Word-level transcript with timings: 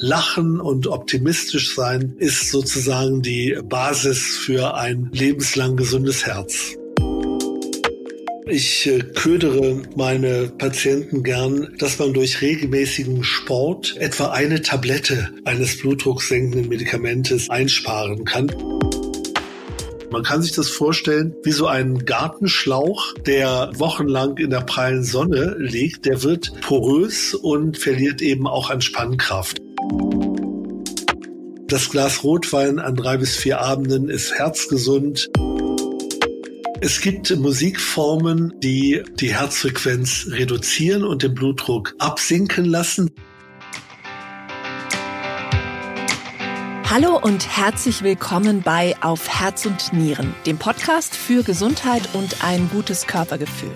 Lachen 0.00 0.60
und 0.60 0.86
optimistisch 0.86 1.74
sein 1.74 2.14
ist 2.18 2.50
sozusagen 2.50 3.20
die 3.20 3.58
Basis 3.68 4.36
für 4.36 4.74
ein 4.74 5.10
lebenslang 5.12 5.76
gesundes 5.76 6.24
Herz. 6.24 6.76
Ich 8.46 8.86
äh, 8.86 9.00
ködere 9.00 9.82
meine 9.96 10.50
Patienten 10.56 11.22
gern, 11.22 11.74
dass 11.78 11.98
man 11.98 12.14
durch 12.14 12.40
regelmäßigen 12.40 13.22
Sport 13.24 13.96
etwa 13.98 14.30
eine 14.30 14.62
Tablette 14.62 15.30
eines 15.44 15.78
blutdrucksenkenden 15.78 16.68
Medikamentes 16.68 17.50
einsparen 17.50 18.24
kann. 18.24 18.50
Man 20.10 20.22
kann 20.22 20.40
sich 20.40 20.52
das 20.52 20.70
vorstellen 20.70 21.34
wie 21.42 21.52
so 21.52 21.66
ein 21.66 22.06
Gartenschlauch, 22.06 23.12
der 23.26 23.72
wochenlang 23.74 24.38
in 24.38 24.48
der 24.48 24.62
prallen 24.62 25.04
Sonne 25.04 25.56
liegt. 25.58 26.06
Der 26.06 26.22
wird 26.22 26.58
porös 26.62 27.34
und 27.34 27.76
verliert 27.76 28.22
eben 28.22 28.46
auch 28.46 28.70
an 28.70 28.80
Spannkraft. 28.80 29.60
Das 31.68 31.90
Glas 31.90 32.24
Rotwein 32.24 32.78
an 32.78 32.96
drei 32.96 33.18
bis 33.18 33.36
vier 33.36 33.60
Abenden 33.60 34.08
ist 34.08 34.32
herzgesund. 34.32 35.28
Es 36.80 37.00
gibt 37.00 37.36
Musikformen, 37.36 38.54
die 38.60 39.02
die 39.20 39.34
Herzfrequenz 39.34 40.28
reduzieren 40.30 41.04
und 41.04 41.22
den 41.22 41.34
Blutdruck 41.34 41.94
absinken 41.98 42.64
lassen. 42.64 43.10
Hallo 46.90 47.18
und 47.20 47.46
herzlich 47.54 48.02
willkommen 48.02 48.62
bei 48.62 48.94
Auf 49.02 49.28
Herz 49.28 49.66
und 49.66 49.92
Nieren, 49.92 50.34
dem 50.46 50.56
Podcast 50.56 51.14
für 51.14 51.42
Gesundheit 51.42 52.08
und 52.14 52.42
ein 52.42 52.70
gutes 52.72 53.06
Körpergefühl. 53.06 53.74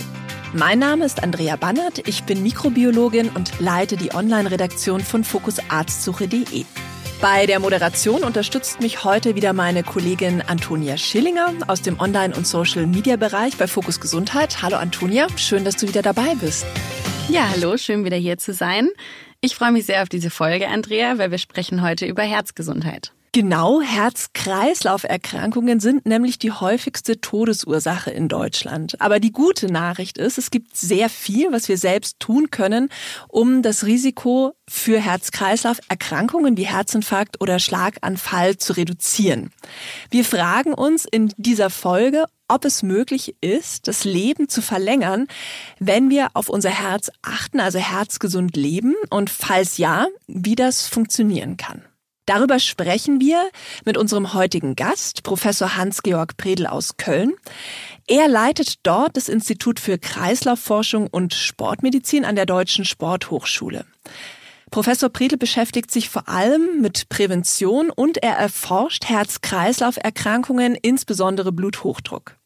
Mein 0.54 0.80
Name 0.80 1.06
ist 1.06 1.22
Andrea 1.22 1.56
Bannert, 1.56 2.06
ich 2.06 2.24
bin 2.24 2.42
Mikrobiologin 2.42 3.30
und 3.30 3.58
leite 3.58 3.96
die 3.96 4.12
Online-Redaktion 4.14 5.00
von 5.00 5.24
fokusarztsuche.de. 5.24 6.66
Bei 7.22 7.46
der 7.46 7.58
Moderation 7.58 8.22
unterstützt 8.22 8.82
mich 8.82 9.02
heute 9.02 9.34
wieder 9.34 9.54
meine 9.54 9.82
Kollegin 9.82 10.42
Antonia 10.42 10.98
Schillinger 10.98 11.54
aus 11.68 11.80
dem 11.80 11.98
Online- 11.98 12.36
und 12.36 12.46
Social-Media-Bereich 12.46 13.56
bei 13.56 13.66
Fokus 13.66 13.98
Gesundheit. 13.98 14.60
Hallo 14.60 14.76
Antonia, 14.76 15.26
schön, 15.38 15.64
dass 15.64 15.76
du 15.76 15.88
wieder 15.88 16.02
dabei 16.02 16.34
bist. 16.38 16.66
Ja, 17.30 17.48
hallo, 17.48 17.78
schön 17.78 18.04
wieder 18.04 18.18
hier 18.18 18.36
zu 18.36 18.52
sein. 18.52 18.90
Ich 19.40 19.54
freue 19.54 19.72
mich 19.72 19.86
sehr 19.86 20.02
auf 20.02 20.10
diese 20.10 20.28
Folge, 20.28 20.68
Andrea, 20.68 21.16
weil 21.16 21.30
wir 21.30 21.38
sprechen 21.38 21.80
heute 21.80 22.04
über 22.04 22.24
Herzgesundheit. 22.24 23.14
Genau, 23.34 23.80
Herz-Kreislauf-Erkrankungen 23.80 25.80
sind 25.80 26.04
nämlich 26.04 26.38
die 26.38 26.52
häufigste 26.52 27.18
Todesursache 27.18 28.10
in 28.10 28.28
Deutschland. 28.28 29.00
Aber 29.00 29.20
die 29.20 29.32
gute 29.32 29.72
Nachricht 29.72 30.18
ist, 30.18 30.36
es 30.36 30.50
gibt 30.50 30.76
sehr 30.76 31.08
viel, 31.08 31.50
was 31.50 31.66
wir 31.66 31.78
selbst 31.78 32.20
tun 32.20 32.50
können, 32.50 32.90
um 33.28 33.62
das 33.62 33.86
Risiko 33.86 34.52
für 34.68 35.00
Herz-Kreislauf-Erkrankungen 35.00 36.58
wie 36.58 36.66
Herzinfarkt 36.66 37.40
oder 37.40 37.58
Schlaganfall 37.58 38.58
zu 38.58 38.74
reduzieren. 38.74 39.50
Wir 40.10 40.26
fragen 40.26 40.74
uns 40.74 41.06
in 41.10 41.32
dieser 41.38 41.70
Folge, 41.70 42.26
ob 42.48 42.66
es 42.66 42.82
möglich 42.82 43.36
ist, 43.40 43.88
das 43.88 44.04
Leben 44.04 44.50
zu 44.50 44.60
verlängern, 44.60 45.26
wenn 45.78 46.10
wir 46.10 46.28
auf 46.34 46.50
unser 46.50 46.68
Herz 46.68 47.10
achten, 47.22 47.60
also 47.60 47.78
herzgesund 47.78 48.58
leben 48.58 48.94
und 49.08 49.30
falls 49.30 49.78
ja, 49.78 50.08
wie 50.26 50.54
das 50.54 50.86
funktionieren 50.86 51.56
kann. 51.56 51.82
Darüber 52.26 52.60
sprechen 52.60 53.20
wir 53.20 53.50
mit 53.84 53.96
unserem 53.96 54.32
heutigen 54.32 54.76
Gast, 54.76 55.24
Professor 55.24 55.76
Hans-Georg 55.76 56.36
Predel 56.36 56.68
aus 56.68 56.96
Köln. 56.96 57.34
Er 58.06 58.28
leitet 58.28 58.86
dort 58.86 59.16
das 59.16 59.28
Institut 59.28 59.80
für 59.80 59.98
Kreislaufforschung 59.98 61.08
und 61.08 61.34
Sportmedizin 61.34 62.24
an 62.24 62.36
der 62.36 62.46
Deutschen 62.46 62.84
Sporthochschule. 62.84 63.86
Professor 64.70 65.10
Predel 65.10 65.36
beschäftigt 65.36 65.90
sich 65.90 66.08
vor 66.08 66.28
allem 66.28 66.80
mit 66.80 67.08
Prävention 67.08 67.90
und 67.90 68.22
er 68.22 68.36
erforscht 68.36 69.04
Herz-Kreislauf-Erkrankungen, 69.04 70.76
insbesondere 70.76 71.50
Bluthochdruck. 71.50 72.36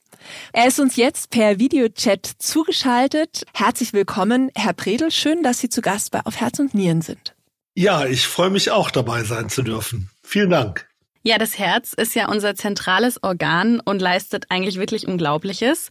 Er 0.52 0.66
ist 0.66 0.80
uns 0.80 0.96
jetzt 0.96 1.30
per 1.30 1.58
Videochat 1.58 2.26
zugeschaltet. 2.38 3.44
Herzlich 3.54 3.92
willkommen, 3.92 4.50
Herr 4.56 4.72
Predel. 4.72 5.10
Schön, 5.10 5.42
dass 5.42 5.60
Sie 5.60 5.68
zu 5.68 5.82
Gast 5.82 6.10
bei 6.10 6.20
Auf 6.24 6.40
Herz 6.40 6.58
und 6.58 6.74
Nieren 6.74 7.02
sind. 7.02 7.35
Ja, 7.78 8.06
ich 8.06 8.26
freue 8.26 8.48
mich 8.48 8.70
auch 8.70 8.90
dabei 8.90 9.22
sein 9.24 9.50
zu 9.50 9.62
dürfen. 9.62 10.08
Vielen 10.22 10.48
Dank. 10.48 10.88
Ja, 11.22 11.36
das 11.36 11.58
Herz 11.58 11.92
ist 11.92 12.14
ja 12.14 12.26
unser 12.26 12.54
zentrales 12.54 13.22
Organ 13.22 13.80
und 13.80 14.00
leistet 14.00 14.46
eigentlich 14.48 14.78
wirklich 14.78 15.06
Unglaubliches. 15.06 15.90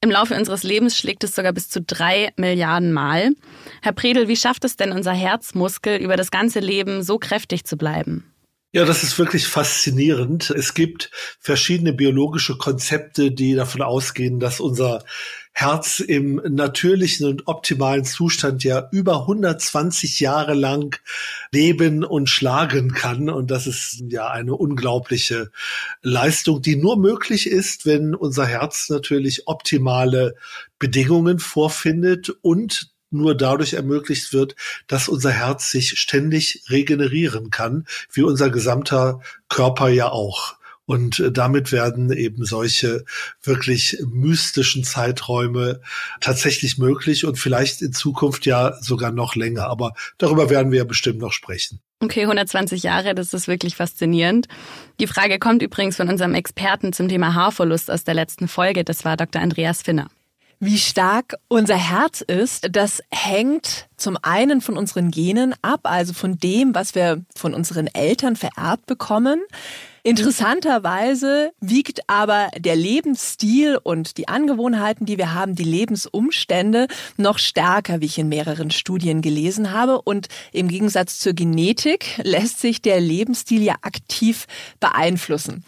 Im 0.00 0.10
Laufe 0.10 0.34
unseres 0.34 0.64
Lebens 0.64 0.98
schlägt 0.98 1.22
es 1.22 1.36
sogar 1.36 1.52
bis 1.52 1.68
zu 1.68 1.82
drei 1.82 2.32
Milliarden 2.36 2.92
Mal. 2.92 3.30
Herr 3.80 3.92
Predel, 3.92 4.26
wie 4.26 4.34
schafft 4.34 4.64
es 4.64 4.76
denn 4.76 4.90
unser 4.90 5.12
Herzmuskel 5.12 5.98
über 5.98 6.16
das 6.16 6.32
ganze 6.32 6.58
Leben 6.58 7.04
so 7.04 7.18
kräftig 7.18 7.64
zu 7.64 7.76
bleiben? 7.76 8.24
Ja, 8.72 8.84
das 8.84 9.04
ist 9.04 9.16
wirklich 9.16 9.46
faszinierend. 9.46 10.50
Es 10.50 10.74
gibt 10.74 11.12
verschiedene 11.38 11.92
biologische 11.92 12.56
Konzepte, 12.56 13.30
die 13.30 13.54
davon 13.54 13.82
ausgehen, 13.82 14.40
dass 14.40 14.58
unser 14.58 15.04
Herz 15.52 16.00
im 16.00 16.40
natürlichen 16.48 17.26
und 17.26 17.46
optimalen 17.46 18.04
Zustand 18.04 18.64
ja 18.64 18.88
über 18.92 19.20
120 19.22 20.20
Jahre 20.20 20.54
lang 20.54 20.98
leben 21.52 22.04
und 22.04 22.28
schlagen 22.30 22.92
kann. 22.92 23.28
Und 23.28 23.50
das 23.50 23.66
ist 23.66 24.02
ja 24.08 24.28
eine 24.28 24.54
unglaubliche 24.54 25.50
Leistung, 26.02 26.62
die 26.62 26.76
nur 26.76 26.96
möglich 26.96 27.46
ist, 27.46 27.84
wenn 27.84 28.14
unser 28.14 28.46
Herz 28.46 28.88
natürlich 28.88 29.46
optimale 29.48 30.34
Bedingungen 30.78 31.38
vorfindet 31.38 32.30
und 32.42 32.90
nur 33.10 33.36
dadurch 33.36 33.74
ermöglicht 33.74 34.32
wird, 34.32 34.54
dass 34.86 35.08
unser 35.08 35.32
Herz 35.32 35.70
sich 35.70 35.98
ständig 35.98 36.62
regenerieren 36.70 37.50
kann, 37.50 37.86
wie 38.12 38.22
unser 38.22 38.50
gesamter 38.50 39.20
Körper 39.48 39.88
ja 39.88 40.10
auch. 40.10 40.59
Und 40.90 41.20
äh, 41.20 41.30
damit 41.30 41.70
werden 41.70 42.12
eben 42.12 42.44
solche 42.44 43.04
wirklich 43.44 43.96
mystischen 44.04 44.82
Zeiträume 44.82 45.80
tatsächlich 46.20 46.78
möglich 46.78 47.24
und 47.24 47.38
vielleicht 47.38 47.80
in 47.80 47.92
Zukunft 47.92 48.44
ja 48.44 48.74
sogar 48.82 49.12
noch 49.12 49.36
länger. 49.36 49.68
Aber 49.68 49.92
darüber 50.18 50.50
werden 50.50 50.72
wir 50.72 50.78
ja 50.78 50.84
bestimmt 50.84 51.20
noch 51.20 51.30
sprechen. 51.30 51.78
Okay, 52.00 52.22
120 52.22 52.82
Jahre, 52.82 53.14
das 53.14 53.32
ist 53.32 53.46
wirklich 53.46 53.76
faszinierend. 53.76 54.48
Die 54.98 55.06
Frage 55.06 55.38
kommt 55.38 55.62
übrigens 55.62 55.94
von 55.94 56.08
unserem 56.08 56.34
Experten 56.34 56.92
zum 56.92 57.08
Thema 57.08 57.34
Haarverlust 57.34 57.88
aus 57.88 58.02
der 58.02 58.14
letzten 58.14 58.48
Folge. 58.48 58.82
Das 58.82 59.04
war 59.04 59.16
Dr. 59.16 59.40
Andreas 59.40 59.82
Finner. 59.82 60.10
Wie 60.58 60.78
stark 60.78 61.36
unser 61.46 61.76
Herz 61.76 62.20
ist, 62.20 62.66
das 62.72 63.00
hängt 63.12 63.86
zum 63.96 64.18
einen 64.22 64.60
von 64.60 64.76
unseren 64.76 65.12
Genen 65.12 65.54
ab, 65.62 65.82
also 65.84 66.14
von 66.14 66.36
dem, 66.36 66.74
was 66.74 66.96
wir 66.96 67.24
von 67.36 67.54
unseren 67.54 67.86
Eltern 67.86 68.34
vererbt 68.34 68.86
bekommen. 68.86 69.40
Interessanterweise 70.02 71.52
wiegt 71.60 72.08
aber 72.08 72.48
der 72.56 72.74
Lebensstil 72.74 73.78
und 73.82 74.16
die 74.16 74.28
Angewohnheiten, 74.28 75.04
die 75.04 75.18
wir 75.18 75.34
haben, 75.34 75.54
die 75.54 75.64
Lebensumstände 75.64 76.86
noch 77.18 77.38
stärker, 77.38 78.00
wie 78.00 78.06
ich 78.06 78.18
in 78.18 78.28
mehreren 78.28 78.70
Studien 78.70 79.20
gelesen 79.20 79.72
habe. 79.72 80.00
Und 80.00 80.28
im 80.52 80.68
Gegensatz 80.68 81.18
zur 81.18 81.34
Genetik 81.34 82.18
lässt 82.22 82.60
sich 82.60 82.80
der 82.80 83.00
Lebensstil 83.00 83.62
ja 83.62 83.74
aktiv 83.82 84.46
beeinflussen. 84.80 85.64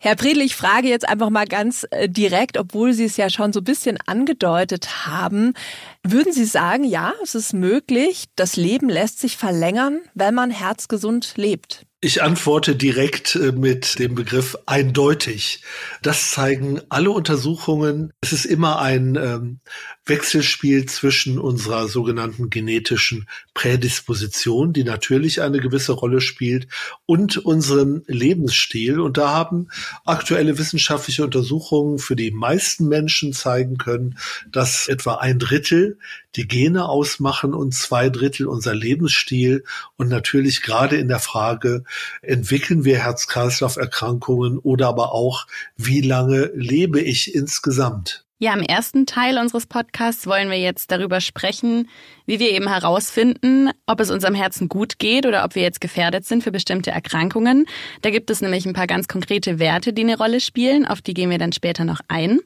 Herr 0.00 0.16
Predel, 0.16 0.42
ich 0.42 0.56
frage 0.56 0.88
jetzt 0.88 1.08
einfach 1.08 1.30
mal 1.30 1.46
ganz 1.46 1.86
äh, 1.90 2.08
direkt, 2.08 2.58
obwohl 2.58 2.92
Sie 2.92 3.04
es 3.04 3.16
ja 3.16 3.30
schon 3.30 3.52
so 3.52 3.60
ein 3.60 3.64
bisschen 3.64 3.98
angedeutet 4.06 5.06
haben. 5.06 5.54
Würden 6.02 6.32
Sie 6.32 6.44
sagen, 6.44 6.84
ja, 6.84 7.12
es 7.22 7.34
ist 7.34 7.52
möglich, 7.52 8.24
das 8.34 8.56
Leben 8.56 8.88
lässt 8.88 9.20
sich 9.20 9.36
verlängern, 9.36 10.00
wenn 10.14 10.34
man 10.34 10.50
herzgesund 10.50 11.34
lebt? 11.36 11.86
Ich 12.06 12.22
antworte 12.22 12.76
direkt 12.76 13.34
äh, 13.34 13.50
mit 13.50 13.98
dem 13.98 14.14
Begriff 14.14 14.56
eindeutig. 14.64 15.62
Das 16.02 16.30
zeigen 16.30 16.80
alle 16.88 17.10
Untersuchungen. 17.10 18.12
Es 18.20 18.32
ist 18.32 18.44
immer 18.44 18.78
ein 18.78 19.16
ähm, 19.16 19.58
Wechselspiel 20.04 20.86
zwischen 20.86 21.40
unserer 21.40 21.88
sogenannten 21.88 22.48
genetischen 22.48 23.26
Prädisposition, 23.54 24.72
die 24.72 24.84
natürlich 24.84 25.42
eine 25.42 25.58
gewisse 25.58 25.94
Rolle 25.94 26.20
spielt, 26.20 26.68
und 27.06 27.38
unserem 27.38 28.04
Lebensstil. 28.06 29.00
Und 29.00 29.16
da 29.16 29.30
haben 29.30 29.66
aktuelle 30.04 30.58
wissenschaftliche 30.58 31.24
Untersuchungen 31.24 31.98
für 31.98 32.14
die 32.14 32.30
meisten 32.30 32.86
Menschen 32.86 33.32
zeigen 33.32 33.78
können, 33.78 34.16
dass 34.52 34.86
etwa 34.86 35.16
ein 35.16 35.40
Drittel 35.40 35.98
die 36.36 36.46
Gene 36.46 36.88
ausmachen 36.88 37.54
und 37.54 37.74
zwei 37.74 38.10
Drittel 38.10 38.46
unser 38.46 38.74
Lebensstil. 38.74 39.64
Und 39.96 40.08
natürlich 40.08 40.62
gerade 40.62 40.96
in 40.96 41.08
der 41.08 41.18
Frage, 41.18 41.84
entwickeln 42.22 42.84
wir 42.84 42.98
Herz-Kreislauf-Erkrankungen 42.98 44.58
oder 44.58 44.88
aber 44.88 45.12
auch, 45.12 45.46
wie 45.76 46.02
lange 46.02 46.50
lebe 46.54 47.00
ich 47.00 47.34
insgesamt? 47.34 48.25
Ja, 48.38 48.52
im 48.52 48.60
ersten 48.60 49.06
Teil 49.06 49.38
unseres 49.38 49.64
Podcasts 49.64 50.26
wollen 50.26 50.50
wir 50.50 50.58
jetzt 50.58 50.90
darüber 50.90 51.22
sprechen, 51.22 51.88
wie 52.26 52.38
wir 52.38 52.50
eben 52.50 52.68
herausfinden, 52.68 53.70
ob 53.86 53.98
es 53.98 54.10
unserem 54.10 54.34
Herzen 54.34 54.68
gut 54.68 54.98
geht 54.98 55.24
oder 55.24 55.42
ob 55.42 55.54
wir 55.54 55.62
jetzt 55.62 55.80
gefährdet 55.80 56.26
sind 56.26 56.44
für 56.44 56.50
bestimmte 56.50 56.90
Erkrankungen. 56.90 57.64
Da 58.02 58.10
gibt 58.10 58.28
es 58.28 58.42
nämlich 58.42 58.66
ein 58.66 58.74
paar 58.74 58.86
ganz 58.86 59.08
konkrete 59.08 59.58
Werte, 59.58 59.94
die 59.94 60.02
eine 60.02 60.18
Rolle 60.18 60.40
spielen, 60.40 60.86
auf 60.86 61.00
die 61.00 61.14
gehen 61.14 61.30
wir 61.30 61.38
dann 61.38 61.54
später 61.54 61.86
noch 61.86 62.00
ein. 62.08 62.40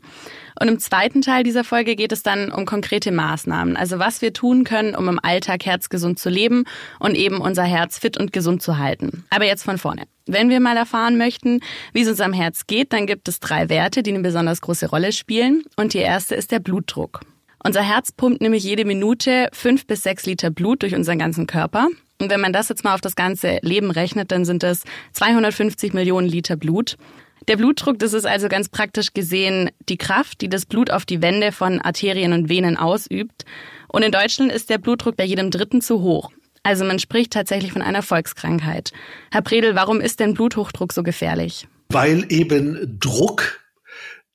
Und 0.60 0.68
im 0.68 0.78
zweiten 0.78 1.22
Teil 1.22 1.42
dieser 1.42 1.64
Folge 1.64 1.96
geht 1.96 2.12
es 2.12 2.22
dann 2.22 2.52
um 2.52 2.66
konkrete 2.66 3.10
Maßnahmen, 3.10 3.76
also 3.76 3.98
was 3.98 4.22
wir 4.22 4.32
tun 4.32 4.62
können, 4.62 4.94
um 4.94 5.08
im 5.08 5.18
Alltag 5.20 5.66
herzgesund 5.66 6.20
zu 6.20 6.28
leben 6.28 6.66
und 7.00 7.16
eben 7.16 7.40
unser 7.40 7.64
Herz 7.64 7.98
fit 7.98 8.16
und 8.16 8.32
gesund 8.32 8.62
zu 8.62 8.78
halten. 8.78 9.24
Aber 9.30 9.44
jetzt 9.44 9.64
von 9.64 9.76
vorne. 9.76 10.04
Wenn 10.32 10.48
wir 10.48 10.60
mal 10.60 10.76
erfahren 10.76 11.18
möchten, 11.18 11.60
wie 11.92 12.02
es 12.02 12.08
unserem 12.08 12.32
Herz 12.32 12.68
geht, 12.68 12.92
dann 12.92 13.06
gibt 13.06 13.26
es 13.26 13.40
drei 13.40 13.68
Werte, 13.68 14.04
die 14.04 14.12
eine 14.12 14.20
besonders 14.20 14.60
große 14.60 14.88
Rolle 14.88 15.10
spielen. 15.10 15.64
Und 15.76 15.92
die 15.92 15.98
erste 15.98 16.36
ist 16.36 16.52
der 16.52 16.60
Blutdruck. 16.60 17.20
Unser 17.64 17.82
Herz 17.82 18.12
pumpt 18.12 18.40
nämlich 18.40 18.62
jede 18.62 18.84
Minute 18.84 19.48
fünf 19.52 19.86
bis 19.86 20.04
sechs 20.04 20.26
Liter 20.26 20.50
Blut 20.50 20.82
durch 20.82 20.94
unseren 20.94 21.18
ganzen 21.18 21.48
Körper. 21.48 21.88
Und 22.20 22.30
wenn 22.30 22.40
man 22.40 22.52
das 22.52 22.68
jetzt 22.68 22.84
mal 22.84 22.94
auf 22.94 23.00
das 23.00 23.16
ganze 23.16 23.58
Leben 23.62 23.90
rechnet, 23.90 24.30
dann 24.30 24.44
sind 24.44 24.62
es 24.62 24.84
250 25.14 25.94
Millionen 25.94 26.28
Liter 26.28 26.56
Blut. 26.56 26.96
Der 27.48 27.56
Blutdruck, 27.56 27.98
das 27.98 28.12
ist 28.12 28.26
also 28.26 28.48
ganz 28.48 28.68
praktisch 28.68 29.12
gesehen 29.12 29.70
die 29.88 29.96
Kraft, 29.96 30.42
die 30.42 30.48
das 30.48 30.64
Blut 30.64 30.92
auf 30.92 31.04
die 31.04 31.22
Wände 31.22 31.50
von 31.50 31.80
Arterien 31.80 32.32
und 32.32 32.48
Venen 32.48 32.76
ausübt. 32.76 33.44
Und 33.88 34.02
in 34.04 34.12
Deutschland 34.12 34.52
ist 34.52 34.70
der 34.70 34.78
Blutdruck 34.78 35.16
bei 35.16 35.24
jedem 35.24 35.50
Dritten 35.50 35.80
zu 35.80 36.02
hoch. 36.02 36.30
Also 36.62 36.84
man 36.84 36.98
spricht 36.98 37.32
tatsächlich 37.32 37.72
von 37.72 37.82
einer 37.82 38.02
Volkskrankheit. 38.02 38.92
Herr 39.30 39.42
Predel, 39.42 39.74
warum 39.74 40.00
ist 40.00 40.20
denn 40.20 40.34
Bluthochdruck 40.34 40.92
so 40.92 41.02
gefährlich? 41.02 41.66
Weil 41.88 42.26
eben 42.30 42.98
Druck 43.00 43.60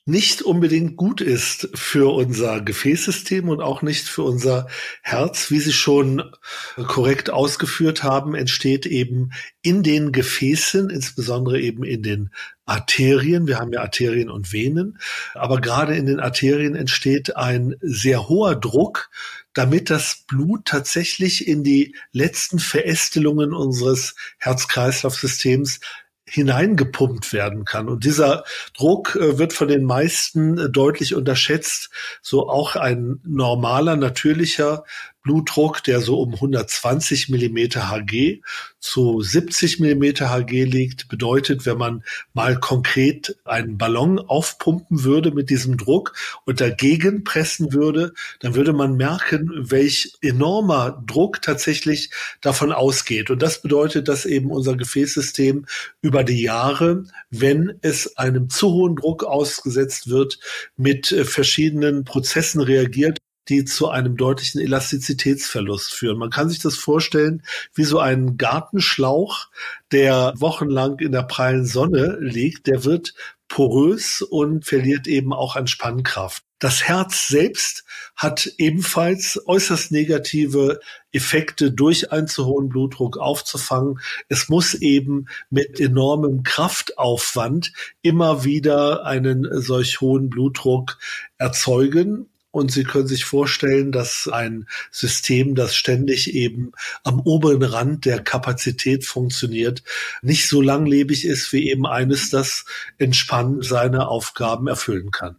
nicht 0.08 0.44
unbedingt 0.44 0.98
gut 0.98 1.20
ist 1.20 1.70
für 1.74 2.14
unser 2.14 2.62
Gefäßsystem 2.62 3.50
und 3.50 3.60
auch 3.60 3.82
nicht 3.82 4.08
für 4.08 4.22
unser 4.22 4.68
Herz. 5.02 5.50
Wie 5.50 5.60
Sie 5.60 5.74
schon 5.74 6.32
korrekt 6.76 7.32
ausgeführt 7.32 8.04
haben, 8.04 8.36
entsteht 8.36 8.86
eben 8.86 9.32
in 9.64 9.82
den 9.82 10.12
Gefäßen, 10.12 10.92
insbesondere 10.92 11.60
eben 11.60 11.84
in 11.84 12.04
den 12.04 12.30
Arterien. 12.66 13.48
Wir 13.48 13.58
haben 13.58 13.74
ja 13.74 13.82
Arterien 13.82 14.30
und 14.30 14.54
Venen, 14.54 15.00
aber 15.34 15.60
gerade 15.60 15.96
in 15.96 16.06
den 16.06 16.20
Arterien 16.20 16.76
entsteht 16.76 17.36
ein 17.36 17.76
sehr 17.82 18.30
hoher 18.30 18.56
Druck, 18.56 19.10
damit 19.56 19.90
das 19.90 20.26
Blut 20.28 20.66
tatsächlich 20.66 21.48
in 21.48 21.64
die 21.64 21.96
letzten 22.12 22.60
Verästelungen 22.60 23.54
unseres 23.54 24.16
Herz-Kreislauf-Systems 24.38 25.80
hineingepumpt 26.28 27.34
werden 27.34 27.66
kann. 27.66 27.88
Und 27.88 28.04
dieser 28.04 28.44
Druck 28.76 29.16
äh, 29.16 29.38
wird 29.38 29.54
von 29.54 29.68
den 29.68 29.84
meisten 29.84 30.58
äh, 30.58 30.70
deutlich 30.70 31.16
unterschätzt. 31.16 31.90
So 32.22 32.50
auch 32.50 32.76
ein 32.76 33.20
normaler, 33.24 33.96
natürlicher 33.96 34.84
Blutdruck, 35.26 35.84
der 35.84 36.02
so 36.02 36.20
um 36.22 36.36
120 36.36 37.30
Millimeter 37.30 37.90
Hg 37.90 38.42
zu 38.80 39.22
70 39.22 39.80
Millimeter 39.80 40.30
Hg 40.30 40.64
liegt, 40.64 41.10
bedeutet, 41.10 41.66
wenn 41.66 41.80
man 41.80 42.04
mal 42.34 42.60
konkret 42.60 43.36
einen 43.44 43.80
Ballon 43.80 44.20
aufpumpen 44.20 45.04
würde 45.04 45.32
mit 45.32 45.50
diesem 45.50 45.78
Druck 45.78 46.14
und 46.46 46.62
dagegen 46.62 47.24
pressen 47.24 47.74
würde, 47.74 48.14
dann 48.40 48.54
würde 48.54 48.72
man 48.72 48.96
merken, 48.98 49.50
welch 49.52 50.14
enormer 50.22 51.04
Druck 51.08 51.42
tatsächlich 51.42 52.12
davon 52.42 52.72
ausgeht. 52.72 53.32
Und 53.32 53.42
das 53.42 53.64
bedeutet, 53.64 54.08
dass 54.08 54.26
eben 54.26 54.52
unser 54.52 54.78
Gefäßsystem 54.78 55.66
über 56.02 56.24
die 56.24 56.42
Jahre, 56.44 57.06
wenn 57.32 57.80
es 57.82 58.16
einem 58.18 58.52
zu 58.52 58.72
hohen 58.72 58.96
Druck 58.96 59.24
ausgesetzt 59.24 60.08
wird, 60.08 60.40
mit 60.78 61.08
verschiedenen 61.08 62.04
Prozessen 62.04 62.62
reagiert 62.62 63.18
die 63.50 63.66
zu 63.66 63.90
einem 63.90 64.18
deutlichen 64.18 64.62
Elastizitätsverlust 64.62 65.94
führen. 65.94 66.18
Man 66.18 66.30
kann 66.30 66.50
sich 66.50 66.60
das 66.60 66.76
vorstellen 66.76 67.44
wie 67.74 67.84
so 67.84 68.00
ein 68.00 68.38
Gartenschlauch, 68.38 69.48
der 69.92 70.34
wochenlang 70.38 71.00
in 71.00 71.12
der 71.12 71.24
prallen 71.24 71.66
Sonne 71.66 72.18
liegt. 72.20 72.68
Der 72.68 72.84
wird 72.84 73.14
porös 73.48 74.22
und 74.22 74.66
verliert 74.66 75.08
eben 75.08 75.34
auch 75.34 75.56
an 75.56 75.68
Spannkraft. 75.68 76.44
Das 76.60 76.84
Herz 76.84 77.28
selbst 77.28 77.84
hat 78.16 78.50
ebenfalls 78.58 79.42
äußerst 79.46 79.92
negative 79.92 80.80
Effekte 81.12 81.72
durch 81.72 82.12
einen 82.14 82.28
zu 82.28 82.46
hohen 82.46 82.70
Blutdruck 82.70 83.18
aufzufangen. 83.18 84.00
Es 84.30 84.48
muss 84.48 84.74
eben 84.74 85.28
mit 85.50 85.80
enormem 85.80 86.44
Kraftaufwand 86.44 87.74
immer 88.02 88.46
wieder 88.46 89.06
einen 89.06 89.48
solch 89.62 90.00
hohen 90.00 90.30
Blutdruck 90.30 90.98
erzeugen. 91.38 92.30
Und 92.56 92.72
Sie 92.72 92.86
können 92.86 93.08
sich 93.08 93.26
vorstellen, 93.26 93.92
dass 93.92 94.30
ein 94.32 94.70
System, 94.90 95.56
das 95.56 95.76
ständig 95.76 96.34
eben 96.34 96.72
am 97.04 97.20
oberen 97.20 97.64
Rand 97.64 98.06
der 98.06 98.24
Kapazität 98.24 99.04
funktioniert, 99.04 99.84
nicht 100.22 100.48
so 100.48 100.62
langlebig 100.62 101.26
ist 101.26 101.52
wie 101.52 101.70
eben 101.70 101.86
eines, 101.86 102.30
das 102.30 102.64
entspannt 102.98 103.66
seine 103.66 104.08
Aufgaben 104.08 104.68
erfüllen 104.68 105.12
kann. 105.12 105.36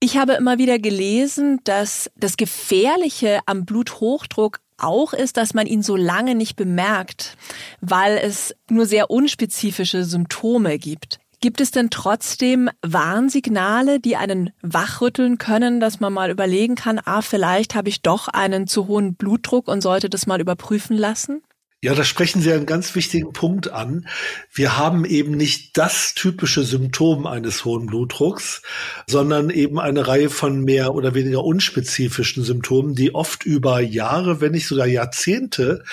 Ich 0.00 0.16
habe 0.16 0.32
immer 0.32 0.58
wieder 0.58 0.80
gelesen, 0.80 1.60
dass 1.62 2.10
das 2.16 2.36
Gefährliche 2.36 3.38
am 3.46 3.64
Bluthochdruck 3.64 4.58
auch 4.76 5.12
ist, 5.12 5.36
dass 5.36 5.54
man 5.54 5.68
ihn 5.68 5.84
so 5.84 5.94
lange 5.94 6.34
nicht 6.34 6.56
bemerkt, 6.56 7.36
weil 7.80 8.18
es 8.18 8.56
nur 8.68 8.86
sehr 8.86 9.08
unspezifische 9.08 10.02
Symptome 10.02 10.78
gibt. 10.80 11.20
Gibt 11.46 11.60
es 11.60 11.70
denn 11.70 11.90
trotzdem 11.90 12.70
Warnsignale, 12.82 14.00
die 14.00 14.16
einen 14.16 14.50
wachrütteln 14.62 15.38
können, 15.38 15.78
dass 15.78 16.00
man 16.00 16.12
mal 16.12 16.28
überlegen 16.28 16.74
kann, 16.74 17.00
ah, 17.04 17.22
vielleicht 17.22 17.76
habe 17.76 17.88
ich 17.88 18.02
doch 18.02 18.26
einen 18.26 18.66
zu 18.66 18.88
hohen 18.88 19.14
Blutdruck 19.14 19.68
und 19.68 19.80
sollte 19.80 20.10
das 20.10 20.26
mal 20.26 20.40
überprüfen 20.40 20.96
lassen? 20.96 21.42
Ja, 21.84 21.94
da 21.94 22.02
sprechen 22.02 22.42
Sie 22.42 22.52
einen 22.52 22.66
ganz 22.66 22.96
wichtigen 22.96 23.32
Punkt 23.32 23.70
an. 23.70 24.08
Wir 24.52 24.76
haben 24.76 25.04
eben 25.04 25.36
nicht 25.36 25.76
das 25.78 26.14
typische 26.14 26.64
Symptom 26.64 27.28
eines 27.28 27.64
hohen 27.64 27.86
Blutdrucks, 27.86 28.62
sondern 29.06 29.48
eben 29.50 29.78
eine 29.78 30.08
Reihe 30.08 30.30
von 30.30 30.64
mehr 30.64 30.96
oder 30.96 31.14
weniger 31.14 31.44
unspezifischen 31.44 32.42
Symptomen, 32.42 32.96
die 32.96 33.14
oft 33.14 33.44
über 33.44 33.78
Jahre, 33.78 34.40
wenn 34.40 34.50
nicht 34.50 34.66
sogar 34.66 34.88
Jahrzehnte 34.88 35.84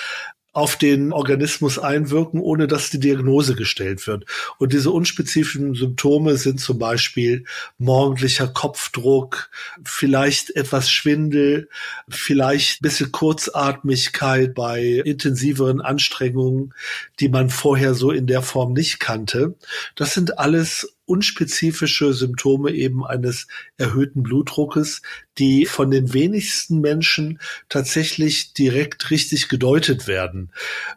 auf 0.54 0.76
den 0.76 1.12
Organismus 1.12 1.80
einwirken, 1.80 2.40
ohne 2.40 2.68
dass 2.68 2.88
die 2.88 3.00
Diagnose 3.00 3.56
gestellt 3.56 4.06
wird. 4.06 4.24
Und 4.58 4.72
diese 4.72 4.92
unspezifischen 4.92 5.74
Symptome 5.74 6.36
sind 6.36 6.60
zum 6.60 6.78
Beispiel 6.78 7.44
morgendlicher 7.76 8.46
Kopfdruck, 8.46 9.50
vielleicht 9.84 10.54
etwas 10.54 10.88
Schwindel, 10.88 11.68
vielleicht 12.08 12.80
ein 12.80 12.82
bisschen 12.82 13.10
Kurzatmigkeit 13.10 14.54
bei 14.54 15.02
intensiveren 15.04 15.80
Anstrengungen, 15.80 16.72
die 17.18 17.28
man 17.28 17.50
vorher 17.50 17.94
so 17.94 18.12
in 18.12 18.28
der 18.28 18.42
Form 18.42 18.74
nicht 18.74 19.00
kannte. 19.00 19.56
Das 19.96 20.14
sind 20.14 20.38
alles 20.38 20.94
unspezifische 21.06 22.12
Symptome 22.12 22.70
eben 22.72 23.04
eines 23.04 23.46
erhöhten 23.76 24.22
Blutdruckes, 24.22 25.02
die 25.38 25.66
von 25.66 25.90
den 25.90 26.14
wenigsten 26.14 26.80
Menschen 26.80 27.40
tatsächlich 27.68 28.52
direkt 28.54 29.10
richtig 29.10 29.48
gedeutet 29.48 30.06
werden. 30.06 30.50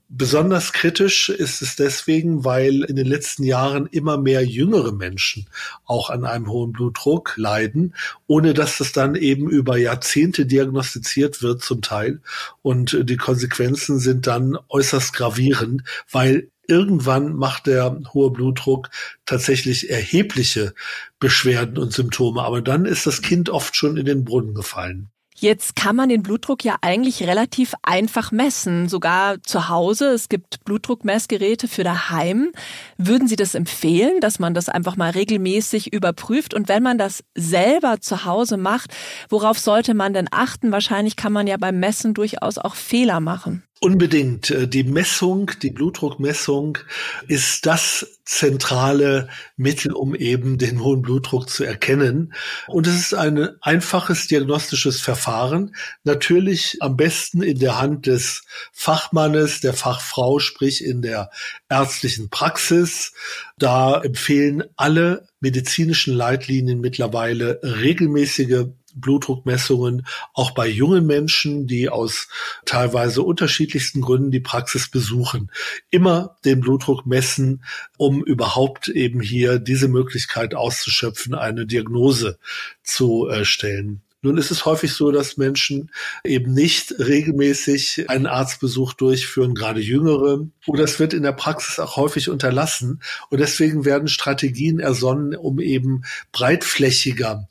Besonders 0.09 0.73
kritisch 0.73 1.29
ist 1.29 1.61
es 1.61 1.75
deswegen, 1.75 2.45
weil 2.45 2.83
in 2.83 2.95
den 2.95 3.07
letzten 3.07 3.43
Jahren 3.43 3.87
immer 3.87 4.17
mehr 4.17 4.45
jüngere 4.45 4.91
Menschen 4.91 5.47
auch 5.85 6.09
an 6.09 6.23
einem 6.23 6.49
hohen 6.49 6.71
Blutdruck 6.71 7.33
leiden, 7.35 7.95
ohne 8.27 8.53
dass 8.53 8.77
das 8.77 8.91
dann 8.91 9.15
eben 9.15 9.49
über 9.49 9.77
Jahrzehnte 9.77 10.45
diagnostiziert 10.45 11.41
wird 11.41 11.61
zum 11.61 11.81
Teil. 11.81 12.21
Und 12.61 12.97
die 13.03 13.17
Konsequenzen 13.17 13.99
sind 13.99 14.27
dann 14.27 14.57
äußerst 14.69 15.13
gravierend, 15.13 15.83
weil 16.11 16.49
irgendwann 16.67 17.33
macht 17.33 17.67
der 17.67 17.99
hohe 18.13 18.31
Blutdruck 18.31 18.89
tatsächlich 19.25 19.89
erhebliche 19.89 20.73
Beschwerden 21.19 21.77
und 21.77 21.93
Symptome. 21.93 22.43
Aber 22.43 22.61
dann 22.61 22.85
ist 22.85 23.07
das 23.07 23.21
Kind 23.21 23.49
oft 23.49 23.75
schon 23.75 23.97
in 23.97 24.05
den 24.05 24.25
Brunnen 24.25 24.53
gefallen. 24.53 25.09
Jetzt 25.39 25.75
kann 25.75 25.95
man 25.95 26.09
den 26.09 26.23
Blutdruck 26.23 26.63
ja 26.63 26.77
eigentlich 26.81 27.21
relativ 27.21 27.75
einfach 27.83 28.31
messen, 28.31 28.89
sogar 28.89 29.43
zu 29.43 29.69
Hause. 29.69 30.07
Es 30.07 30.29
gibt 30.29 30.65
Blutdruckmessgeräte 30.65 31.67
für 31.67 31.83
daheim. 31.83 32.51
Würden 32.97 33.27
Sie 33.27 33.35
das 33.35 33.53
empfehlen, 33.53 34.19
dass 34.19 34.39
man 34.39 34.55
das 34.55 34.67
einfach 34.67 34.95
mal 34.95 35.11
regelmäßig 35.11 35.93
überprüft? 35.93 36.55
Und 36.55 36.69
wenn 36.69 36.81
man 36.81 36.97
das 36.97 37.23
selber 37.35 38.01
zu 38.01 38.25
Hause 38.25 38.57
macht, 38.57 38.95
worauf 39.29 39.59
sollte 39.59 39.93
man 39.93 40.13
denn 40.13 40.27
achten? 40.31 40.71
Wahrscheinlich 40.71 41.15
kann 41.15 41.33
man 41.33 41.45
ja 41.45 41.57
beim 41.57 41.79
Messen 41.79 42.15
durchaus 42.15 42.57
auch 42.57 42.73
Fehler 42.73 43.19
machen. 43.19 43.66
Unbedingt. 43.79 44.49
Äh, 44.49 44.67
die 44.67 44.83
Messung, 44.83 45.51
die 45.61 45.69
Blutdruckmessung 45.69 46.79
ist 47.27 47.65
das 47.65 48.07
zentrale 48.25 49.29
Mittel, 49.55 49.93
um 49.93 50.15
eben 50.15 50.57
den 50.57 50.83
hohen 50.83 51.03
Blutdruck 51.03 51.49
zu 51.49 51.63
erkennen. 51.63 52.33
Und 52.67 52.87
es 52.87 52.95
ist 52.95 53.13
ein 53.13 53.49
einfaches 53.61 54.27
diagnostisches 54.27 54.99
Verfahren. 54.99 55.75
Natürlich 56.03 56.77
am 56.81 56.97
besten 56.97 57.43
in 57.43 57.59
der 57.59 57.79
Hand 57.79 58.07
des 58.07 58.43
Fachmannes, 58.73 59.61
der 59.61 59.73
Fachfrau, 59.73 60.39
sprich 60.39 60.83
in 60.83 61.03
der 61.03 61.29
ärztlichen 61.69 62.29
Praxis. 62.29 63.13
Da 63.59 64.01
empfehlen 64.01 64.63
alle 64.75 65.27
medizinischen 65.39 66.15
Leitlinien 66.15 66.81
mittlerweile 66.81 67.59
regelmäßige 67.61 68.65
Blutdruckmessungen 68.99 70.05
auch 70.33 70.51
bei 70.51 70.67
jungen 70.67 71.05
Menschen, 71.05 71.67
die 71.67 71.89
aus 71.89 72.27
teilweise 72.65 73.21
unterschiedlichsten 73.21 74.01
Gründen 74.01 74.31
die 74.31 74.39
Praxis 74.39 74.89
besuchen. 74.89 75.51
Immer 75.89 76.37
den 76.45 76.61
Blutdruck 76.61 77.05
messen, 77.05 77.63
um 77.97 78.23
überhaupt 78.23 78.87
eben 78.87 79.21
hier 79.21 79.59
diese 79.59 79.87
Möglichkeit 79.87 80.55
auszuschöpfen, 80.55 81.35
eine 81.35 81.65
Diagnose 81.65 82.39
zu 82.83 83.27
äh, 83.27 83.45
stellen. 83.45 84.01
Nun 84.23 84.37
ist 84.37 84.49
es 84.49 84.65
häufig 84.65 84.93
so, 84.93 85.11
dass 85.11 85.37
Menschen 85.37 85.91
eben 86.23 86.51
nicht 86.51 86.95
regelmäßig 86.97 88.09
einen 88.09 88.25
Arztbesuch 88.25 88.93
durchführen, 88.93 89.53
gerade 89.53 89.79
Jüngere. 89.79 90.47
Oder 90.65 90.83
es 90.83 90.99
wird 90.99 91.13
in 91.13 91.21
der 91.21 91.33
Praxis 91.33 91.79
auch 91.79 91.97
häufig 91.97 92.27
unterlassen. 92.27 93.01
Und 93.29 93.39
deswegen 93.39 93.85
werden 93.85 94.07
Strategien 94.07 94.79
ersonnen, 94.79 95.35
um 95.35 95.59
eben 95.59 96.03
breitflächiger 96.31 97.47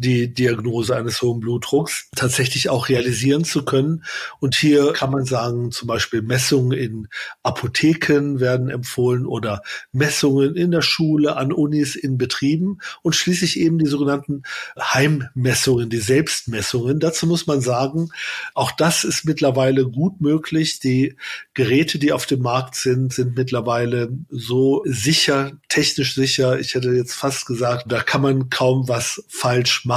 die 0.00 0.32
Diagnose 0.32 0.96
eines 0.96 1.20
hohen 1.20 1.40
Blutdrucks 1.40 2.08
tatsächlich 2.16 2.70
auch 2.70 2.88
realisieren 2.88 3.44
zu 3.44 3.64
können. 3.64 4.04
Und 4.40 4.54
hier 4.54 4.94
kann 4.94 5.10
man 5.10 5.26
sagen, 5.26 5.72
zum 5.72 5.88
Beispiel 5.88 6.22
Messungen 6.22 6.72
in 6.76 7.08
Apotheken 7.42 8.40
werden 8.40 8.70
empfohlen 8.70 9.26
oder 9.26 9.62
Messungen 9.92 10.56
in 10.56 10.70
der 10.70 10.80
Schule, 10.80 11.36
an 11.36 11.52
Unis, 11.52 11.96
in 11.96 12.16
Betrieben 12.16 12.78
und 13.02 13.14
schließlich 13.14 13.60
eben 13.60 13.78
die 13.78 13.86
sogenannten 13.86 14.42
Heimmessungen, 14.78 15.90
die 15.90 15.98
Selbstmessungen. 15.98 16.98
Dazu 16.98 17.26
muss 17.26 17.46
man 17.46 17.60
sagen, 17.60 18.08
auch 18.54 18.72
das 18.72 19.04
ist 19.04 19.26
mittlerweile 19.26 19.86
gut 19.86 20.22
möglich. 20.22 20.80
Die 20.80 21.16
Geräte, 21.52 21.98
die 21.98 22.12
auf 22.12 22.24
dem 22.24 22.40
Markt 22.40 22.74
sind, 22.74 23.12
sind 23.12 23.36
mittlerweile 23.36 24.10
so 24.30 24.82
sicher, 24.86 25.52
technisch 25.68 26.14
sicher. 26.14 26.58
Ich 26.58 26.74
hätte 26.74 26.90
jetzt 26.92 27.14
fast 27.14 27.44
gesagt, 27.44 27.84
da 27.88 28.02
kann 28.02 28.22
man 28.22 28.48
kaum 28.48 28.88
was 28.88 29.22
falsch 29.28 29.84
machen, 29.84 29.89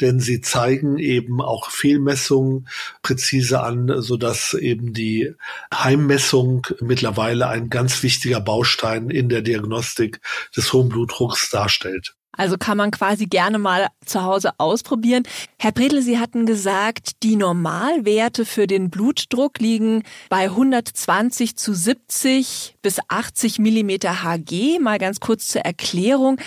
denn 0.00 0.20
sie 0.20 0.40
zeigen 0.40 0.98
eben 0.98 1.40
auch 1.40 1.70
Fehlmessungen 1.70 2.68
präzise 3.02 3.62
an, 3.62 4.02
so 4.02 4.16
dass 4.16 4.54
eben 4.54 4.92
die 4.92 5.32
Heimmessung 5.72 6.66
mittlerweile 6.80 7.48
ein 7.48 7.70
ganz 7.70 8.02
wichtiger 8.02 8.40
Baustein 8.40 9.10
in 9.10 9.28
der 9.28 9.42
Diagnostik 9.42 10.20
des 10.56 10.72
hohen 10.72 10.88
Blutdrucks 10.88 11.50
darstellt. 11.50 12.14
Also 12.34 12.56
kann 12.56 12.78
man 12.78 12.90
quasi 12.90 13.26
gerne 13.26 13.58
mal 13.58 13.88
zu 14.06 14.22
Hause 14.22 14.52
ausprobieren. 14.56 15.24
Herr 15.58 15.72
Bredel, 15.72 16.00
Sie 16.00 16.18
hatten 16.18 16.46
gesagt, 16.46 17.22
die 17.22 17.36
Normalwerte 17.36 18.46
für 18.46 18.66
den 18.66 18.88
Blutdruck 18.88 19.58
liegen 19.58 20.02
bei 20.30 20.44
120 20.44 21.56
zu 21.56 21.74
70 21.74 22.76
bis 22.80 23.00
80 23.08 23.58
Millimeter 23.58 24.22
Hg. 24.24 24.78
Mal 24.80 24.98
ganz 24.98 25.20
kurz 25.20 25.48
zur 25.48 25.60
Erklärung. 25.60 26.40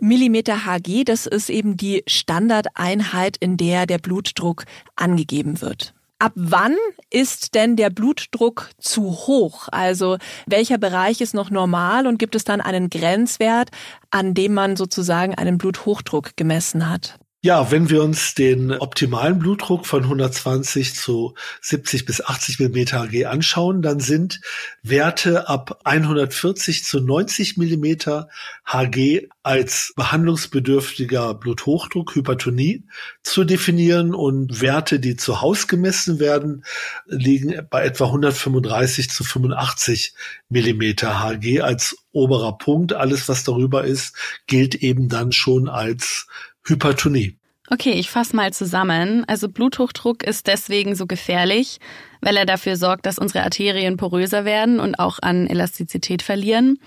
Millimeter 0.00 0.66
Hg, 0.66 1.04
das 1.04 1.26
ist 1.26 1.50
eben 1.50 1.76
die 1.76 2.02
Standardeinheit, 2.06 3.36
in 3.38 3.56
der 3.56 3.86
der 3.86 3.98
Blutdruck 3.98 4.64
angegeben 4.96 5.60
wird. 5.60 5.94
Ab 6.18 6.32
wann 6.34 6.76
ist 7.08 7.54
denn 7.54 7.76
der 7.76 7.88
Blutdruck 7.88 8.70
zu 8.78 9.04
hoch? 9.04 9.68
Also 9.72 10.18
welcher 10.46 10.76
Bereich 10.76 11.22
ist 11.22 11.32
noch 11.32 11.50
normal 11.50 12.06
und 12.06 12.18
gibt 12.18 12.34
es 12.34 12.44
dann 12.44 12.60
einen 12.60 12.90
Grenzwert, 12.90 13.70
an 14.10 14.34
dem 14.34 14.52
man 14.52 14.76
sozusagen 14.76 15.34
einen 15.34 15.56
Bluthochdruck 15.56 16.36
gemessen 16.36 16.90
hat? 16.90 17.18
Ja, 17.42 17.70
wenn 17.70 17.88
wir 17.88 18.02
uns 18.02 18.34
den 18.34 18.70
optimalen 18.70 19.38
Blutdruck 19.38 19.86
von 19.86 20.02
120 20.02 20.94
zu 20.94 21.34
70 21.62 22.04
bis 22.04 22.22
80 22.22 22.58
Millimeter 22.58 23.00
Hg 23.04 23.24
anschauen, 23.24 23.80
dann 23.80 23.98
sind 23.98 24.42
Werte 24.82 25.48
ab 25.48 25.80
140 25.84 26.84
zu 26.84 27.00
90 27.00 27.56
Millimeter 27.56 28.28
Hg 28.66 29.26
als 29.42 29.94
behandlungsbedürftiger 29.96 31.32
Bluthochdruck, 31.32 32.14
Hypertonie 32.14 32.84
zu 33.22 33.44
definieren 33.44 34.14
und 34.14 34.60
Werte, 34.60 35.00
die 35.00 35.16
zu 35.16 35.40
Hause 35.40 35.66
gemessen 35.66 36.20
werden, 36.20 36.66
liegen 37.06 37.66
bei 37.70 37.84
etwa 37.84 38.04
135 38.04 39.08
zu 39.08 39.24
85 39.24 40.12
Millimeter 40.50 41.20
Hg 41.20 41.62
als 41.62 41.96
oberer 42.12 42.58
Punkt. 42.58 42.92
Alles, 42.92 43.30
was 43.30 43.44
darüber 43.44 43.84
ist, 43.84 44.14
gilt 44.46 44.74
eben 44.74 45.08
dann 45.08 45.32
schon 45.32 45.70
als 45.70 46.26
Hypertonie. 46.64 47.36
Okay, 47.72 47.92
ich 47.92 48.10
fasse 48.10 48.34
mal 48.34 48.52
zusammen. 48.52 49.24
Also 49.28 49.48
Bluthochdruck 49.48 50.24
ist 50.24 50.48
deswegen 50.48 50.96
so 50.96 51.06
gefährlich, 51.06 51.78
weil 52.20 52.36
er 52.36 52.44
dafür 52.44 52.76
sorgt, 52.76 53.06
dass 53.06 53.18
unsere 53.18 53.44
Arterien 53.44 53.96
poröser 53.96 54.44
werden 54.44 54.80
und 54.80 54.98
auch 54.98 55.20
an 55.22 55.46
Elastizität 55.46 56.22
verlieren. 56.22 56.78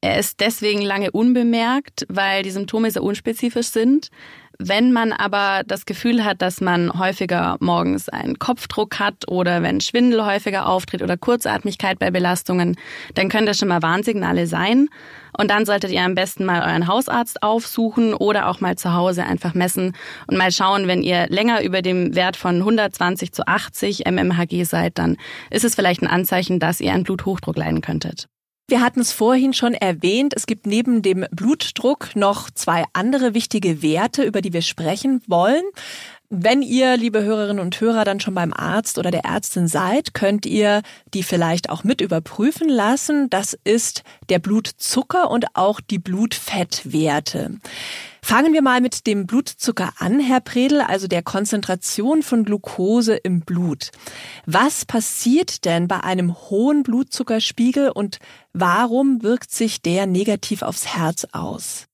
Er 0.00 0.18
ist 0.18 0.40
deswegen 0.40 0.82
lange 0.82 1.10
unbemerkt, 1.10 2.06
weil 2.08 2.42
die 2.42 2.50
Symptome 2.50 2.90
sehr 2.90 3.02
unspezifisch 3.02 3.68
sind. 3.68 4.10
Wenn 4.58 4.92
man 4.92 5.12
aber 5.12 5.62
das 5.66 5.84
Gefühl 5.84 6.24
hat, 6.24 6.40
dass 6.40 6.60
man 6.60 6.98
häufiger 6.98 7.56
morgens 7.60 8.08
einen 8.08 8.38
Kopfdruck 8.38 8.98
hat 8.98 9.28
oder 9.28 9.62
wenn 9.62 9.80
Schwindel 9.80 10.24
häufiger 10.24 10.66
auftritt 10.66 11.02
oder 11.02 11.16
Kurzatmigkeit 11.16 11.98
bei 11.98 12.10
Belastungen, 12.10 12.76
dann 13.14 13.28
können 13.28 13.46
das 13.46 13.58
schon 13.58 13.68
mal 13.68 13.82
Warnsignale 13.82 14.46
sein. 14.46 14.88
Und 15.36 15.50
dann 15.50 15.66
solltet 15.66 15.90
ihr 15.90 16.02
am 16.02 16.14
besten 16.14 16.46
mal 16.46 16.62
euren 16.62 16.86
Hausarzt 16.86 17.42
aufsuchen 17.42 18.14
oder 18.14 18.48
auch 18.48 18.60
mal 18.60 18.76
zu 18.76 18.94
Hause 18.94 19.24
einfach 19.24 19.52
messen 19.52 19.94
und 20.26 20.38
mal 20.38 20.50
schauen, 20.50 20.86
wenn 20.86 21.02
ihr 21.02 21.26
länger 21.28 21.62
über 21.62 21.82
dem 21.82 22.14
Wert 22.14 22.36
von 22.36 22.56
120 22.56 23.32
zu 23.32 23.46
80 23.46 24.04
mmHg 24.06 24.64
seid, 24.64 24.96
dann 24.96 25.18
ist 25.50 25.64
es 25.64 25.74
vielleicht 25.74 26.02
ein 26.02 26.08
Anzeichen, 26.08 26.58
dass 26.58 26.80
ihr 26.80 26.94
einen 26.94 27.04
Bluthochdruck 27.04 27.58
leiden 27.58 27.82
könntet. 27.82 28.28
Wir 28.68 28.80
hatten 28.80 28.98
es 28.98 29.12
vorhin 29.12 29.52
schon 29.52 29.74
erwähnt, 29.74 30.34
es 30.34 30.44
gibt 30.44 30.66
neben 30.66 31.00
dem 31.00 31.24
Blutdruck 31.30 32.16
noch 32.16 32.50
zwei 32.50 32.84
andere 32.94 33.32
wichtige 33.32 33.80
Werte, 33.80 34.24
über 34.24 34.42
die 34.42 34.52
wir 34.52 34.62
sprechen 34.62 35.22
wollen. 35.28 35.62
Wenn 36.28 36.62
ihr, 36.62 36.96
liebe 36.96 37.22
Hörerinnen 37.22 37.62
und 37.62 37.80
Hörer, 37.80 38.04
dann 38.04 38.18
schon 38.18 38.34
beim 38.34 38.52
Arzt 38.52 38.98
oder 38.98 39.12
der 39.12 39.24
Ärztin 39.24 39.68
seid, 39.68 40.12
könnt 40.12 40.44
ihr 40.44 40.82
die 41.14 41.22
vielleicht 41.22 41.70
auch 41.70 41.84
mit 41.84 42.00
überprüfen 42.00 42.68
lassen. 42.68 43.30
Das 43.30 43.56
ist 43.62 44.02
der 44.28 44.40
Blutzucker 44.40 45.30
und 45.30 45.46
auch 45.54 45.80
die 45.80 46.00
Blutfettwerte. 46.00 47.58
Fangen 48.22 48.52
wir 48.52 48.62
mal 48.62 48.80
mit 48.80 49.06
dem 49.06 49.28
Blutzucker 49.28 49.92
an, 50.00 50.18
Herr 50.18 50.40
Predel, 50.40 50.80
also 50.80 51.06
der 51.06 51.22
Konzentration 51.22 52.24
von 52.24 52.44
Glucose 52.44 53.14
im 53.14 53.42
Blut. 53.42 53.92
Was 54.46 54.84
passiert 54.84 55.64
denn 55.64 55.86
bei 55.86 56.00
einem 56.00 56.34
hohen 56.34 56.82
Blutzuckerspiegel 56.82 57.90
und 57.90 58.18
warum 58.52 59.22
wirkt 59.22 59.52
sich 59.52 59.80
der 59.80 60.06
negativ 60.06 60.62
aufs 60.62 60.88
Herz 60.88 61.28
aus? 61.30 61.86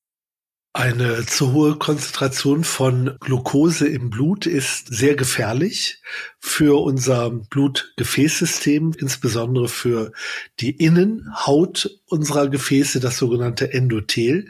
Eine 0.75 1.27
zu 1.27 1.53
hohe 1.53 1.77
Konzentration 1.77 2.65
von 2.65 3.19
Glucose 3.21 3.87
im 3.87 4.09
Blut 4.09 4.47
ist 4.47 4.87
sehr 4.89 5.15
gefährlich 5.17 6.01
für 6.41 6.83
unser 6.83 7.29
Blutgefäßsystem, 7.29 8.95
insbesondere 8.99 9.69
für 9.69 10.13
die 10.61 10.71
Innenhaut 10.71 12.01
unserer 12.07 12.49
Gefäße, 12.49 13.01
das 13.01 13.19
sogenannte 13.19 13.75
Endothel. 13.75 14.49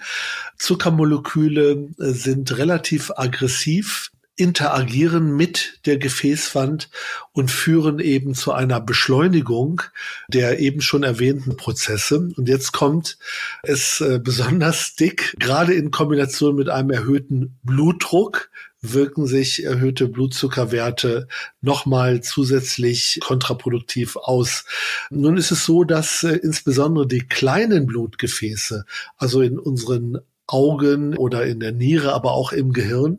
Zuckermoleküle 0.58 1.88
sind 1.96 2.56
relativ 2.56 3.10
aggressiv 3.16 4.12
interagieren 4.42 5.36
mit 5.36 5.80
der 5.86 5.98
Gefäßwand 5.98 6.90
und 7.32 7.50
führen 7.50 8.00
eben 8.00 8.34
zu 8.34 8.52
einer 8.52 8.80
Beschleunigung 8.80 9.82
der 10.28 10.58
eben 10.58 10.80
schon 10.80 11.02
erwähnten 11.02 11.56
Prozesse. 11.56 12.30
Und 12.36 12.48
jetzt 12.48 12.72
kommt 12.72 13.18
es 13.62 14.00
äh, 14.00 14.18
besonders 14.22 14.96
dick, 14.96 15.36
gerade 15.38 15.74
in 15.74 15.90
Kombination 15.90 16.56
mit 16.56 16.68
einem 16.68 16.90
erhöhten 16.90 17.58
Blutdruck 17.62 18.50
wirken 18.84 19.28
sich 19.28 19.64
erhöhte 19.64 20.08
Blutzuckerwerte 20.08 21.28
nochmal 21.60 22.20
zusätzlich 22.20 23.20
kontraproduktiv 23.22 24.16
aus. 24.16 24.64
Nun 25.08 25.36
ist 25.36 25.52
es 25.52 25.64
so, 25.64 25.84
dass 25.84 26.24
äh, 26.24 26.34
insbesondere 26.42 27.06
die 27.06 27.20
kleinen 27.20 27.86
Blutgefäße, 27.86 28.84
also 29.16 29.40
in 29.40 29.58
unseren 29.58 30.18
Augen 30.52 31.16
oder 31.16 31.46
in 31.46 31.60
der 31.60 31.72
Niere, 31.72 32.12
aber 32.12 32.32
auch 32.32 32.52
im 32.52 32.72
Gehirn 32.72 33.18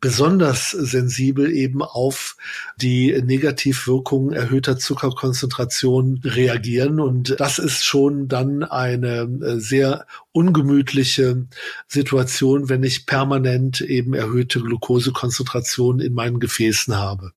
besonders 0.00 0.70
sensibel 0.70 1.50
eben 1.52 1.80
auf 1.80 2.36
die 2.76 3.22
Negativwirkungen 3.22 4.32
erhöhter 4.32 4.76
Zuckerkonzentration 4.76 6.20
reagieren. 6.24 6.98
Und 6.98 7.38
das 7.38 7.60
ist 7.60 7.84
schon 7.84 8.26
dann 8.26 8.64
eine 8.64 9.28
äh, 9.42 9.60
sehr 9.60 10.06
ungemütliche 10.32 11.46
Situation, 11.86 12.68
wenn 12.68 12.82
ich 12.82 13.06
permanent 13.06 13.80
eben 13.80 14.14
erhöhte 14.14 14.60
Glukosekonzentration 14.60 16.00
in 16.00 16.14
meinen 16.14 16.40
Gefäßen 16.40 16.96
habe. 16.96 17.32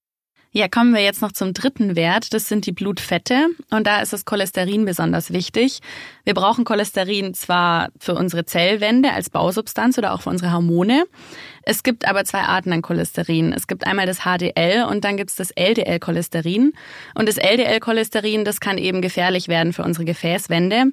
Ja, 0.57 0.69
kommen 0.69 0.93
wir 0.93 1.01
jetzt 1.01 1.21
noch 1.21 1.33
zum 1.33 1.51
dritten 1.51 1.97
Wert. 1.97 2.33
Das 2.33 2.47
sind 2.47 2.65
die 2.65 2.71
Blutfette. 2.71 3.47
Und 3.71 3.85
da 3.85 4.00
ist 4.00 4.13
das 4.13 4.24
Cholesterin 4.24 4.85
besonders 4.85 5.33
wichtig. 5.33 5.81
Wir 6.24 6.33
brauchen 6.33 6.63
Cholesterin 6.63 7.33
zwar 7.33 7.89
für 8.00 8.15
unsere 8.15 8.45
Zellwände 8.45 9.12
als 9.12 9.29
Bausubstanz 9.29 9.97
oder 9.97 10.13
auch 10.13 10.21
für 10.21 10.29
unsere 10.29 10.53
Hormone. 10.53 11.03
Es 11.63 11.83
gibt 11.83 12.07
aber 12.07 12.24
zwei 12.24 12.43
Arten 12.43 12.71
an 12.71 12.81
Cholesterin. 12.81 13.51
Es 13.51 13.67
gibt 13.67 13.85
einmal 13.85 14.05
das 14.05 14.19
HDL 14.19 14.85
und 14.89 15.03
dann 15.03 15.17
gibt 15.17 15.31
es 15.31 15.35
das 15.35 15.51
LDL-Cholesterin. 15.51 16.71
Und 17.15 17.27
das 17.27 17.35
LDL-Cholesterin, 17.35 18.45
das 18.45 18.62
kann 18.62 18.77
eben 18.77 19.01
gefährlich 19.01 19.50
werden 19.50 19.74
für 19.74 19.83
unsere 19.83 20.05
Gefäßwände. 20.05 20.85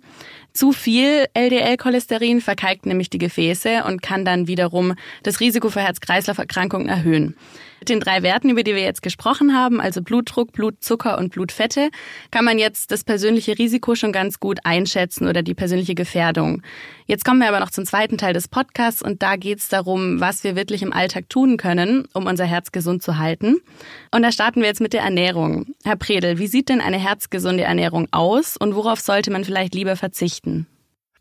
Zu 0.52 0.72
viel 0.72 1.26
LDL-Cholesterin 1.34 2.40
verkalkt 2.40 2.84
nämlich 2.84 3.10
die 3.10 3.18
Gefäße 3.18 3.84
und 3.84 4.02
kann 4.02 4.24
dann 4.24 4.48
wiederum 4.48 4.94
das 5.22 5.38
Risiko 5.38 5.70
für 5.70 5.82
Herz-Kreislauf-Erkrankungen 5.82 6.88
erhöhen. 6.88 7.36
Mit 7.82 7.88
den 7.88 7.98
drei 7.98 8.22
Werten, 8.22 8.48
über 8.48 8.62
die 8.62 8.76
wir 8.76 8.82
jetzt 8.84 9.02
gesprochen 9.02 9.56
haben, 9.56 9.80
also 9.80 10.02
Blutdruck, 10.02 10.52
Blutzucker 10.52 11.18
und 11.18 11.32
Blutfette, 11.32 11.90
kann 12.30 12.44
man 12.44 12.56
jetzt 12.56 12.92
das 12.92 13.02
persönliche 13.02 13.58
Risiko 13.58 13.96
schon 13.96 14.12
ganz 14.12 14.38
gut 14.38 14.60
einschätzen 14.62 15.26
oder 15.26 15.42
die 15.42 15.54
persönliche 15.54 15.96
Gefährdung. 15.96 16.62
Jetzt 17.06 17.24
kommen 17.24 17.40
wir 17.40 17.48
aber 17.48 17.58
noch 17.58 17.70
zum 17.70 17.84
zweiten 17.84 18.18
Teil 18.18 18.34
des 18.34 18.46
Podcasts 18.46 19.02
und 19.02 19.20
da 19.24 19.34
geht 19.34 19.58
es 19.58 19.68
darum, 19.68 20.20
was 20.20 20.44
wir 20.44 20.54
wirklich 20.54 20.82
im 20.82 20.92
Alltag 20.92 21.28
tun 21.28 21.56
können, 21.56 22.06
um 22.12 22.26
unser 22.26 22.44
Herz 22.44 22.70
gesund 22.70 23.02
zu 23.02 23.18
halten. 23.18 23.58
Und 24.12 24.22
da 24.22 24.30
starten 24.30 24.60
wir 24.60 24.68
jetzt 24.68 24.80
mit 24.80 24.92
der 24.92 25.02
Ernährung. 25.02 25.74
Herr 25.82 25.96
Predel, 25.96 26.38
wie 26.38 26.46
sieht 26.46 26.68
denn 26.68 26.80
eine 26.80 26.98
herzgesunde 26.98 27.64
Ernährung 27.64 28.06
aus 28.12 28.56
und 28.56 28.76
worauf 28.76 29.00
sollte 29.00 29.32
man 29.32 29.42
vielleicht 29.42 29.74
lieber 29.74 29.96
verzichten? 29.96 30.68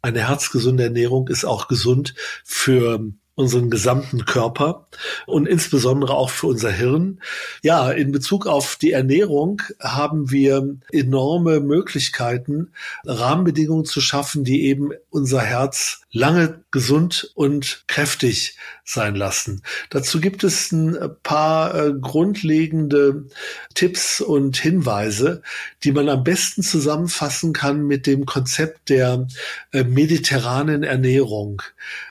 Eine 0.04 0.28
herzgesunde 0.28 0.84
Ernährung 0.84 1.28
ist 1.28 1.44
auch 1.44 1.68
gesund 1.68 2.14
für 2.44 3.12
unseren 3.42 3.70
gesamten 3.70 4.26
Körper 4.26 4.88
und 5.26 5.48
insbesondere 5.48 6.14
auch 6.14 6.30
für 6.30 6.48
unser 6.48 6.72
Hirn. 6.72 7.20
Ja, 7.62 7.92
in 7.92 8.12
Bezug 8.12 8.48
auf 8.48 8.78
die 8.78 8.92
Ernährung 8.92 9.62
haben 9.80 10.32
wir 10.32 10.78
enorme 10.92 11.60
Möglichkeiten, 11.60 12.72
Rahmenbedingungen 13.06 13.86
zu 13.86 14.02
schaffen, 14.02 14.44
die 14.44 14.64
eben 14.66 14.92
unser 15.10 15.42
Herz 15.42 16.02
lange 16.12 16.64
gesund 16.72 17.32
und 17.36 17.84
kräftig 17.88 18.58
sein 18.84 19.16
lassen. 19.16 19.64
Dazu 19.90 20.20
gibt 20.20 20.44
es 20.44 20.72
ein 20.72 20.98
paar 21.24 21.74
äh, 21.74 21.94
grundlegende 21.94 23.26
Tipps 23.74 24.20
und 24.20 24.58
Hinweise, 24.58 25.42
die 25.84 25.92
man 25.92 26.10
am 26.10 26.24
besten 26.24 26.64
zusammenfassen 26.64 27.54
kann 27.54 27.88
mit 27.88 28.08
dem 28.08 28.26
Konzept 28.26 28.90
der 28.90 29.28
äh, 29.72 29.84
mediterranen 29.84 30.84
Ernährung. 30.84 31.62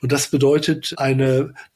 Und 0.01 0.11
das 0.11 0.27
bedeutet 0.27 0.95
eine 0.97 1.20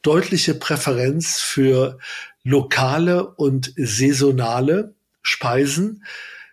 deutliche 0.02 0.54
Präferenz 0.54 1.40
für 1.40 1.98
lokale 2.44 3.26
und 3.34 3.72
saisonale 3.76 4.94
Speisen, 5.22 6.04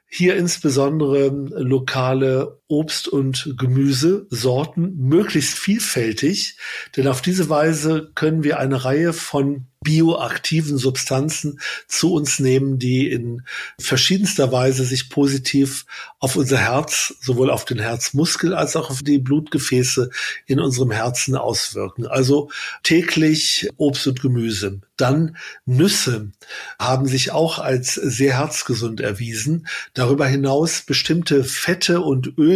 hier 0.08 0.36
insbesondere 0.36 1.30
lokale 1.30 2.60
Obst- 2.68 3.08
und 3.08 3.56
Gemüsesorten, 3.58 4.96
möglichst 4.98 5.58
vielfältig, 5.58 6.58
denn 6.96 7.08
auf 7.08 7.22
diese 7.22 7.50
Weise 7.50 8.12
können 8.16 8.44
wir 8.44 8.60
eine 8.60 8.84
Reihe 8.84 9.14
von 9.14 9.68
bioaktiven 9.84 10.78
Substanzen 10.78 11.60
zu 11.88 12.14
uns 12.14 12.40
nehmen, 12.40 12.80
die 12.80 13.12
in 13.12 13.44
verschiedenster 13.80 14.52
Weise 14.52 14.86
sich 14.86 15.10
positiv 15.10 15.86
auf 16.20 16.36
unser 16.36 16.58
Herz, 16.58 17.14
sowohl 17.22 17.52
auf 17.52 17.66
den 17.66 17.80
Herzmuskel 17.80 18.54
als 18.54 18.76
auch 18.76 18.90
auf 18.90 19.04
die 19.04 19.20
Blutgefäße 19.20 20.10
in 20.46 20.60
unserem 20.60 20.92
Herzen 20.92 21.36
auswirken. 21.36 22.08
Also 22.08 22.50
täglich 22.84 23.70
Obst 23.78 24.08
und 24.08 24.22
Gemüse. 24.22 24.80
Dann 24.96 25.38
Nüsse 25.66 26.32
haben 26.80 27.08
sich 27.08 27.32
auch 27.32 27.60
als 27.60 27.96
sehr 27.96 28.38
herzgesund 28.38 29.02
erwiesen. 29.02 29.68
Darüber 29.94 30.28
hinaus 30.28 30.82
bestimmte 30.82 31.44
Fette 31.44 32.02
und 32.02 32.38
Öle, 32.38 32.53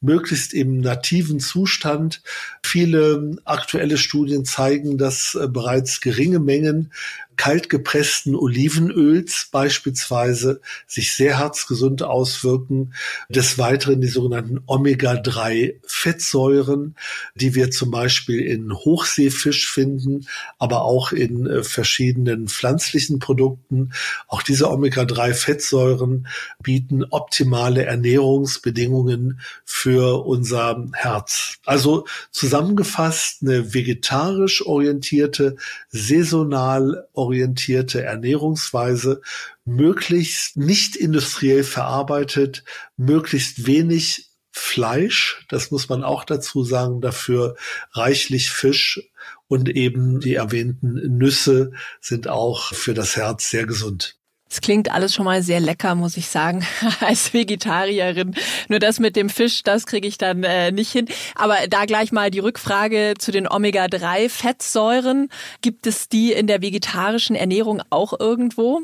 möglichst 0.00 0.54
im 0.54 0.78
nativen 0.80 1.40
Zustand. 1.40 2.22
Viele 2.62 3.36
aktuelle 3.44 3.98
Studien 3.98 4.44
zeigen, 4.44 4.98
dass 4.98 5.34
äh, 5.34 5.48
bereits 5.48 6.00
geringe 6.00 6.38
Mengen 6.38 6.92
kaltgepressten 7.38 8.34
Olivenöls 8.34 9.48
beispielsweise 9.50 10.60
sich 10.86 11.14
sehr 11.14 11.38
herzgesund 11.38 12.02
auswirken. 12.02 12.92
Des 13.30 13.56
Weiteren 13.58 14.02
die 14.02 14.08
sogenannten 14.08 14.60
Omega-3-Fettsäuren, 14.66 16.96
die 17.36 17.54
wir 17.54 17.70
zum 17.70 17.92
Beispiel 17.92 18.40
in 18.40 18.74
Hochseefisch 18.74 19.70
finden, 19.70 20.26
aber 20.58 20.82
auch 20.82 21.12
in 21.12 21.46
äh, 21.46 21.62
verschiedenen 21.62 22.48
pflanzlichen 22.48 23.20
Produkten. 23.20 23.92
Auch 24.26 24.42
diese 24.42 24.68
Omega-3-Fettsäuren 24.68 26.26
bieten 26.60 27.04
optimale 27.04 27.84
Ernährungsbedingungen 27.84 29.38
für 29.64 30.26
unser 30.26 30.88
Herz. 30.92 31.58
Also 31.64 32.04
zusammengefasst 32.32 33.42
eine 33.42 33.74
vegetarisch 33.74 34.66
orientierte, 34.66 35.54
saisonal 35.90 37.06
orientierte 37.12 37.27
orientierte 37.28 38.02
Ernährungsweise, 38.02 39.20
möglichst 39.66 40.56
nicht 40.56 40.96
industriell 40.96 41.62
verarbeitet, 41.62 42.64
möglichst 42.96 43.66
wenig 43.66 44.30
Fleisch, 44.50 45.46
das 45.50 45.70
muss 45.70 45.88
man 45.88 46.02
auch 46.02 46.24
dazu 46.24 46.64
sagen, 46.64 47.00
dafür 47.00 47.54
reichlich 47.92 48.50
Fisch 48.50 49.08
und 49.46 49.68
eben 49.68 50.20
die 50.20 50.34
erwähnten 50.34 51.18
Nüsse 51.18 51.72
sind 52.00 52.28
auch 52.28 52.72
für 52.72 52.94
das 52.94 53.14
Herz 53.14 53.50
sehr 53.50 53.66
gesund. 53.66 54.17
Es 54.50 54.60
klingt 54.60 54.90
alles 54.90 55.14
schon 55.14 55.24
mal 55.24 55.42
sehr 55.42 55.60
lecker, 55.60 55.94
muss 55.94 56.16
ich 56.16 56.28
sagen, 56.28 56.66
als 57.00 57.32
Vegetarierin. 57.32 58.34
Nur 58.68 58.78
das 58.78 58.98
mit 58.98 59.16
dem 59.16 59.28
Fisch, 59.28 59.62
das 59.62 59.86
kriege 59.86 60.08
ich 60.08 60.18
dann 60.18 60.42
äh, 60.42 60.72
nicht 60.72 60.90
hin. 60.90 61.06
Aber 61.34 61.56
da 61.68 61.84
gleich 61.84 62.12
mal 62.12 62.30
die 62.30 62.38
Rückfrage 62.38 63.14
zu 63.18 63.30
den 63.30 63.46
Omega-3-Fettsäuren. 63.48 65.28
Gibt 65.60 65.86
es 65.86 66.08
die 66.08 66.32
in 66.32 66.46
der 66.46 66.62
vegetarischen 66.62 67.36
Ernährung 67.36 67.82
auch 67.90 68.18
irgendwo? 68.18 68.82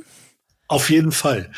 Auf 0.67 0.89
jeden 0.89 1.13
Fall. 1.13 1.51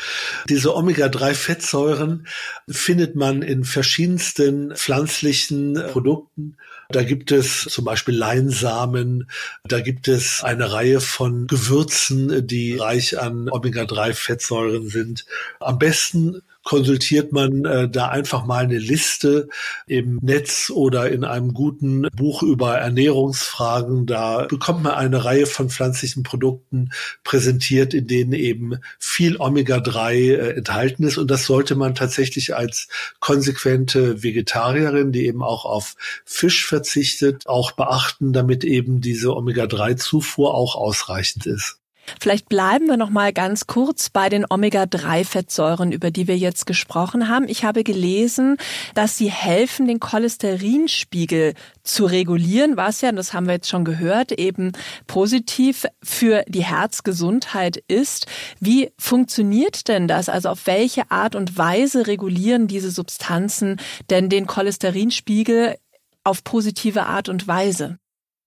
Diese 0.49 0.75
Omega-3-Fettsäuren 0.75 2.27
findet 2.69 3.15
man 3.15 3.41
in 3.41 3.63
verschiedensten 3.63 4.75
pflanzlichen 4.75 5.81
Produkten. 5.91 6.57
Da 6.89 7.03
gibt 7.03 7.31
es 7.31 7.63
zum 7.63 7.83
Beispiel 7.83 8.15
Leinsamen, 8.15 9.29
da 9.65 9.81
gibt 9.81 10.07
es 10.07 10.43
eine 10.43 10.71
Reihe 10.71 11.01
von 11.01 11.47
Gewürzen, 11.47 12.47
die 12.47 12.77
reich 12.77 13.19
an 13.19 13.49
Omega-3-Fettsäuren 13.49 14.89
sind. 14.89 15.25
Am 15.59 15.77
besten 15.79 16.41
konsultiert 16.67 17.31
man 17.31 17.63
äh, 17.63 17.87
da 17.87 18.09
einfach 18.09 18.45
mal 18.45 18.65
eine 18.65 18.77
Liste 18.77 19.47
im 19.85 20.19
Netz 20.21 20.69
oder 20.69 21.09
in 21.09 21.23
einem 21.23 21.53
guten 21.53 22.09
Buch 22.13 22.43
über 22.43 22.77
Ernährungsfragen. 22.77 24.05
Da 24.05 24.47
bekommt 24.47 24.83
man 24.83 24.91
eine 24.91 25.23
Reihe 25.23 25.45
von 25.45 25.69
pflanzlichen 25.69 26.23
Produkten 26.23 26.89
präsentiert, 27.23 27.93
in 27.93 28.07
denen 28.07 28.33
eben 28.33 28.79
viel 28.99 29.37
Omega-3 29.37 30.11
äh, 30.11 30.57
enthalten 30.57 31.03
ist. 31.03 31.17
Und 31.17 31.31
das 31.31 31.45
sollte 31.45 31.75
man 31.75 31.95
tatsächlich 31.95 32.53
als 32.53 32.89
konsequente 33.21 34.21
Vegetarierin, 34.21 35.13
die 35.13 35.25
eben 35.25 35.43
auch 35.43 35.63
auf 35.63 35.95
Fisch 36.25 36.67
verzichtet, 36.67 37.47
auch 37.47 37.71
beachten, 37.71 38.33
damit 38.33 38.65
eben 38.65 38.99
diese 38.99 39.33
Omega-3-Zufuhr 39.37 40.53
auch 40.53 40.75
ausreichend 40.75 41.45
ist. 41.45 41.79
Vielleicht 42.19 42.49
bleiben 42.49 42.87
wir 42.87 42.97
noch 42.97 43.09
mal 43.09 43.33
ganz 43.33 43.67
kurz 43.67 44.09
bei 44.09 44.29
den 44.29 44.45
Omega-3-Fettsäuren, 44.49 45.91
über 45.91 46.11
die 46.11 46.27
wir 46.27 46.37
jetzt 46.37 46.65
gesprochen 46.65 47.27
haben. 47.27 47.47
Ich 47.47 47.63
habe 47.63 47.83
gelesen, 47.83 48.57
dass 48.95 49.17
sie 49.17 49.29
helfen, 49.29 49.87
den 49.87 49.99
Cholesterinspiegel 49.99 51.53
zu 51.83 52.05
regulieren, 52.05 52.77
was 52.77 53.01
ja, 53.01 53.11
das 53.11 53.33
haben 53.33 53.47
wir 53.47 53.55
jetzt 53.55 53.69
schon 53.69 53.85
gehört, 53.85 54.31
eben 54.31 54.71
positiv 55.05 55.85
für 56.03 56.43
die 56.47 56.63
Herzgesundheit 56.63 57.77
ist. 57.87 58.27
Wie 58.59 58.91
funktioniert 58.97 59.87
denn 59.87 60.07
das? 60.07 60.29
Also 60.29 60.49
auf 60.49 60.67
welche 60.67 61.11
Art 61.11 61.35
und 61.35 61.57
Weise 61.57 62.07
regulieren 62.07 62.67
diese 62.67 62.91
Substanzen 62.91 63.77
denn 64.09 64.29
den 64.29 64.47
Cholesterinspiegel 64.47 65.75
auf 66.23 66.43
positive 66.43 67.05
Art 67.05 67.29
und 67.29 67.47
Weise? 67.47 67.99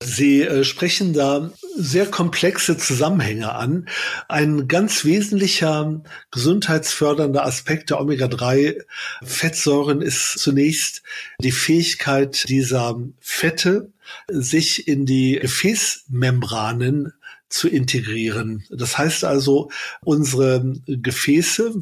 Sie 0.03 0.43
äh, 0.43 0.65
sprechen 0.65 1.13
da 1.13 1.53
sehr 1.77 2.07
komplexe 2.07 2.79
Zusammenhänge 2.79 3.53
an. 3.53 3.87
Ein 4.29 4.67
ganz 4.67 5.05
wesentlicher 5.05 6.01
gesundheitsfördernder 6.31 7.45
Aspekt 7.45 7.91
der 7.91 8.01
Omega-3-Fettsäuren 8.01 10.01
ist 10.01 10.39
zunächst 10.39 11.03
die 11.41 11.53
Fähigkeit 11.53 12.49
dieser 12.49 12.99
Fette, 13.21 13.93
sich 14.29 14.89
in 14.89 15.05
die 15.05 15.39
Gefäßmembranen 15.41 17.13
zu 17.51 17.69
integrieren. 17.69 18.65
Das 18.71 18.97
heißt 18.97 19.25
also, 19.25 19.71
unsere 20.03 20.77
Gefäße 20.87 21.81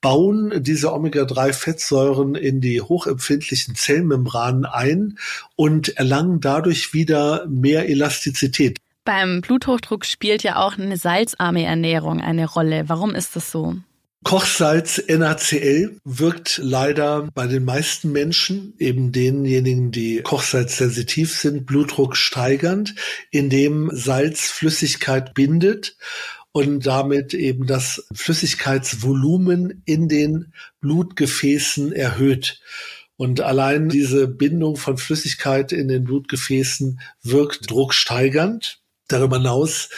bauen 0.00 0.62
diese 0.62 0.92
Omega-3-Fettsäuren 0.92 2.34
in 2.34 2.60
die 2.60 2.80
hochempfindlichen 2.80 3.74
Zellmembranen 3.74 4.64
ein 4.64 5.18
und 5.56 5.96
erlangen 5.96 6.40
dadurch 6.40 6.92
wieder 6.92 7.46
mehr 7.48 7.88
Elastizität. 7.88 8.78
Beim 9.04 9.40
Bluthochdruck 9.40 10.04
spielt 10.04 10.42
ja 10.42 10.56
auch 10.56 10.78
eine 10.78 10.96
salzarme 10.96 11.64
Ernährung 11.64 12.20
eine 12.20 12.46
Rolle. 12.46 12.88
Warum 12.88 13.14
ist 13.14 13.36
das 13.36 13.50
so? 13.50 13.76
Kochsalz 14.24 15.00
NaCl 15.06 16.00
wirkt 16.04 16.58
leider 16.60 17.28
bei 17.32 17.46
den 17.46 17.64
meisten 17.64 18.10
Menschen, 18.10 18.74
eben 18.78 19.12
denjenigen, 19.12 19.92
die 19.92 20.20
Kochsalzsensitiv 20.20 21.32
sind, 21.32 21.64
Blutdruck 21.64 22.16
steigernd, 22.16 22.96
indem 23.30 23.88
Salz 23.92 24.50
Flüssigkeit 24.50 25.32
bindet 25.34 25.96
und 26.56 26.86
damit 26.86 27.34
eben 27.34 27.66
das 27.66 28.06
Flüssigkeitsvolumen 28.14 29.82
in 29.84 30.08
den 30.08 30.54
Blutgefäßen 30.80 31.92
erhöht. 31.92 32.62
Und 33.18 33.42
allein 33.42 33.90
diese 33.90 34.26
Bindung 34.26 34.76
von 34.76 34.96
Flüssigkeit 34.96 35.70
in 35.72 35.88
den 35.88 36.04
Blutgefäßen 36.04 36.98
wirkt 37.22 37.70
drucksteigernd. 37.70 38.80
Darüber 39.08 39.36
hinaus 39.36 39.88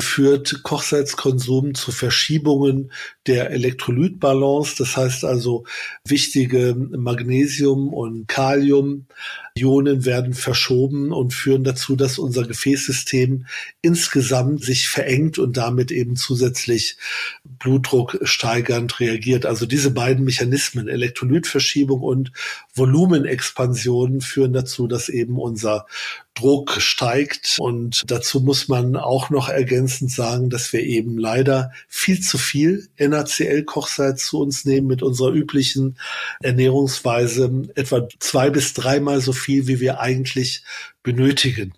führt 0.00 0.62
Kochsalzkonsum 0.62 1.74
zu 1.74 1.92
Verschiebungen 1.92 2.92
der 3.26 3.50
Elektrolytbalance. 3.50 4.76
Das 4.78 4.96
heißt 4.96 5.24
also, 5.26 5.64
wichtige 6.06 6.74
Magnesium- 6.74 7.92
und 7.92 8.26
Kalium-Ionen 8.26 10.06
werden 10.06 10.32
verschoben 10.32 11.12
und 11.12 11.34
führen 11.34 11.62
dazu, 11.62 11.94
dass 11.94 12.18
unser 12.18 12.46
Gefäßsystem 12.46 13.44
insgesamt 13.82 14.64
sich 14.64 14.88
verengt 14.88 15.38
und 15.38 15.58
damit 15.58 15.90
eben 15.90 16.16
zusätzlich 16.16 16.96
Blutdruck 17.44 18.18
steigernd 18.22 18.98
reagiert. 18.98 19.44
Also 19.44 19.66
diese 19.66 19.90
beiden 19.90 20.24
Mechanismen, 20.24 20.88
Elektrolytverschiebung 20.88 22.00
und 22.00 22.32
Volumenexpansion, 22.74 24.22
führen 24.22 24.54
dazu, 24.54 24.86
dass 24.86 25.10
eben 25.10 25.38
unser 25.38 25.86
Druck 26.34 26.80
steigt. 26.80 27.56
Und 27.58 28.02
dazu 28.06 28.40
muss 28.40 28.68
man 28.68 28.96
auch 28.96 29.30
noch 29.30 29.48
ergänzend 29.48 30.10
sagen, 30.10 30.50
dass 30.50 30.72
wir 30.72 30.80
eben 30.80 31.18
leider 31.18 31.72
viel 31.88 32.20
zu 32.20 32.38
viel 32.38 32.88
NaCl-Kochsalz 32.98 34.26
zu 34.26 34.40
uns 34.40 34.64
nehmen 34.64 34.86
mit 34.86 35.02
unserer 35.02 35.32
üblichen 35.32 35.98
Ernährungsweise, 36.40 37.68
etwa 37.74 38.08
zwei 38.18 38.50
bis 38.50 38.74
dreimal 38.74 39.20
so 39.20 39.32
viel, 39.32 39.66
wie 39.66 39.80
wir 39.80 40.00
eigentlich 40.00 40.64
benötigen. 41.02 41.74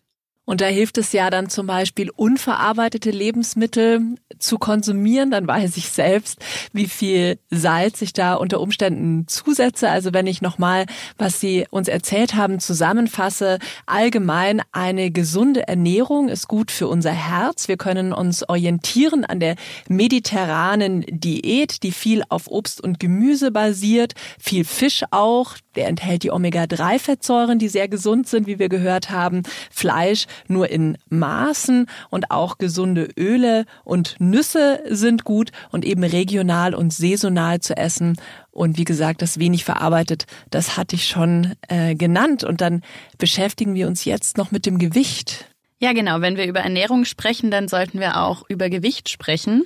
Und 0.46 0.60
da 0.60 0.66
hilft 0.66 0.96
es 0.96 1.12
ja 1.12 1.28
dann 1.28 1.50
zum 1.50 1.66
Beispiel, 1.66 2.08
unverarbeitete 2.10 3.10
Lebensmittel 3.10 4.14
zu 4.38 4.58
konsumieren. 4.58 5.32
Dann 5.32 5.46
weiß 5.46 5.76
ich 5.76 5.88
selbst, 5.90 6.38
wie 6.72 6.86
viel 6.86 7.38
Salz 7.50 8.00
ich 8.00 8.12
da 8.12 8.34
unter 8.34 8.60
Umständen 8.60 9.26
zusetze. 9.26 9.90
Also 9.90 10.14
wenn 10.14 10.28
ich 10.28 10.42
nochmal, 10.42 10.86
was 11.18 11.40
Sie 11.40 11.66
uns 11.70 11.88
erzählt 11.88 12.36
haben, 12.36 12.60
zusammenfasse, 12.60 13.58
allgemein 13.86 14.62
eine 14.70 15.10
gesunde 15.10 15.66
Ernährung 15.66 16.28
ist 16.28 16.46
gut 16.46 16.70
für 16.70 16.86
unser 16.86 17.12
Herz. 17.12 17.66
Wir 17.66 17.76
können 17.76 18.12
uns 18.12 18.48
orientieren 18.48 19.24
an 19.24 19.40
der 19.40 19.56
mediterranen 19.88 21.04
Diät, 21.08 21.82
die 21.82 21.92
viel 21.92 22.22
auf 22.28 22.46
Obst 22.48 22.80
und 22.80 23.00
Gemüse 23.00 23.50
basiert, 23.50 24.14
viel 24.38 24.64
Fisch 24.64 25.02
auch. 25.10 25.54
Der 25.74 25.88
enthält 25.88 26.22
die 26.22 26.30
Omega-3-Fettsäuren, 26.30 27.58
die 27.58 27.68
sehr 27.68 27.88
gesund 27.88 28.28
sind, 28.28 28.46
wie 28.46 28.58
wir 28.58 28.68
gehört 28.68 29.10
haben. 29.10 29.42
Fleisch 29.70 30.26
nur 30.48 30.70
in 30.70 30.98
Maßen 31.08 31.86
und 32.10 32.30
auch 32.30 32.58
gesunde 32.58 33.08
Öle 33.18 33.64
und 33.84 34.16
Nüsse 34.18 34.80
sind 34.88 35.24
gut 35.24 35.50
und 35.70 35.84
eben 35.84 36.04
regional 36.04 36.74
und 36.74 36.92
saisonal 36.92 37.60
zu 37.60 37.76
essen. 37.76 38.16
Und 38.50 38.78
wie 38.78 38.84
gesagt, 38.84 39.22
das 39.22 39.38
wenig 39.38 39.64
verarbeitet, 39.64 40.26
das 40.50 40.76
hatte 40.76 40.96
ich 40.96 41.06
schon 41.06 41.54
äh, 41.68 41.94
genannt. 41.94 42.42
Und 42.42 42.60
dann 42.60 42.82
beschäftigen 43.18 43.74
wir 43.74 43.86
uns 43.86 44.04
jetzt 44.04 44.38
noch 44.38 44.50
mit 44.50 44.66
dem 44.66 44.78
Gewicht. 44.78 45.46
Ja, 45.78 45.92
genau. 45.92 46.20
Wenn 46.22 46.36
wir 46.36 46.46
über 46.46 46.60
Ernährung 46.60 47.04
sprechen, 47.04 47.50
dann 47.50 47.68
sollten 47.68 48.00
wir 48.00 48.22
auch 48.22 48.44
über 48.48 48.70
Gewicht 48.70 49.10
sprechen. 49.10 49.64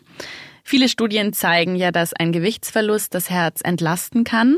Viele 0.71 0.89
Studien 0.89 1.33
zeigen 1.33 1.75
ja, 1.75 1.91
dass 1.91 2.13
ein 2.13 2.31
Gewichtsverlust 2.31 3.13
das 3.13 3.29
Herz 3.29 3.61
entlasten 3.61 4.23
kann. 4.23 4.57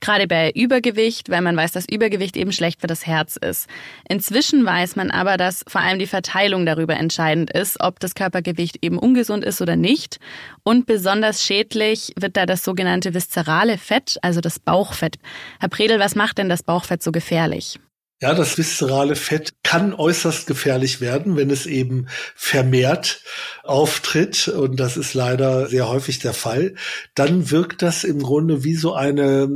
Gerade 0.00 0.26
bei 0.26 0.50
Übergewicht, 0.50 1.30
weil 1.30 1.40
man 1.40 1.56
weiß, 1.56 1.72
dass 1.72 1.88
Übergewicht 1.88 2.36
eben 2.36 2.52
schlecht 2.52 2.82
für 2.82 2.88
das 2.88 3.06
Herz 3.06 3.36
ist. 3.36 3.66
Inzwischen 4.06 4.66
weiß 4.66 4.96
man 4.96 5.10
aber, 5.10 5.38
dass 5.38 5.64
vor 5.66 5.80
allem 5.80 5.98
die 5.98 6.06
Verteilung 6.06 6.66
darüber 6.66 6.98
entscheidend 6.98 7.50
ist, 7.50 7.80
ob 7.80 8.00
das 8.00 8.14
Körpergewicht 8.14 8.84
eben 8.84 8.98
ungesund 8.98 9.44
ist 9.46 9.62
oder 9.62 9.76
nicht. 9.76 10.18
Und 10.62 10.84
besonders 10.84 11.42
schädlich 11.42 12.12
wird 12.20 12.36
da 12.36 12.44
das 12.44 12.62
sogenannte 12.62 13.14
viszerale 13.14 13.78
Fett, 13.78 14.18
also 14.20 14.42
das 14.42 14.58
Bauchfett. 14.58 15.16
Herr 15.58 15.70
Predel, 15.70 15.98
was 15.98 16.16
macht 16.16 16.36
denn 16.36 16.50
das 16.50 16.64
Bauchfett 16.64 17.02
so 17.02 17.12
gefährlich? 17.12 17.78
Ja, 18.22 18.32
das 18.32 18.56
viszerale 18.56 19.14
Fett 19.14 19.52
kann 19.62 19.92
äußerst 19.92 20.46
gefährlich 20.46 21.02
werden, 21.02 21.36
wenn 21.36 21.50
es 21.50 21.66
eben 21.66 22.06
vermehrt 22.34 23.20
auftritt. 23.62 24.48
Und 24.48 24.80
das 24.80 24.96
ist 24.96 25.12
leider 25.12 25.68
sehr 25.68 25.88
häufig 25.88 26.20
der 26.20 26.32
Fall. 26.32 26.76
Dann 27.14 27.50
wirkt 27.50 27.82
das 27.82 28.04
im 28.04 28.22
Grunde 28.22 28.64
wie 28.64 28.74
so 28.74 28.94
eine 28.94 29.46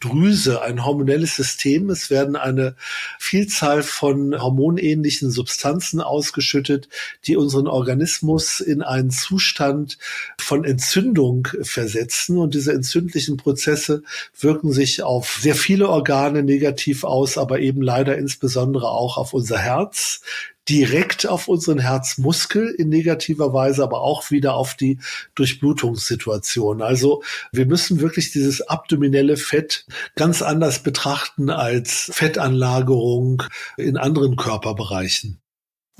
Drüse, 0.00 0.62
ein 0.62 0.84
hormonelles 0.84 1.36
System. 1.36 1.90
Es 1.90 2.10
werden 2.10 2.34
eine 2.34 2.74
Vielzahl 3.20 3.84
von 3.84 4.34
hormonähnlichen 4.40 5.30
Substanzen 5.30 6.00
ausgeschüttet, 6.00 6.88
die 7.24 7.36
unseren 7.36 7.68
Organismus 7.68 8.58
in 8.58 8.82
einen 8.82 9.10
Zustand 9.10 9.96
von 10.40 10.64
Entzündung 10.64 11.46
versetzen. 11.60 12.38
Und 12.38 12.54
diese 12.54 12.72
entzündlichen 12.72 13.36
Prozesse 13.36 14.02
wirken 14.40 14.72
sich 14.72 15.04
auf 15.04 15.38
sehr 15.40 15.54
viele 15.54 15.88
Organe 15.88 16.42
negativ 16.42 17.04
aus, 17.04 17.38
aber 17.38 17.60
eben 17.60 17.80
leider 17.80 18.07
leider 18.08 18.18
insbesondere 18.18 18.88
auch 18.88 19.18
auf 19.18 19.34
unser 19.34 19.58
Herz, 19.58 20.22
direkt 20.68 21.26
auf 21.26 21.48
unseren 21.48 21.78
Herzmuskel 21.78 22.68
in 22.68 22.88
negativer 22.88 23.52
Weise, 23.54 23.82
aber 23.82 24.00
auch 24.02 24.30
wieder 24.30 24.54
auf 24.54 24.74
die 24.74 24.98
Durchblutungssituation. 25.34 26.82
Also 26.82 27.22
wir 27.52 27.66
müssen 27.66 28.00
wirklich 28.00 28.32
dieses 28.32 28.60
abdominelle 28.62 29.36
Fett 29.36 29.86
ganz 30.14 30.42
anders 30.42 30.82
betrachten 30.82 31.48
als 31.50 32.10
Fettanlagerung 32.12 33.42
in 33.76 33.96
anderen 33.96 34.36
Körperbereichen. 34.36 35.40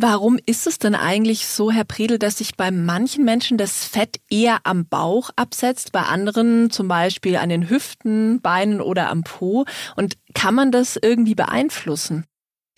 Warum 0.01 0.39
ist 0.47 0.69
es 0.69 0.79
denn 0.79 0.95
eigentlich 0.95 1.49
so, 1.49 1.73
Herr 1.73 1.83
Predel, 1.83 2.21
dass 2.21 2.39
sich 2.39 2.57
bei 2.57 2.71
manchen 2.71 3.25
Menschen 3.25 3.59
das 3.59 3.85
Fett 3.85 4.21
eher 4.31 4.61
am 4.63 4.87
Bauch 4.87 5.31
absetzt, 5.35 5.91
bei 5.91 6.03
anderen 6.03 6.71
zum 6.71 6.87
Beispiel 6.87 7.35
an 7.35 7.49
den 7.49 7.69
Hüften, 7.69 8.41
Beinen 8.41 8.81
oder 8.81 9.11
am 9.11 9.25
Po? 9.25 9.65
Und 9.97 10.17
kann 10.35 10.55
man 10.55 10.71
das 10.71 10.97
irgendwie 11.03 11.35
beeinflussen? 11.35 12.27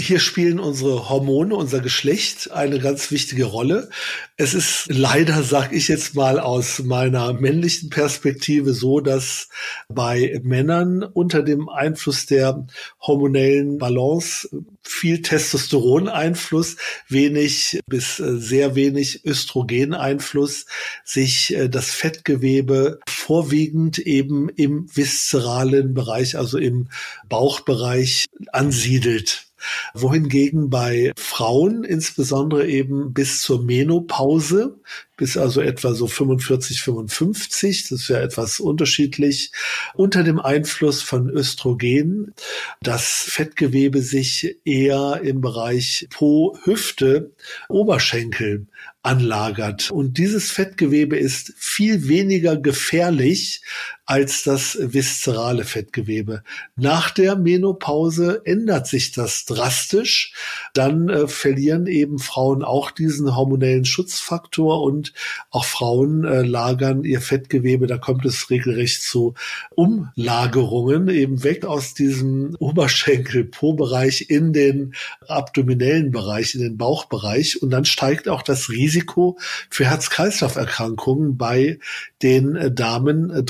Hier 0.01 0.19
spielen 0.19 0.61
unsere 0.61 1.11
Hormone, 1.11 1.55
unser 1.55 1.81
Geschlecht 1.81 2.53
eine 2.53 2.79
ganz 2.79 3.11
wichtige 3.11 3.45
Rolle. 3.45 3.91
Es 4.39 4.55
ist 4.55 4.87
leider, 4.89 5.43
sag 5.43 5.75
ich 5.75 5.89
jetzt 5.89 6.15
mal 6.15 6.41
aus 6.41 6.79
meiner 6.79 7.35
männlichen 7.35 7.91
Perspektive 7.91 8.73
so, 8.73 9.01
dass 9.01 9.51
bei 9.91 10.41
Männern 10.43 11.03
unter 11.03 11.43
dem 11.43 11.69
Einfluss 11.69 12.25
der 12.25 12.67
hormonellen 12.99 13.77
Balance 13.77 14.49
viel 14.83 15.21
Testosteroneinfluss, 15.21 16.77
wenig 17.09 17.79
bis 17.87 18.17
sehr 18.17 18.75
wenig 18.75 19.27
Östrogeneinfluss 19.27 20.65
sich 21.05 21.55
äh, 21.55 21.69
das 21.69 21.91
Fettgewebe 21.91 23.01
vorwiegend 23.07 23.99
eben 23.99 24.49
im 24.49 24.89
viszeralen 24.91 25.93
Bereich, 25.93 26.39
also 26.39 26.57
im 26.57 26.89
Bauchbereich 27.29 28.25
ansiedelt 28.51 29.50
wohingegen 29.95 30.71
bei 30.71 31.13
Frauen 31.17 31.85
insbesondere 31.85 32.67
eben 32.67 33.13
bis 33.13 33.43
zur 33.43 33.63
Menopause, 33.63 34.79
bis 35.17 35.37
also 35.37 35.61
etwa 35.61 35.93
so 35.93 36.07
45, 36.07 36.81
55, 36.81 37.89
das 37.89 38.01
ist 38.01 38.09
ja 38.09 38.21
etwas 38.21 38.59
unterschiedlich, 38.59 39.53
unter 39.95 40.23
dem 40.23 40.41
Einfluss 40.41 41.03
von 41.03 41.29
Östrogen 41.29 42.33
das 42.81 43.25
Fettgewebe 43.29 44.01
sich 44.01 44.57
eher 44.65 45.21
im 45.23 45.43
Bereich 45.43 46.07
Po, 46.11 46.57
Hüfte, 46.65 47.33
Oberschenkel 47.69 48.67
anlagert. 49.03 49.91
Und 49.91 50.19
dieses 50.19 50.51
Fettgewebe 50.51 51.17
ist 51.17 51.53
viel 51.57 52.09
weniger 52.09 52.57
gefährlich 52.57 53.63
als 54.11 54.43
das 54.43 54.77
viszerale 54.81 55.63
Fettgewebe. 55.63 56.43
Nach 56.75 57.11
der 57.11 57.37
Menopause 57.37 58.43
ändert 58.45 58.89
sich 58.89 59.13
das 59.13 59.45
drastisch. 59.45 60.33
Dann 60.75 61.09
äh, 61.09 61.29
verlieren 61.29 61.87
eben 61.87 62.19
Frauen 62.19 62.65
auch 62.65 62.91
diesen 62.91 63.37
hormonellen 63.37 63.85
Schutzfaktor 63.85 64.83
und 64.83 65.13
auch 65.51 65.65
Frauen 65.65 66.25
äh, 66.25 66.43
lagern 66.43 67.05
ihr 67.05 67.21
Fettgewebe. 67.21 67.87
Da 67.87 67.99
kommt 67.99 68.25
es 68.25 68.51
regelrecht 68.51 69.01
zu 69.05 69.35
Umlagerungen 69.77 71.07
eben 71.07 71.45
weg 71.45 71.65
aus 71.65 71.95
diesem 71.95 72.57
Oberschenkel-Po-Bereich 72.59 74.29
in 74.29 74.53
den 74.53 74.95
abdominellen 75.29 76.11
Bereich, 76.11 76.57
in 76.57 76.63
den 76.63 76.77
Bauchbereich. 76.77 77.63
Und 77.63 77.71
dann 77.71 77.85
steigt 77.85 78.29
auch 78.29 78.43
das 78.43 78.71
Risiko 78.71 79.39
für 79.71 79.85
Herz-Kreislauf-Erkrankungen 79.85 81.37
bei 81.37 81.79
den 82.23 82.57
äh, 82.57 82.73
Damen 82.73 83.31
äh, 83.31 83.45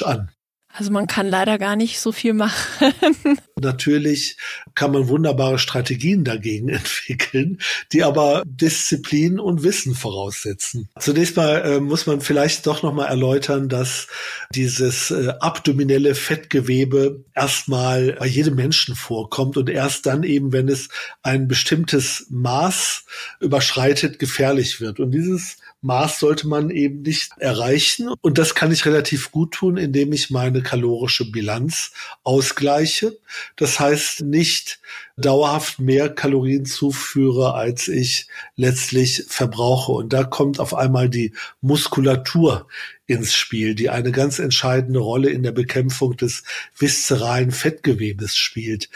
drastisch 0.00 0.02
an. 0.02 0.30
Also 0.72 0.92
man 0.92 1.08
kann 1.08 1.26
leider 1.26 1.58
gar 1.58 1.74
nicht 1.74 1.98
so 1.98 2.12
viel 2.12 2.32
machen. 2.32 2.94
Natürlich 3.60 4.36
kann 4.76 4.92
man 4.92 5.08
wunderbare 5.08 5.58
Strategien 5.58 6.22
dagegen 6.22 6.68
entwickeln, 6.68 7.58
die 7.92 8.04
aber 8.04 8.44
Disziplin 8.46 9.40
und 9.40 9.64
Wissen 9.64 9.96
voraussetzen. 9.96 10.88
Zunächst 11.00 11.36
mal 11.36 11.56
äh, 11.62 11.80
muss 11.80 12.06
man 12.06 12.20
vielleicht 12.20 12.68
doch 12.68 12.84
noch 12.84 12.94
mal 12.94 13.06
erläutern, 13.06 13.68
dass 13.68 14.06
dieses 14.54 15.10
äh, 15.10 15.32
abdominelle 15.40 16.14
Fettgewebe 16.14 17.24
erstmal 17.34 18.12
bei 18.12 18.26
jedem 18.26 18.54
Menschen 18.54 18.94
vorkommt 18.94 19.56
und 19.56 19.68
erst 19.68 20.06
dann 20.06 20.22
eben, 20.22 20.52
wenn 20.52 20.68
es 20.68 20.88
ein 21.24 21.48
bestimmtes 21.48 22.26
Maß 22.30 23.06
überschreitet, 23.40 24.20
gefährlich 24.20 24.80
wird. 24.80 25.00
Und 25.00 25.10
dieses 25.10 25.56
Maß 25.82 26.20
sollte 26.20 26.46
man 26.46 26.70
eben 26.70 27.02
nicht 27.02 27.32
erreichen. 27.38 28.10
Und 28.20 28.38
das 28.38 28.54
kann 28.54 28.72
ich 28.72 28.84
relativ 28.84 29.30
gut 29.30 29.52
tun, 29.52 29.76
indem 29.76 30.12
ich 30.12 30.30
meine 30.30 30.62
kalorische 30.62 31.30
Bilanz 31.30 31.92
ausgleiche. 32.22 33.18
Das 33.56 33.80
heißt, 33.80 34.22
nicht 34.22 34.80
dauerhaft 35.16 35.78
mehr 35.78 36.08
Kalorien 36.08 36.64
zuführe, 36.66 37.54
als 37.54 37.88
ich 37.88 38.26
letztlich 38.56 39.24
verbrauche. 39.28 39.92
Und 39.92 40.12
da 40.12 40.24
kommt 40.24 40.60
auf 40.60 40.74
einmal 40.74 41.08
die 41.08 41.32
Muskulatur 41.60 42.68
ins 43.06 43.34
Spiel, 43.34 43.74
die 43.74 43.90
eine 43.90 44.12
ganz 44.12 44.38
entscheidende 44.38 45.00
Rolle 45.00 45.30
in 45.30 45.42
der 45.42 45.52
Bekämpfung 45.52 46.16
des 46.16 46.44
viszeralen 46.76 47.50
Fettgewebes 47.50 48.36
spielt. 48.36 48.88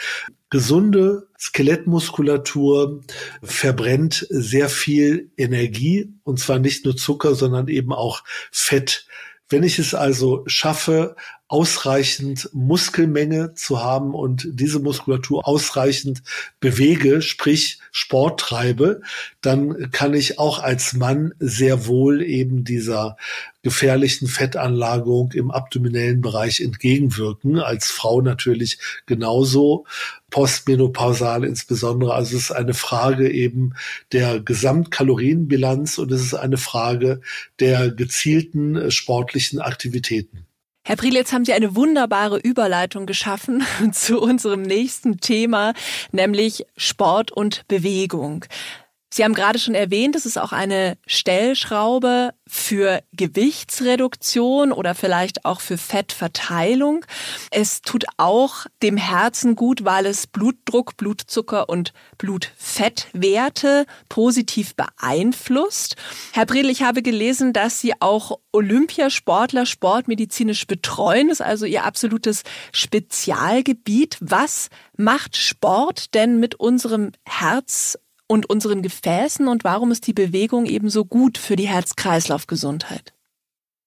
Gesunde 0.55 1.27
Skelettmuskulatur 1.37 3.01
verbrennt 3.43 4.25
sehr 4.29 4.69
viel 4.69 5.29
Energie 5.35 6.13
und 6.23 6.39
zwar 6.39 6.59
nicht 6.59 6.85
nur 6.85 6.95
Zucker, 6.95 7.35
sondern 7.35 7.67
eben 7.67 7.91
auch 7.91 8.23
Fett. 8.53 9.05
Wenn 9.49 9.63
ich 9.63 9.79
es 9.79 9.93
also 9.93 10.43
schaffe, 10.47 11.17
ausreichend 11.47 12.49
Muskelmenge 12.53 13.53
zu 13.53 13.83
haben 13.83 14.15
und 14.15 14.47
diese 14.51 14.79
Muskulatur 14.79 15.47
ausreichend 15.47 16.23
bewege, 16.59 17.21
sprich 17.21 17.79
Sport 17.91 18.39
treibe, 18.39 19.01
dann 19.41 19.91
kann 19.91 20.15
ich 20.15 20.39
auch 20.39 20.59
als 20.59 20.93
Mann 20.93 21.33
sehr 21.39 21.85
wohl 21.85 22.23
eben 22.23 22.63
dieser 22.63 23.15
gefährlichen 23.61 24.27
Fettanlagerung 24.27 25.31
im 25.33 25.51
abdominellen 25.51 26.21
Bereich 26.21 26.61
entgegenwirken. 26.61 27.59
Als 27.59 27.91
Frau 27.91 28.21
natürlich 28.21 28.79
genauso, 29.05 29.85
postmenopausal 30.31 31.43
insbesondere. 31.43 32.15
Also 32.15 32.37
es 32.37 32.43
ist 32.43 32.51
eine 32.51 32.73
Frage 32.73 33.31
eben 33.31 33.73
der 34.11 34.39
Gesamtkalorienbilanz 34.39 35.99
und 35.99 36.11
es 36.11 36.21
ist 36.21 36.33
eine 36.33 36.57
Frage 36.57 37.21
der 37.59 37.91
gezielten 37.91 38.75
äh, 38.75 38.91
sportlichen 38.91 39.61
Aktivitäten. 39.61 40.45
Herr 40.87 40.97
Priel, 40.97 41.15
jetzt 41.15 41.33
haben 41.33 41.45
Sie 41.45 41.53
eine 41.53 41.75
wunderbare 41.75 42.37
Überleitung 42.37 43.07
geschaffen 43.07 43.65
zu 43.91 44.21
unserem 44.21 44.61
nächsten 44.61 45.19
Thema, 45.19 45.73
nämlich 46.11 46.63
Sport 46.77 47.31
und 47.31 47.67
Bewegung. 47.67 48.45
Sie 49.15 49.23
haben 49.23 49.33
gerade 49.33 49.59
schon 49.59 49.75
erwähnt, 49.75 50.17
es 50.17 50.25
ist 50.25 50.37
auch 50.37 50.51
eine 50.51 50.97
Stellschraube 51.07 52.33
für 52.45 53.01
Gewichtsreduktion 53.13 54.73
oder 54.73 54.93
vielleicht 54.93 55.45
auch 55.45 55.61
für 55.61 55.77
Fettverteilung. 55.77 57.05
Es 57.49 57.81
tut 57.81 58.03
auch 58.17 58.65
dem 58.83 58.97
Herzen 58.97 59.55
gut, 59.55 59.85
weil 59.85 60.05
es 60.05 60.27
Blutdruck, 60.27 60.97
Blutzucker 60.97 61.69
und 61.69 61.93
Blutfettwerte 62.17 63.85
positiv 64.09 64.75
beeinflusst. 64.75 65.95
Herr 66.33 66.45
Bredl, 66.45 66.69
ich 66.69 66.83
habe 66.83 67.01
gelesen, 67.01 67.53
dass 67.53 67.79
Sie 67.79 67.93
auch 68.01 68.39
Olympiasportler 68.51 69.65
sportmedizinisch 69.65 70.67
betreuen. 70.67 71.29
Das 71.29 71.39
ist 71.39 71.45
also 71.45 71.65
Ihr 71.65 71.85
absolutes 71.85 72.43
Spezialgebiet. 72.73 74.17
Was 74.19 74.67
macht 74.97 75.37
Sport 75.37 76.13
denn 76.15 76.37
mit 76.37 76.55
unserem 76.55 77.13
Herz 77.25 77.97
und 78.27 78.49
unseren 78.49 78.81
Gefäßen 78.81 79.47
und 79.47 79.63
warum 79.63 79.91
ist 79.91 80.07
die 80.07 80.13
Bewegung 80.13 80.65
eben 80.65 80.89
so 80.89 81.05
gut 81.05 81.37
für 81.37 81.55
die 81.55 81.67
Herz-Kreislauf-Gesundheit? 81.67 83.13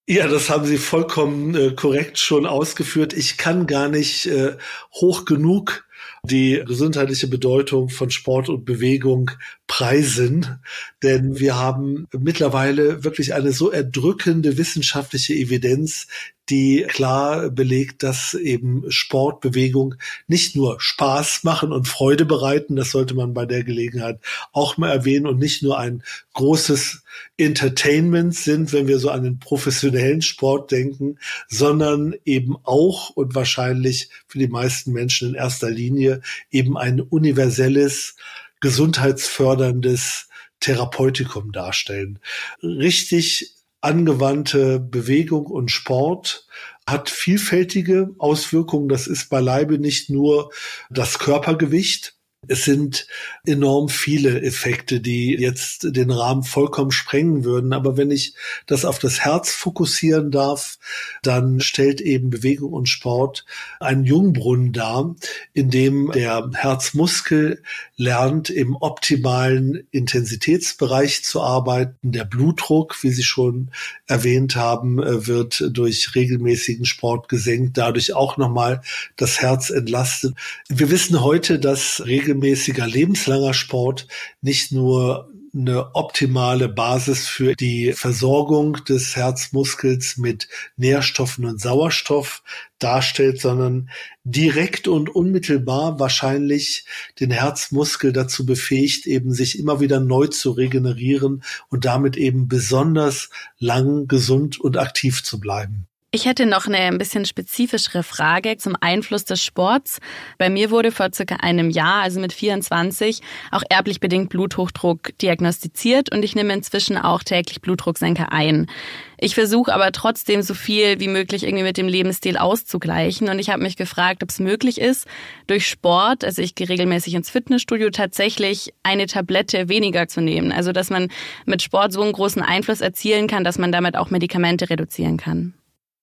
Ja, 0.07 0.27
das 0.27 0.49
haben 0.49 0.65
Sie 0.65 0.79
vollkommen 0.79 1.55
äh, 1.55 1.71
korrekt 1.73 2.19
schon 2.19 2.47
ausgeführt. 2.47 3.13
Ich 3.13 3.37
kann 3.37 3.67
gar 3.67 3.89
nicht 3.89 4.27
äh, 4.27 4.57
hoch 4.95 5.27
genug 5.27 5.85
die 6.23 6.63
gesundheitliche 6.67 7.29
Bedeutung 7.29 7.89
von 7.89 8.11
Sport 8.11 8.49
und 8.49 8.65
Bewegung 8.65 9.31
preisen, 9.67 10.61
denn 11.03 11.39
wir 11.39 11.57
haben 11.57 12.07
mittlerweile 12.19 13.05
wirklich 13.05 13.35
eine 13.35 13.53
so 13.53 13.71
erdrückende 13.71 14.59
wissenschaftliche 14.59 15.35
Evidenz, 15.35 16.07
die 16.51 16.85
klar 16.89 17.51
belegt, 17.51 18.03
dass 18.03 18.35
eben 18.35 18.91
Sportbewegung 18.91 19.97
nicht 20.27 20.57
nur 20.57 20.81
Spaß 20.81 21.45
machen 21.45 21.73
und 21.73 21.89
Freude 21.89 22.25
bereiten, 22.25 22.77
das 22.77 22.91
sollte 22.91 23.15
man 23.15 23.35
bei 23.35 23.47
der 23.47 23.65
Gelegenheit 23.65 24.19
auch 24.53 24.77
mal 24.77 24.91
erwähnen 24.91 25.27
und 25.27 25.39
nicht 25.39 25.63
nur 25.63 25.79
ein 25.79 26.03
großes 26.33 27.03
Entertainment 27.37 28.35
sind, 28.35 28.73
wenn 28.73 28.87
wir 28.87 28.99
so 28.99 29.11
an 29.11 29.25
den 29.25 29.39
professionellen 29.39 30.23
Sport 30.23 30.71
denken, 30.71 31.19
sondern 31.49 32.15
eben 32.25 32.57
auch 32.65 33.11
und 33.11 33.35
wahrscheinlich 33.35 34.11
für 34.27 34.39
die 34.39 34.49
meisten 34.49 34.93
Menschen 34.93 35.31
in 35.31 35.35
erster 35.35 35.71
Linie 35.71 36.21
eben 36.51 36.77
ein 36.77 37.01
universelles, 37.01 38.17
gesundheitsförderndes 38.61 40.29
Therapeutikum 40.61 41.53
darstellen. 41.53 42.19
Richtig 42.63 43.58
angewandte 43.81 44.81
Bewegung 44.81 45.47
und 45.47 45.71
Sport 45.71 46.47
hat 46.87 47.11
vielfältige 47.11 48.15
Auswirkungen. 48.19 48.89
Das 48.89 49.07
ist 49.07 49.29
beileibe 49.29 49.79
nicht 49.79 50.11
nur 50.11 50.51
das 50.91 51.19
Körpergewicht, 51.19 52.18
es 52.47 52.65
sind 52.65 53.07
enorm 53.45 53.89
viele 53.89 54.41
Effekte, 54.43 55.01
die 55.01 55.33
jetzt 55.33 55.97
den 55.97 56.11
Rahmen 56.11 56.45
vollkommen 56.45 56.93
sprengen 56.93 57.45
würden. 57.45 57.73
Aber 57.73 57.97
wenn 57.97 58.13
ich 58.13 58.35
das 58.67 58.85
auf 58.85 59.01
das 59.01 59.21
Herz 59.21 59.51
fokussieren 59.51 60.31
darf, 60.31 60.79
dann 61.23 61.61
stellt 61.61 62.01
eben 62.01 62.31
Bewegung 62.31 62.73
und 62.73 62.89
Sport 62.89 63.45
einen 63.81 64.05
Jungbrunnen 64.05 64.73
dar, 64.73 65.17
in 65.53 65.71
dem 65.71 66.13
der 66.13 66.49
Herzmuskel 66.55 67.63
lernt, 67.97 68.51
im 68.51 68.77
optimalen 68.77 69.87
Intensitätsbereich 69.91 71.25
zu 71.25 71.43
arbeiten. 71.43 72.13
Der 72.13 72.25
Blutdruck, 72.25 73.03
wie 73.03 73.11
Sie 73.11 73.25
schon 73.25 73.73
erwähnt 74.07 74.55
haben, 74.55 74.99
wird 74.99 75.65
durch 75.73 76.15
regelmäßigen 76.15 76.85
Sport 76.85 77.29
gesenkt, 77.29 77.77
dadurch 77.77 78.15
auch 78.15 78.37
nochmal 78.37 78.81
das 79.17 79.41
Herz 79.41 79.71
entlastet. 79.71 80.35
Wir 80.69 80.89
wissen 80.91 81.21
heute, 81.21 81.59
dass 81.59 82.07
regelmäßiger 82.29 82.87
lebenslanger 82.87 83.55
Sport 83.55 84.07
nicht 84.43 84.73
nur 84.73 85.33
eine 85.55 85.95
optimale 85.95 86.69
Basis 86.69 87.27
für 87.27 87.55
die 87.55 87.95
Versorgung 87.95 88.85
des 88.85 89.17
Herzmuskels 89.17 90.19
mit 90.19 90.47
Nährstoffen 90.77 91.47
und 91.47 91.59
Sauerstoff 91.59 92.43
darstellt, 92.79 93.41
sondern 93.41 93.89
direkt 94.25 94.89
und 94.89 95.09
unmittelbar 95.09 95.99
wahrscheinlich 95.99 96.85
den 97.19 97.31
Herzmuskel 97.31 98.13
dazu 98.13 98.45
befähigt, 98.45 99.07
eben 99.07 99.33
sich 99.33 99.59
immer 99.59 99.81
wieder 99.81 100.01
neu 100.01 100.27
zu 100.27 100.51
regenerieren 100.51 101.43
und 101.71 101.87
damit 101.87 102.19
eben 102.19 102.47
besonders 102.47 103.31
lang 103.59 104.07
gesund 104.07 104.61
und 104.61 104.77
aktiv 104.77 105.25
zu 105.25 105.41
bleiben. 105.41 105.88
Ich 106.11 106.25
hätte 106.25 106.47
noch 106.47 106.67
eine 106.67 106.79
ein 106.79 106.97
bisschen 106.97 107.27
spezifischere 107.27 108.03
Frage 108.03 108.57
zum 108.57 108.75
Einfluss 108.81 109.27
des 109.27 109.45
Sports. 109.45 109.99
Bei 110.39 110.49
mir 110.49 110.71
wurde 110.71 110.91
vor 110.91 111.11
circa 111.15 111.37
einem 111.37 111.69
Jahr, 111.69 112.01
also 112.01 112.19
mit 112.19 112.33
24, 112.33 113.21
auch 113.51 113.63
erblich 113.69 114.01
bedingt 114.01 114.31
Bluthochdruck 114.31 115.19
diagnostiziert 115.19 116.11
und 116.11 116.25
ich 116.25 116.35
nehme 116.35 116.55
inzwischen 116.55 116.97
auch 116.97 117.23
täglich 117.23 117.61
Blutdrucksenker 117.61 118.33
ein. 118.33 118.71
Ich 119.19 119.35
versuche 119.35 119.75
aber 119.75 119.93
trotzdem 119.93 120.41
so 120.41 120.55
viel 120.55 120.99
wie 120.99 121.09
möglich 121.09 121.45
irgendwie 121.45 121.65
mit 121.65 121.77
dem 121.77 121.89
Lebensstil 121.89 122.39
auszugleichen 122.39 123.29
und 123.29 123.39
ich 123.39 123.51
habe 123.51 123.63
mich 123.63 123.77
gefragt, 123.77 124.23
ob 124.23 124.31
es 124.31 124.41
möglich 124.41 124.81
ist, 124.81 125.07
durch 125.47 125.69
Sport, 125.69 126.25
also 126.25 126.41
ich 126.41 126.55
gehe 126.55 126.71
regelmäßig 126.71 127.13
ins 127.17 127.29
Fitnessstudio, 127.29 127.91
tatsächlich 127.91 128.73
eine 128.83 129.09
Tablette 129.09 129.69
weniger 129.69 130.09
zu 130.09 130.23
nehmen. 130.23 130.53
Also 130.53 130.73
dass 130.73 130.89
man 130.89 131.09
mit 131.45 131.61
Sport 131.61 131.93
so 131.93 132.01
einen 132.01 132.13
großen 132.13 132.41
Einfluss 132.41 132.81
erzielen 132.81 133.27
kann, 133.27 133.45
dass 133.45 133.59
man 133.59 133.73
damit 133.73 133.95
auch 133.95 134.09
Medikamente 134.09 134.71
reduzieren 134.71 135.19
kann. 135.19 135.53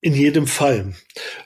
In 0.06 0.14
jedem 0.14 0.46
Fall. 0.46 0.94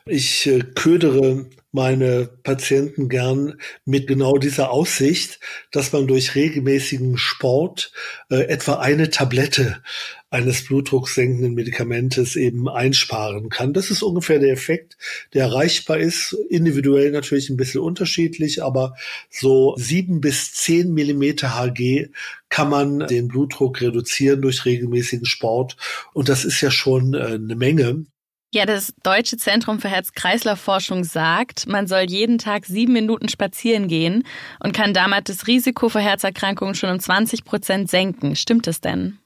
Ich 0.06 0.46
äh, 0.46 0.60
ködere 0.76 1.46
meine 1.72 2.30
Patienten 2.44 3.08
gern 3.08 3.54
mit 3.86 4.06
genau 4.06 4.38
dieser 4.38 4.72
Aussicht, 4.72 5.40
dass 5.72 5.94
man 5.94 6.08
durch 6.08 6.36
regelmäßigen 6.36 7.18
Sport 7.18 7.94
äh, 8.30 8.48
etwa 8.50 8.80
eine 8.80 9.12
Tablette 9.12 9.82
eines 10.30 10.66
blutdrucksenkenden 10.66 11.54
Medikamentes 11.54 12.36
eben 12.36 12.68
einsparen 12.68 13.48
kann. 13.48 13.72
Das 13.72 13.92
ist 13.92 14.04
ungefähr 14.04 14.40
der 14.40 14.52
Effekt, 14.52 14.98
der 15.34 15.46
erreichbar 15.46 15.98
ist. 15.98 16.34
Individuell 16.50 17.12
natürlich 17.12 17.50
ein 17.50 17.56
bisschen 17.56 17.80
unterschiedlich, 17.80 18.62
aber 18.62 18.94
so 19.30 19.74
sieben 19.78 20.20
bis 20.20 20.52
zehn 20.52 20.94
Millimeter 20.94 21.56
Hg 21.56 22.10
kann 22.50 22.70
man 22.70 23.08
den 23.08 23.30
Blutdruck 23.30 23.80
reduzieren 23.80 24.42
durch 24.42 24.66
regelmäßigen 24.66 25.26
Sport. 25.26 25.78
Und 26.14 26.28
das 26.28 26.44
ist 26.44 26.60
ja 26.60 26.72
schon 26.72 27.14
äh, 27.14 27.36
eine 27.36 27.56
Menge. 27.56 28.04
Ja, 28.52 28.66
das 28.66 28.96
Deutsche 29.04 29.38
Zentrum 29.38 29.80
für 29.80 29.90
Herz-Kreislauf-Forschung 29.90 31.04
sagt, 31.04 31.68
man 31.68 31.86
soll 31.86 32.06
jeden 32.10 32.40
Tag 32.40 32.66
sieben 32.66 32.94
Minuten 32.94 33.30
spazieren 33.30 33.88
gehen 33.88 34.24
und 34.60 34.74
kann 34.74 34.96
damit 34.96 35.30
das 35.30 35.46
Risiko 35.46 35.88
für 35.88 36.00
Herzerkrankungen 36.00 36.74
schon 36.74 36.90
um 36.90 37.00
20 37.00 37.46
Prozent 37.46 37.92
senken. 37.92 38.36
Stimmt 38.36 38.66
es 38.66 38.82
denn? 38.82 39.20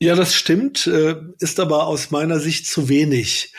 Ja, 0.00 0.16
das 0.16 0.34
stimmt, 0.34 0.88
äh, 0.88 1.14
ist 1.38 1.60
aber 1.60 1.86
aus 1.86 2.10
meiner 2.10 2.40
Sicht 2.40 2.66
zu 2.66 2.88
wenig. 2.88 3.52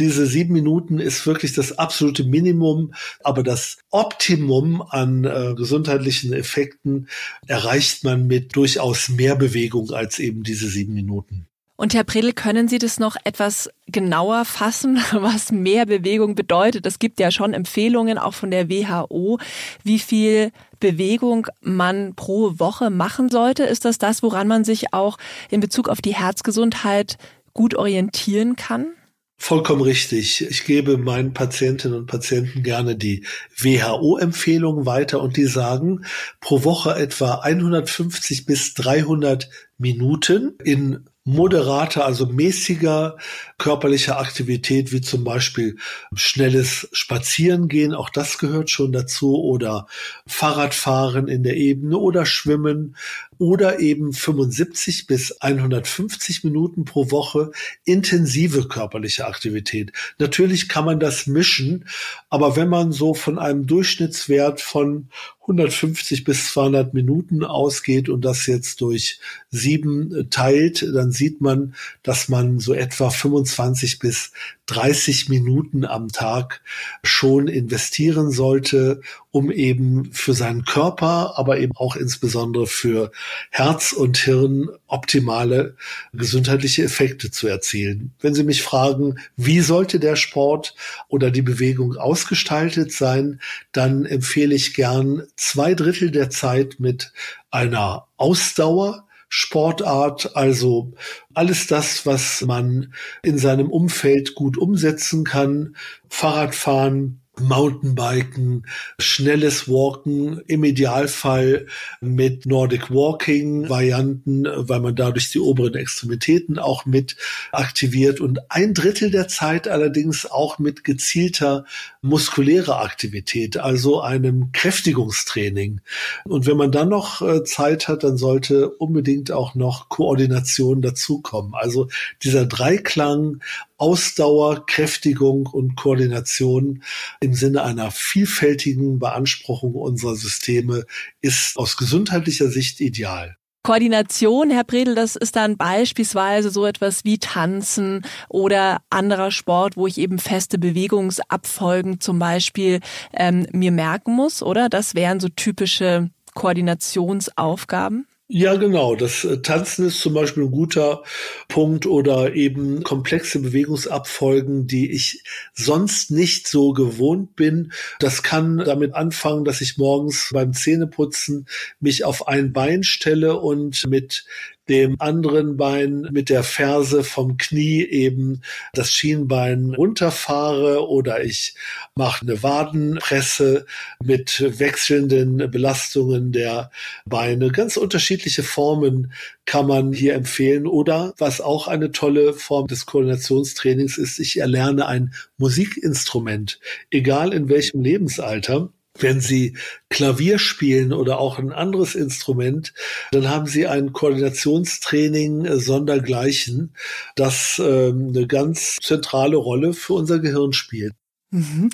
Diese 0.00 0.26
sieben 0.26 0.52
Minuten 0.52 0.98
ist 0.98 1.24
wirklich 1.28 1.52
das 1.52 1.78
absolute 1.78 2.24
Minimum, 2.24 2.92
aber 3.22 3.44
das 3.44 3.78
Optimum 3.90 4.82
an 4.82 5.22
äh, 5.22 5.54
gesundheitlichen 5.54 6.32
Effekten 6.32 7.08
erreicht 7.46 8.02
man 8.02 8.26
mit 8.26 8.56
durchaus 8.56 9.08
mehr 9.08 9.36
Bewegung 9.36 9.92
als 9.92 10.18
eben 10.18 10.42
diese 10.42 10.66
sieben 10.66 10.94
Minuten. 10.94 11.46
Und 11.76 11.92
Herr 11.92 12.04
Predel, 12.04 12.32
können 12.32 12.68
Sie 12.68 12.78
das 12.78 13.00
noch 13.00 13.16
etwas 13.24 13.68
genauer 13.88 14.44
fassen, 14.44 14.96
was 15.12 15.50
mehr 15.50 15.86
Bewegung 15.86 16.34
bedeutet? 16.34 16.86
Es 16.86 16.98
gibt 16.98 17.18
ja 17.18 17.30
schon 17.30 17.52
Empfehlungen 17.52 18.16
auch 18.16 18.34
von 18.34 18.50
der 18.50 18.68
WHO, 18.68 19.38
wie 19.82 19.98
viel 19.98 20.52
Bewegung 20.78 21.48
man 21.60 22.14
pro 22.14 22.58
Woche 22.58 22.90
machen 22.90 23.28
sollte. 23.28 23.64
Ist 23.64 23.84
das 23.84 23.98
das, 23.98 24.22
woran 24.22 24.46
man 24.46 24.64
sich 24.64 24.92
auch 24.92 25.18
in 25.50 25.60
Bezug 25.60 25.88
auf 25.88 26.00
die 26.00 26.14
Herzgesundheit 26.14 27.16
gut 27.54 27.74
orientieren 27.74 28.54
kann? 28.54 28.92
Vollkommen 29.36 29.82
richtig. 29.82 30.48
Ich 30.48 30.64
gebe 30.64 30.96
meinen 30.96 31.34
Patientinnen 31.34 31.98
und 31.98 32.06
Patienten 32.06 32.62
gerne 32.62 32.94
die 32.94 33.26
WHO-Empfehlungen 33.58 34.86
weiter 34.86 35.20
und 35.20 35.36
die 35.36 35.46
sagen, 35.46 36.04
pro 36.40 36.62
Woche 36.62 36.94
etwa 36.94 37.40
150 37.40 38.46
bis 38.46 38.74
300 38.74 39.50
Minuten 39.76 40.56
in 40.62 41.04
moderater, 41.24 42.04
also 42.04 42.26
mäßiger 42.26 43.16
körperlicher 43.56 44.18
Aktivität, 44.18 44.92
wie 44.92 45.00
zum 45.00 45.24
Beispiel 45.24 45.78
schnelles 46.14 46.88
Spazierengehen, 46.92 47.94
auch 47.94 48.10
das 48.10 48.38
gehört 48.38 48.70
schon 48.70 48.92
dazu, 48.92 49.42
oder 49.42 49.86
Fahrradfahren 50.26 51.28
in 51.28 51.42
der 51.42 51.56
Ebene 51.56 51.96
oder 51.96 52.26
Schwimmen 52.26 52.96
oder 53.38 53.80
eben 53.80 54.12
75 54.12 55.06
bis 55.06 55.40
150 55.40 56.44
Minuten 56.44 56.84
pro 56.84 57.10
Woche 57.10 57.50
intensive 57.84 58.68
körperliche 58.68 59.26
Aktivität. 59.26 59.92
Natürlich 60.18 60.68
kann 60.68 60.84
man 60.84 61.00
das 61.00 61.26
mischen, 61.26 61.86
aber 62.30 62.56
wenn 62.56 62.68
man 62.68 62.92
so 62.92 63.14
von 63.14 63.38
einem 63.38 63.66
Durchschnittswert 63.66 64.60
von 64.60 65.08
150 65.42 66.24
bis 66.24 66.52
200 66.52 66.94
Minuten 66.94 67.44
ausgeht 67.44 68.08
und 68.08 68.24
das 68.24 68.46
jetzt 68.46 68.80
durch 68.80 69.20
sieben 69.50 70.28
teilt, 70.30 70.82
dann 70.82 71.12
sieht 71.12 71.40
man, 71.42 71.74
dass 72.02 72.28
man 72.28 72.60
so 72.60 72.72
etwa 72.72 73.10
25 73.10 73.98
bis 73.98 74.32
30 74.66 75.28
Minuten 75.28 75.84
am 75.84 76.08
Tag 76.08 76.62
schon 77.02 77.48
investieren 77.48 78.30
sollte, 78.30 79.00
um 79.30 79.50
eben 79.50 80.12
für 80.12 80.32
seinen 80.32 80.64
Körper, 80.64 81.34
aber 81.36 81.58
eben 81.58 81.72
auch 81.76 81.96
insbesondere 81.96 82.66
für 82.66 83.10
Herz 83.50 83.92
und 83.92 84.16
Hirn 84.16 84.68
optimale 84.86 85.76
gesundheitliche 86.12 86.84
Effekte 86.84 87.30
zu 87.30 87.46
erzielen. 87.48 88.12
Wenn 88.20 88.34
Sie 88.34 88.44
mich 88.44 88.62
fragen, 88.62 89.18
wie 89.36 89.60
sollte 89.60 90.00
der 90.00 90.16
Sport 90.16 90.74
oder 91.08 91.30
die 91.30 91.42
Bewegung 91.42 91.96
ausgestaltet 91.96 92.92
sein, 92.92 93.40
dann 93.72 94.06
empfehle 94.06 94.54
ich 94.54 94.74
gern 94.74 95.24
zwei 95.36 95.74
Drittel 95.74 96.10
der 96.10 96.30
Zeit 96.30 96.76
mit 96.78 97.12
einer 97.50 98.06
Ausdauer, 98.16 99.06
Sportart, 99.28 100.36
also 100.36 100.92
alles 101.34 101.66
das, 101.66 102.06
was 102.06 102.42
man 102.42 102.94
in 103.22 103.38
seinem 103.38 103.70
Umfeld 103.70 104.34
gut 104.34 104.56
umsetzen 104.56 105.24
kann, 105.24 105.76
Fahrradfahren, 106.08 107.23
Mountainbiken, 107.40 108.66
schnelles 108.98 109.68
Walken, 109.68 110.40
im 110.46 110.64
Idealfall 110.64 111.66
mit 112.00 112.46
Nordic 112.46 112.90
Walking 112.90 113.68
Varianten, 113.68 114.44
weil 114.46 114.80
man 114.80 114.94
dadurch 114.94 115.30
die 115.30 115.40
oberen 115.40 115.74
Extremitäten 115.74 116.58
auch 116.58 116.86
mit 116.86 117.16
aktiviert 117.52 118.20
und 118.20 118.50
ein 118.50 118.74
Drittel 118.74 119.10
der 119.10 119.28
Zeit 119.28 119.68
allerdings 119.68 120.26
auch 120.26 120.58
mit 120.58 120.84
gezielter 120.84 121.64
muskulärer 122.02 122.80
Aktivität, 122.80 123.56
also 123.56 124.00
einem 124.00 124.52
Kräftigungstraining. 124.52 125.80
Und 126.24 126.46
wenn 126.46 126.56
man 126.56 126.70
dann 126.70 126.88
noch 126.88 127.22
äh, 127.22 127.44
Zeit 127.44 127.88
hat, 127.88 128.04
dann 128.04 128.16
sollte 128.16 128.68
unbedingt 128.70 129.32
auch 129.32 129.54
noch 129.54 129.88
Koordination 129.88 130.82
dazukommen. 130.82 131.54
Also 131.54 131.88
dieser 132.22 132.46
Dreiklang 132.46 133.40
Ausdauer, 133.76 134.66
Kräftigung 134.66 135.46
und 135.46 135.76
Koordination 135.76 136.82
im 137.20 137.34
Sinne 137.34 137.62
einer 137.62 137.90
vielfältigen 137.90 138.98
Beanspruchung 138.98 139.74
unserer 139.74 140.14
Systeme 140.14 140.84
ist 141.20 141.56
aus 141.56 141.76
gesundheitlicher 141.76 142.48
Sicht 142.48 142.80
ideal. 142.80 143.36
Koordination, 143.64 144.50
Herr 144.50 144.64
Bredel, 144.64 144.94
das 144.94 145.16
ist 145.16 145.36
dann 145.36 145.56
beispielsweise 145.56 146.50
so 146.50 146.66
etwas 146.66 147.02
wie 147.04 147.16
Tanzen 147.16 148.02
oder 148.28 148.82
anderer 148.90 149.30
Sport, 149.30 149.78
wo 149.78 149.86
ich 149.86 149.96
eben 149.96 150.18
feste 150.18 150.58
Bewegungsabfolgen 150.58 151.98
zum 151.98 152.18
Beispiel 152.18 152.80
ähm, 153.14 153.46
mir 153.52 153.72
merken 153.72 154.12
muss, 154.14 154.42
oder? 154.42 154.68
Das 154.68 154.94
wären 154.94 155.18
so 155.18 155.28
typische 155.30 156.10
Koordinationsaufgaben. 156.34 158.06
Ja, 158.28 158.54
genau. 158.56 158.96
Das 158.96 159.22
äh, 159.24 159.42
Tanzen 159.42 159.86
ist 159.86 160.00
zum 160.00 160.14
Beispiel 160.14 160.44
ein 160.44 160.50
guter 160.50 161.02
Punkt 161.48 161.84
oder 161.84 162.34
eben 162.34 162.82
komplexe 162.82 163.38
Bewegungsabfolgen, 163.40 164.66
die 164.66 164.90
ich 164.92 165.22
sonst 165.52 166.10
nicht 166.10 166.48
so 166.48 166.72
gewohnt 166.72 167.36
bin. 167.36 167.72
Das 167.98 168.22
kann 168.22 168.58
damit 168.58 168.94
anfangen, 168.94 169.44
dass 169.44 169.60
ich 169.60 169.76
morgens 169.76 170.30
beim 170.32 170.54
Zähneputzen 170.54 171.46
mich 171.80 172.04
auf 172.04 172.26
ein 172.26 172.54
Bein 172.54 172.82
stelle 172.82 173.38
und 173.38 173.86
mit 173.86 174.24
dem 174.68 174.96
anderen 174.98 175.56
Bein 175.56 176.08
mit 176.12 176.30
der 176.30 176.42
Ferse 176.42 177.04
vom 177.04 177.36
Knie 177.36 177.82
eben 177.84 178.40
das 178.72 178.92
Schienbein 178.92 179.74
runterfahre 179.74 180.88
oder 180.88 181.22
ich 181.22 181.54
mache 181.94 182.22
eine 182.22 182.42
Wadenpresse 182.42 183.66
mit 184.02 184.42
wechselnden 184.58 185.50
Belastungen 185.50 186.32
der 186.32 186.70
Beine. 187.04 187.50
Ganz 187.50 187.76
unterschiedliche 187.76 188.42
Formen 188.42 189.12
kann 189.46 189.66
man 189.66 189.92
hier 189.92 190.14
empfehlen. 190.14 190.66
Oder 190.66 191.14
was 191.18 191.40
auch 191.40 191.68
eine 191.68 191.92
tolle 191.92 192.32
Form 192.32 192.66
des 192.66 192.86
Koordinationstrainings 192.86 193.98
ist, 193.98 194.18
ich 194.18 194.38
erlerne 194.40 194.86
ein 194.86 195.14
Musikinstrument, 195.36 196.60
egal 196.90 197.32
in 197.32 197.48
welchem 197.48 197.82
Lebensalter 197.82 198.70
wenn 198.98 199.20
Sie 199.20 199.56
Klavier 199.90 200.38
spielen 200.38 200.92
oder 200.92 201.18
auch 201.18 201.38
ein 201.38 201.52
anderes 201.52 201.94
Instrument, 201.94 202.72
dann 203.12 203.28
haben 203.28 203.46
Sie 203.46 203.66
ein 203.66 203.92
Koordinationstraining 203.92 205.44
äh, 205.44 205.58
sondergleichen, 205.58 206.74
das 207.16 207.58
äh, 207.58 207.90
eine 207.90 208.26
ganz 208.26 208.76
zentrale 208.82 209.36
Rolle 209.36 209.72
für 209.72 209.94
unser 209.94 210.20
Gehirn 210.20 210.52
spielt. 210.52 210.94
Mhm. 211.34 211.68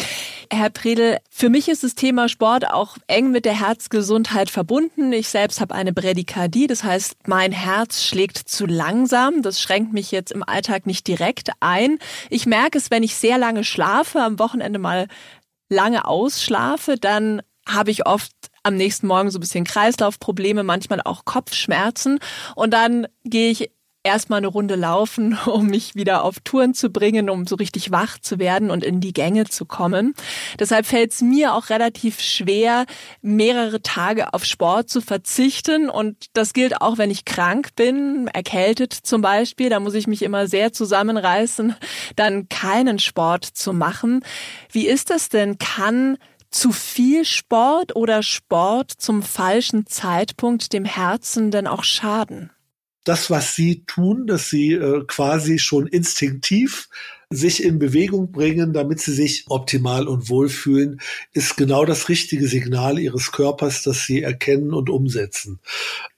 Herr 0.51 0.71
Predel, 0.71 1.19
für 1.29 1.51
mich 1.51 1.69
ist 1.69 1.85
das 1.85 1.95
Thema 1.95 2.31
Sport 2.31 2.67
auch 2.67 2.97
eng 3.09 3.31
mit 3.31 3.45
der 3.45 3.61
Herzgesundheit 3.61 4.49
verbunden. 4.49 5.13
Ich 5.13 5.29
selbst 5.29 5.61
habe 5.61 5.75
eine 5.75 5.93
Bradykardie, 5.93 6.67
das 6.67 6.83
heißt, 6.83 7.29
mein 7.29 7.53
Herz 7.53 8.03
schlägt 8.03 8.39
zu 8.39 8.65
langsam. 8.65 9.43
Das 9.43 9.61
schränkt 9.61 9.93
mich 9.93 10.13
jetzt 10.13 10.33
im 10.33 10.43
Alltag 10.43 10.87
nicht 10.87 11.07
direkt 11.07 11.51
ein. 11.61 11.99
Ich 12.31 12.47
merke 12.47 12.79
es, 12.79 12.91
wenn 12.91 13.03
ich 13.03 13.17
sehr 13.17 13.37
lange 13.37 13.63
schlafe, 13.63 14.23
am 14.23 14.39
Wochenende 14.39 14.79
mal 14.79 15.09
lange 15.71 16.07
ausschlafe, 16.07 16.97
dann 16.97 17.41
habe 17.67 17.91
ich 17.91 18.07
oft 18.07 18.33
am 18.63 18.77
nächsten 18.77 19.07
Morgen 19.07 19.31
so 19.31 19.39
ein 19.39 19.41
bisschen 19.41 19.65
Kreislaufprobleme, 19.65 20.63
manchmal 20.63 21.01
auch 21.03 21.25
Kopfschmerzen. 21.25 22.19
Und 22.55 22.75
dann 22.75 23.07
gehe 23.25 23.51
ich 23.51 23.71
erstmal 24.03 24.39
eine 24.39 24.47
Runde 24.47 24.77
laufen, 24.77 25.39
um 25.47 25.67
mich 25.67 25.95
wieder 25.95 26.25
auf 26.25 26.41
Touren 26.41 26.75
zu 26.75 26.91
bringen, 26.91 27.31
um 27.31 27.47
so 27.47 27.57
richtig 27.57 27.91
wach 27.91 28.19
zu 28.19 28.39
werden 28.39 28.71
und 28.71 28.85
in 28.85 29.01
die 29.01 29.13
Gänge 29.13 29.45
zu 29.45 29.65
kommen. 29.65 30.15
Deshalb 30.59 30.87
fällt 30.87 31.13
es 31.13 31.21
mir 31.21 31.55
auch 31.55 31.71
relativ 31.71 32.21
schwer, 32.21 32.87
mehrere 33.23 33.83
Tage 33.83 34.33
auf 34.33 34.45
Sport 34.45 34.89
zu 34.89 35.01
verzichten. 35.01 35.91
Und 35.91 36.27
das 36.33 36.53
gilt 36.53 36.81
auch, 36.81 36.99
wenn 36.99 37.11
ich 37.11 37.25
krank 37.25 37.71
bin, 37.77 38.29
erkältet 38.29 38.93
zum 38.93 39.21
Beispiel. 39.21 39.71
Da 39.71 39.81
muss 39.81 39.95
ich 39.95 40.07
mich 40.07 40.23
immer 40.23 40.47
sehr 40.47 40.73
zusammenreißen, 40.73 41.75
dann 42.17 42.49
keinen 42.49 42.99
Sport 42.99 43.45
zu 43.45 43.73
machen. 43.73 44.25
Wie 44.73 44.87
ist 44.87 45.11
das 45.11 45.29
denn? 45.29 45.59
Kann 45.59 46.17
zu 46.51 46.73
viel 46.73 47.25
Sport 47.25 47.95
oder 47.95 48.23
Sport 48.23 48.91
zum 48.91 49.23
falschen 49.23 49.87
Zeitpunkt 49.87 50.73
dem 50.73 50.85
Herzen 50.85 51.51
denn 51.51 51.69
auch 51.69 51.85
schaden? 51.85 52.51
Das, 53.11 53.29
was 53.29 53.57
sie 53.57 53.83
tun, 53.87 54.29
dass 54.29 54.51
sie 54.51 54.73
äh, 54.73 55.03
quasi 55.05 55.59
schon 55.59 55.89
instinktiv 55.89 56.89
sich 57.29 57.65
in 57.65 57.81
Bewegung 57.81 58.31
bringen, 58.31 58.73
damit 58.73 59.01
sie 59.01 59.13
sich 59.13 59.47
optimal 59.49 60.07
und 60.07 60.29
wohlfühlen, 60.29 61.01
ist 61.33 61.57
genau 61.57 61.85
das 61.85 62.09
richtige 62.09 62.47
Signal 62.47 63.01
ihres 63.01 63.33
Körpers, 63.33 63.83
das 63.83 64.07
sie 64.07 64.23
erkennen 64.23 64.73
und 64.73 64.91
umsetzen. 64.91 65.59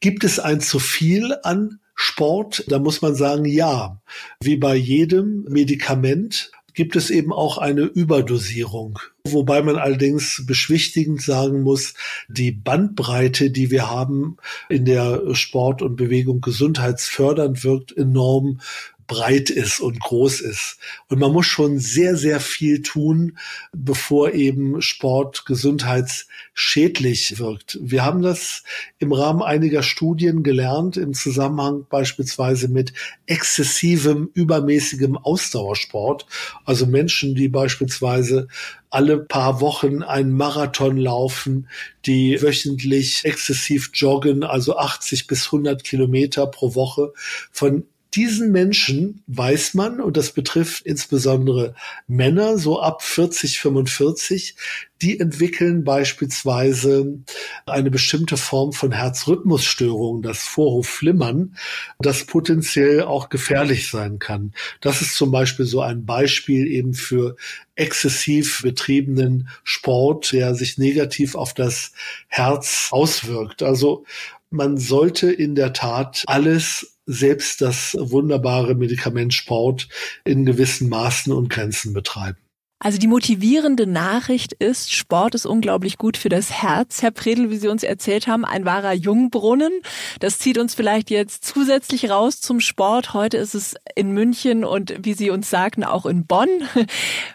Gibt 0.00 0.22
es 0.22 0.38
ein 0.38 0.60
zu 0.60 0.78
viel 0.78 1.34
an 1.44 1.80
Sport, 1.94 2.64
da 2.68 2.78
muss 2.78 3.00
man 3.00 3.14
sagen, 3.14 3.46
ja, 3.46 3.98
wie 4.42 4.56
bei 4.56 4.74
jedem 4.74 5.44
Medikament 5.48 6.50
gibt 6.74 6.96
es 6.96 7.10
eben 7.10 7.32
auch 7.32 7.58
eine 7.58 7.82
Überdosierung. 7.82 8.98
Wobei 9.24 9.62
man 9.62 9.76
allerdings 9.76 10.42
beschwichtigend 10.46 11.22
sagen 11.22 11.62
muss, 11.62 11.94
die 12.28 12.50
Bandbreite, 12.50 13.50
die 13.50 13.70
wir 13.70 13.88
haben 13.88 14.36
in 14.68 14.84
der 14.84 15.34
Sport 15.34 15.80
und 15.80 15.96
Bewegung 15.96 16.40
gesundheitsfördernd 16.40 17.62
wirkt, 17.62 17.96
enorm 17.96 18.60
breit 19.06 19.50
ist 19.50 19.80
und 19.80 20.00
groß 20.00 20.40
ist. 20.40 20.78
Und 21.08 21.18
man 21.18 21.32
muss 21.32 21.46
schon 21.46 21.78
sehr, 21.78 22.16
sehr 22.16 22.40
viel 22.40 22.82
tun, 22.82 23.38
bevor 23.72 24.32
eben 24.32 24.80
Sport 24.80 25.44
gesundheitsschädlich 25.46 27.38
wirkt. 27.38 27.78
Wir 27.82 28.04
haben 28.04 28.22
das 28.22 28.62
im 28.98 29.12
Rahmen 29.12 29.42
einiger 29.42 29.82
Studien 29.82 30.42
gelernt, 30.42 30.96
im 30.96 31.14
Zusammenhang 31.14 31.86
beispielsweise 31.88 32.68
mit 32.68 32.92
exzessivem, 33.26 34.30
übermäßigem 34.34 35.16
Ausdauersport. 35.16 36.26
Also 36.64 36.86
Menschen, 36.86 37.34
die 37.34 37.48
beispielsweise 37.48 38.48
alle 38.90 39.18
paar 39.18 39.60
Wochen 39.62 40.02
einen 40.02 40.32
Marathon 40.32 40.98
laufen, 40.98 41.68
die 42.04 42.42
wöchentlich 42.42 43.24
exzessiv 43.24 43.90
joggen, 43.94 44.44
also 44.44 44.76
80 44.76 45.26
bis 45.26 45.46
100 45.46 45.82
Kilometer 45.82 46.46
pro 46.46 46.74
Woche. 46.74 47.12
Von 47.50 47.84
diesen 48.14 48.52
Menschen 48.52 49.22
weiß 49.26 49.74
man, 49.74 50.00
und 50.00 50.16
das 50.16 50.32
betrifft 50.32 50.84
insbesondere 50.84 51.74
Männer, 52.06 52.58
so 52.58 52.80
ab 52.80 53.02
40, 53.02 53.58
45, 53.58 54.56
die 55.00 55.18
entwickeln 55.18 55.82
beispielsweise 55.82 57.18
eine 57.66 57.90
bestimmte 57.90 58.36
Form 58.36 58.72
von 58.72 58.92
Herzrhythmusstörung, 58.92 60.22
das 60.22 60.42
Vorhofflimmern, 60.42 61.56
das 61.98 62.24
potenziell 62.24 63.02
auch 63.02 63.30
gefährlich 63.30 63.90
sein 63.90 64.18
kann. 64.18 64.52
Das 64.80 65.00
ist 65.00 65.16
zum 65.16 65.30
Beispiel 65.30 65.66
so 65.66 65.80
ein 65.80 66.04
Beispiel 66.04 66.66
eben 66.66 66.94
für 66.94 67.36
exzessiv 67.74 68.62
betriebenen 68.62 69.48
Sport, 69.64 70.32
der 70.32 70.54
sich 70.54 70.76
negativ 70.76 71.34
auf 71.34 71.54
das 71.54 71.92
Herz 72.28 72.88
auswirkt. 72.90 73.62
Also 73.62 74.04
man 74.50 74.76
sollte 74.76 75.32
in 75.32 75.54
der 75.54 75.72
Tat 75.72 76.24
alles 76.26 76.91
selbst 77.06 77.60
das 77.60 77.96
wunderbare 77.98 78.74
Medikament 78.74 79.34
Sport 79.34 79.88
in 80.24 80.44
gewissen 80.44 80.88
Maßen 80.88 81.32
und 81.32 81.48
Grenzen 81.48 81.92
betreiben. 81.92 82.38
Also 82.84 82.98
die 82.98 83.06
motivierende 83.06 83.86
Nachricht 83.86 84.54
ist, 84.54 84.92
Sport 84.92 85.36
ist 85.36 85.46
unglaublich 85.46 85.98
gut 85.98 86.16
für 86.16 86.28
das 86.28 86.50
Herz. 86.50 87.00
Herr 87.00 87.12
Predel, 87.12 87.48
wie 87.48 87.56
Sie 87.56 87.68
uns 87.68 87.84
erzählt 87.84 88.26
haben, 88.26 88.44
ein 88.44 88.64
wahrer 88.64 88.92
Jungbrunnen. 88.92 89.70
Das 90.18 90.40
zieht 90.40 90.58
uns 90.58 90.74
vielleicht 90.74 91.08
jetzt 91.08 91.44
zusätzlich 91.44 92.10
raus 92.10 92.40
zum 92.40 92.58
Sport. 92.58 93.14
Heute 93.14 93.36
ist 93.36 93.54
es 93.54 93.76
in 93.94 94.10
München 94.10 94.64
und 94.64 94.94
wie 94.98 95.14
Sie 95.14 95.30
uns 95.30 95.48
sagten, 95.48 95.84
auch 95.84 96.06
in 96.06 96.26
Bonn. 96.26 96.48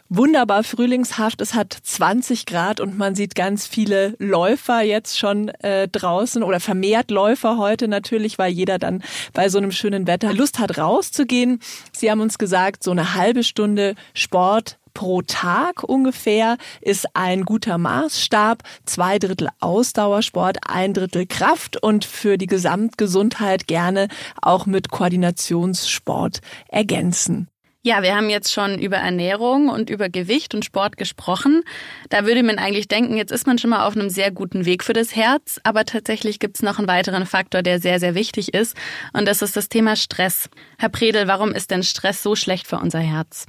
Wunderbar 0.10 0.66
frühlingshaft. 0.66 1.40
Es 1.40 1.54
hat 1.54 1.78
20 1.82 2.46
Grad 2.46 2.82
und 2.82 2.98
man 2.98 3.16
sieht 3.16 3.34
ganz 3.34 3.66
viele 3.68 4.16
Läufer 4.20 4.82
jetzt 4.82 5.18
schon 5.18 5.48
äh, 5.48 5.88
draußen 5.88 6.44
oder 6.44 6.60
vermehrt 6.60 7.10
Läufer 7.10 7.58
heute 7.58 7.88
natürlich, 7.88 8.38
weil 8.38 8.52
jeder 8.52 8.80
dann 8.80 9.02
bei 9.32 9.48
so 9.48 9.60
einem 9.60 9.72
schönen 9.72 10.08
Wetter 10.08 10.34
Lust 10.34 10.60
hat 10.60 10.78
rauszugehen. 10.78 11.62
Sie 11.94 12.12
haben 12.12 12.20
uns 12.20 12.38
gesagt, 12.38 12.84
so 12.84 12.92
eine 12.92 13.16
halbe 13.16 13.46
Stunde 13.46 13.96
Sport 14.14 14.78
pro 14.98 15.22
Tag 15.22 15.84
ungefähr 15.84 16.58
ist 16.82 17.06
ein 17.14 17.46
guter 17.46 17.78
Maßstab. 17.78 18.64
Zwei 18.84 19.20
Drittel 19.20 19.50
Ausdauersport, 19.60 20.58
ein 20.68 20.96
Drittel 20.96 21.28
Kraft 21.28 21.82
und 21.84 22.04
für 22.04 22.40
die 22.40 22.48
Gesamtgesundheit 22.48 23.68
gerne 23.68 24.08
auch 24.42 24.66
mit 24.66 24.90
Koordinationssport 24.90 26.40
ergänzen. 26.68 27.48
Ja, 27.84 28.02
wir 28.02 28.16
haben 28.16 28.32
jetzt 28.32 28.52
schon 28.52 28.80
über 28.80 28.98
Ernährung 28.98 29.70
und 29.70 29.92
über 29.92 30.10
Gewicht 30.10 30.56
und 30.56 30.66
Sport 30.66 30.98
gesprochen. 30.98 31.62
Da 32.10 32.26
würde 32.26 32.42
man 32.42 32.58
eigentlich 32.58 32.88
denken, 32.88 33.18
jetzt 33.18 33.32
ist 33.32 33.46
man 33.46 33.60
schon 33.60 33.70
mal 33.70 33.86
auf 33.86 33.96
einem 33.96 34.10
sehr 34.10 34.32
guten 34.32 34.66
Weg 34.66 34.84
für 34.84 34.94
das 34.94 35.16
Herz. 35.16 35.60
Aber 35.64 35.86
tatsächlich 35.86 36.40
gibt 36.40 36.56
es 36.58 36.64
noch 36.64 36.80
einen 36.80 36.88
weiteren 36.88 37.28
Faktor, 37.28 37.62
der 37.62 37.80
sehr, 37.80 38.00
sehr 38.00 38.16
wichtig 38.16 38.56
ist. 38.56 38.76
Und 39.14 39.28
das 39.28 39.44
ist 39.44 39.56
das 39.56 39.70
Thema 39.70 39.96
Stress. 39.96 40.50
Herr 40.80 40.90
Predel, 40.90 41.28
warum 41.28 41.52
ist 41.52 41.70
denn 41.70 41.84
Stress 41.84 42.24
so 42.24 42.36
schlecht 42.36 42.66
für 42.66 42.80
unser 42.80 43.00
Herz? 43.00 43.46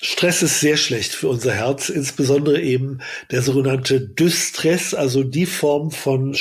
Stress 0.00 0.42
ist 0.42 0.60
sehr 0.60 0.76
schlecht 0.76 1.14
für 1.14 1.28
unser 1.28 1.54
Herz, 1.54 1.88
insbesondere 1.88 2.60
eben 2.60 3.00
der 3.30 3.42
sogenannte 3.42 4.00
Dystress, 4.00 4.92
also 4.92 5.24
die 5.24 5.46
Form 5.46 5.90
von 5.90 6.34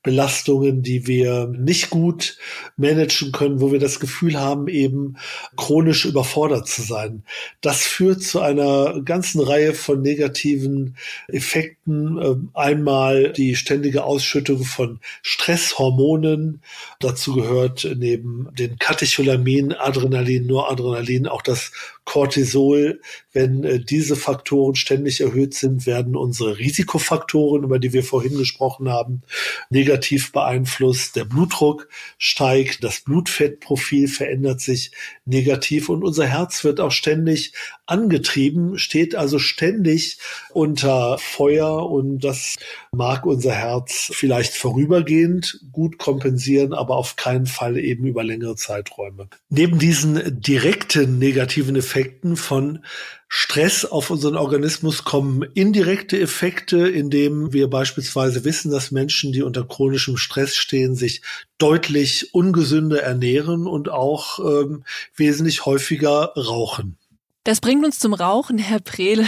Stressbelastungen, 0.00 0.82
die 0.82 1.06
wir 1.06 1.46
nicht 1.46 1.90
gut 1.90 2.36
managen 2.76 3.32
können, 3.32 3.60
wo 3.60 3.70
wir 3.70 3.78
das 3.78 4.00
Gefühl 4.00 4.38
haben, 4.38 4.68
eben 4.68 5.16
chronisch 5.56 6.04
überfordert 6.04 6.68
zu 6.68 6.82
sein. 6.82 7.22
Das 7.60 7.82
führt 7.82 8.22
zu 8.22 8.40
einer 8.40 9.00
ganzen 9.02 9.40
Reihe 9.40 9.74
von 9.74 10.00
negativen 10.00 10.96
Effekten. 11.28 12.18
Ähm, 12.18 12.50
einmal 12.54 13.32
die 13.32 13.56
ständige 13.56 14.04
Ausschüttung 14.04 14.64
von 14.64 15.00
Stresshormonen. 15.22 16.62
Dazu 16.98 17.34
gehört 17.34 17.86
neben 17.96 18.48
den 18.54 18.78
Katecholaminen, 18.78 19.72
Adrenalin, 19.72 20.46
Noradrenalin 20.46 21.26
auch 21.26 21.42
das 21.42 21.72
Cortisol, 22.04 23.00
wenn 23.32 23.64
äh, 23.64 23.78
diese 23.78 24.16
Faktoren 24.16 24.74
ständig 24.74 25.20
erhöht 25.20 25.54
sind, 25.54 25.86
werden 25.86 26.16
unsere 26.16 26.58
Risikofaktoren, 26.58 27.64
über 27.64 27.78
die 27.78 27.92
wir 27.92 28.02
vorhin 28.02 28.36
gesprochen 28.36 28.88
haben, 28.88 29.22
negativ 29.68 29.89
beeinflusst. 30.32 31.16
Der 31.16 31.24
Blutdruck 31.24 31.88
steigt, 32.18 32.84
das 32.84 33.00
Blutfettprofil 33.00 34.08
verändert 34.08 34.60
sich 34.60 34.92
negativ 35.24 35.88
und 35.88 36.04
unser 36.04 36.26
Herz 36.26 36.64
wird 36.64 36.80
auch 36.80 36.92
ständig 36.92 37.52
angetrieben, 37.86 38.78
steht 38.78 39.14
also 39.14 39.38
ständig 39.38 40.18
unter 40.52 41.18
Feuer 41.18 41.90
und 41.90 42.20
das 42.20 42.56
mag 42.92 43.26
unser 43.26 43.52
Herz 43.52 44.10
vielleicht 44.14 44.54
vorübergehend 44.54 45.60
gut 45.72 45.98
kompensieren, 45.98 46.72
aber 46.72 46.96
auf 46.96 47.16
keinen 47.16 47.46
Fall 47.46 47.76
eben 47.76 48.06
über 48.06 48.22
längere 48.22 48.56
Zeiträume. 48.56 49.28
Neben 49.48 49.78
diesen 49.78 50.40
direkten 50.40 51.18
negativen 51.18 51.76
Effekten 51.76 52.36
von 52.36 52.84
Stress 53.32 53.84
auf 53.84 54.10
unseren 54.10 54.36
Organismus 54.36 55.04
kommen 55.04 55.48
indirekte 55.54 56.18
Effekte, 56.18 56.88
indem 56.88 57.52
wir 57.52 57.70
beispielsweise 57.70 58.44
wissen, 58.44 58.72
dass 58.72 58.90
Menschen, 58.90 59.30
die 59.32 59.42
unter 59.42 59.64
chronischem 59.64 60.16
Stress 60.16 60.56
stehen, 60.56 60.96
sich 60.96 61.22
deutlich 61.56 62.34
ungesünder 62.34 63.02
ernähren 63.02 63.68
und 63.68 63.88
auch 63.88 64.40
ähm, 64.40 64.82
wesentlich 65.14 65.64
häufiger 65.64 66.32
rauchen. 66.36 66.98
Das 67.44 67.60
bringt 67.60 67.84
uns 67.84 68.00
zum 68.00 68.14
Rauchen, 68.14 68.58
Herr 68.58 68.80
Prehl. 68.80 69.24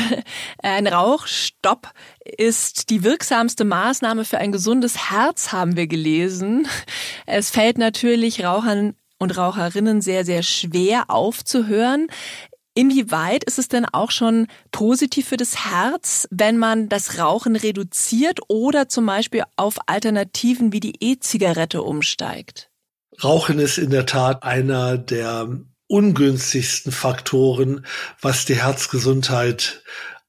Ein 0.62 0.88
Rauchstopp 0.88 1.92
ist 2.24 2.90
die 2.90 3.04
wirksamste 3.04 3.64
Maßnahme 3.64 4.24
für 4.24 4.38
ein 4.38 4.50
gesundes 4.50 5.10
Herz, 5.12 5.52
haben 5.52 5.76
wir 5.76 5.86
gelesen. 5.86 6.66
Es 7.24 7.50
fällt 7.50 7.78
natürlich 7.78 8.44
Rauchern 8.44 8.96
und 9.20 9.38
Raucherinnen 9.38 10.00
sehr, 10.00 10.24
sehr 10.24 10.42
schwer 10.42 11.08
aufzuhören. 11.08 12.08
Inwieweit 12.74 13.44
ist 13.44 13.58
es 13.58 13.68
denn 13.68 13.84
auch 13.84 14.10
schon 14.10 14.46
positiv 14.70 15.28
für 15.28 15.36
das 15.36 15.64
Herz, 15.64 16.26
wenn 16.30 16.56
man 16.56 16.88
das 16.88 17.18
Rauchen 17.18 17.54
reduziert 17.54 18.40
oder 18.48 18.88
zum 18.88 19.04
Beispiel 19.04 19.42
auf 19.56 19.76
Alternativen 19.86 20.72
wie 20.72 20.80
die 20.80 20.96
E-Zigarette 21.00 21.82
umsteigt? 21.82 22.70
Rauchen 23.22 23.58
ist 23.58 23.76
in 23.76 23.90
der 23.90 24.06
Tat 24.06 24.42
einer 24.42 24.96
der 24.96 25.48
ungünstigsten 25.86 26.90
Faktoren, 26.90 27.84
was 28.22 28.46
die 28.46 28.56
Herzgesundheit 28.56 29.82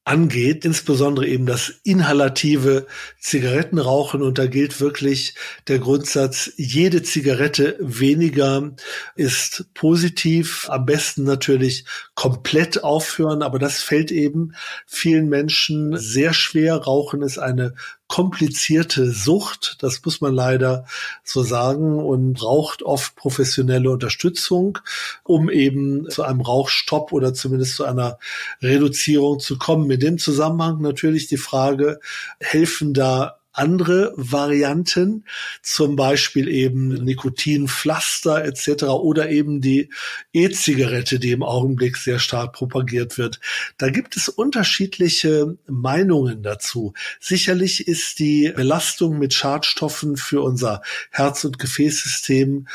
angeht, 0.06 0.66
insbesondere 0.66 1.28
eben 1.28 1.46
das 1.46 1.74
inhalative 1.84 2.88
Zigarettenrauchen. 3.20 4.22
Und 4.22 4.38
da 4.38 4.48
gilt 4.48 4.82
wirklich 4.82 5.36
der 5.68 5.80
Grundsatz, 5.80 6.52
jede 6.58 7.04
Zigarette 7.04 7.78
weniger 7.80 8.76
ist 9.16 9.66
positiv. 9.74 10.68
Am 10.70 10.86
besten 10.86 11.24
natürlich 11.24 11.86
komplett 12.16 12.84
aufhören, 12.84 13.42
aber 13.42 13.60
das 13.60 13.82
fällt 13.82 14.12
eben 14.12 14.54
vielen 14.86 15.30
Menschen 15.30 15.98
sehr 15.98 16.34
schwer. 16.34 16.76
Rauchen 16.76 17.22
ist 17.22 17.38
eine 17.38 17.74
komplizierte 18.14 19.12
Sucht, 19.12 19.78
das 19.80 20.06
muss 20.06 20.22
man 20.22 20.36
leider 20.36 20.86
so 21.24 21.42
sagen, 21.42 21.98
und 21.98 22.34
braucht 22.34 22.84
oft 22.84 23.16
professionelle 23.16 23.90
Unterstützung, 23.90 24.78
um 25.24 25.50
eben 25.50 26.08
zu 26.12 26.22
einem 26.22 26.42
Rauchstopp 26.42 27.12
oder 27.12 27.34
zumindest 27.34 27.76
zu 27.76 27.86
einer 27.86 28.20
Reduzierung 28.62 29.40
zu 29.40 29.58
kommen. 29.58 29.90
In 29.90 30.00
dem 30.00 30.18
Zusammenhang 30.20 30.80
natürlich 30.80 31.26
die 31.26 31.38
Frage, 31.38 32.00
helfen 32.40 32.94
da 32.94 33.40
andere 33.54 34.14
Varianten, 34.18 35.26
zum 35.62 35.96
Beispiel 35.96 36.48
eben 36.48 36.90
Nikotinpflaster 36.90 38.44
etc. 38.44 38.84
oder 38.84 39.30
eben 39.30 39.62
die 39.62 39.90
E-Zigarette, 40.34 41.20
die 41.20 41.32
im 41.32 41.44
Augenblick 41.44 41.98
sehr 41.98 42.20
stark 42.20 42.54
propagiert 42.54 43.18
wird. 43.18 43.40
Da 43.78 43.90
gibt 43.90 44.18
es 44.18 44.28
unterschiedliche 44.28 45.58
Meinungen 45.68 46.44
dazu. 46.44 46.94
Sicherlich 47.20 47.88
ist 47.88 48.20
die 48.20 48.52
Belastung 48.56 49.20
mit 49.20 49.34
Schadstoffen 49.34 50.18
für 50.18 50.42
unser 50.42 50.82
Herz- 51.12 51.46
und 51.46 51.60
Gefäßsystem 51.60 52.68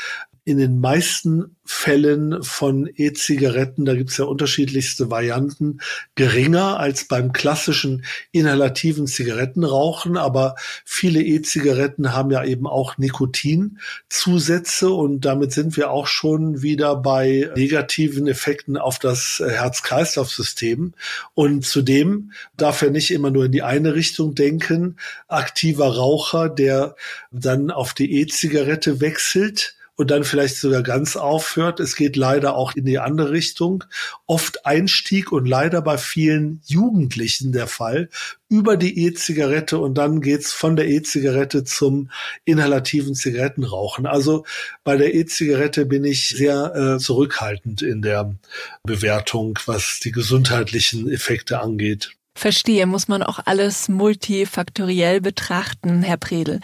in 0.49 0.57
den 0.57 0.79
meisten 0.79 1.55
Fällen 1.63 2.41
von 2.41 2.89
E-Zigaretten, 2.95 3.85
da 3.85 3.93
gibt's 3.93 4.17
ja 4.17 4.25
unterschiedlichste 4.25 5.11
Varianten, 5.11 5.81
geringer 6.15 6.79
als 6.79 7.07
beim 7.07 7.33
klassischen 7.33 8.03
inhalativen 8.31 9.05
Zigarettenrauchen. 9.05 10.17
Aber 10.17 10.55
viele 10.83 11.21
E-Zigaretten 11.21 12.13
haben 12.13 12.31
ja 12.31 12.43
eben 12.43 12.65
auch 12.65 12.97
Nikotinzusätze 12.97 14.89
und 14.89 15.23
damit 15.23 15.51
sind 15.51 15.77
wir 15.77 15.91
auch 15.91 16.07
schon 16.07 16.63
wieder 16.63 16.95
bei 16.95 17.51
negativen 17.55 18.27
Effekten 18.27 18.75
auf 18.75 18.97
das 18.97 19.39
Herz-Kreislauf-System. 19.47 20.95
Und 21.35 21.63
zudem 21.67 22.31
darf 22.57 22.81
er 22.81 22.89
nicht 22.89 23.11
immer 23.11 23.29
nur 23.29 23.45
in 23.45 23.51
die 23.51 23.61
eine 23.61 23.93
Richtung 23.93 24.33
denken. 24.33 24.95
Aktiver 25.27 25.95
Raucher, 25.95 26.49
der 26.49 26.95
dann 27.29 27.69
auf 27.69 27.93
die 27.93 28.19
E-Zigarette 28.19 29.01
wechselt, 29.01 29.75
und 29.99 30.11
dann 30.11 30.23
vielleicht 30.23 30.55
sogar 30.55 30.81
ganz 30.81 31.17
aufhört. 31.17 31.81
Es 31.81 31.97
geht 31.97 32.15
leider 32.15 32.55
auch 32.55 32.73
in 32.73 32.85
die 32.85 32.99
andere 32.99 33.31
Richtung. 33.31 33.83
Oft 34.27 34.65
Einstieg 34.65 35.33
und 35.33 35.45
leider 35.45 35.81
bei 35.81 35.97
vielen 35.97 36.61
Jugendlichen 36.65 37.51
der 37.51 37.67
Fall 37.67 38.07
über 38.47 38.77
die 38.77 38.97
E-Zigarette 39.05 39.77
und 39.77 39.95
dann 39.95 40.21
geht's 40.21 40.53
von 40.53 40.77
der 40.77 40.87
E-Zigarette 40.87 41.65
zum 41.65 42.11
inhalativen 42.45 43.13
Zigarettenrauchen. 43.13 44.05
Also 44.05 44.45
bei 44.85 44.95
der 44.95 45.13
E-Zigarette 45.13 45.85
bin 45.85 46.05
ich 46.05 46.29
sehr 46.29 46.73
äh, 46.73 46.97
zurückhaltend 46.97 47.81
in 47.81 48.01
der 48.01 48.33
Bewertung, 48.83 49.59
was 49.65 49.99
die 50.01 50.13
gesundheitlichen 50.13 51.11
Effekte 51.11 51.59
angeht. 51.59 52.11
Verstehe, 52.35 52.85
muss 52.85 53.09
man 53.09 53.21
auch 53.21 53.39
alles 53.43 53.89
multifaktoriell 53.89 55.19
betrachten, 55.19 56.03
Herr 56.03 56.15
Predel. 56.15 56.61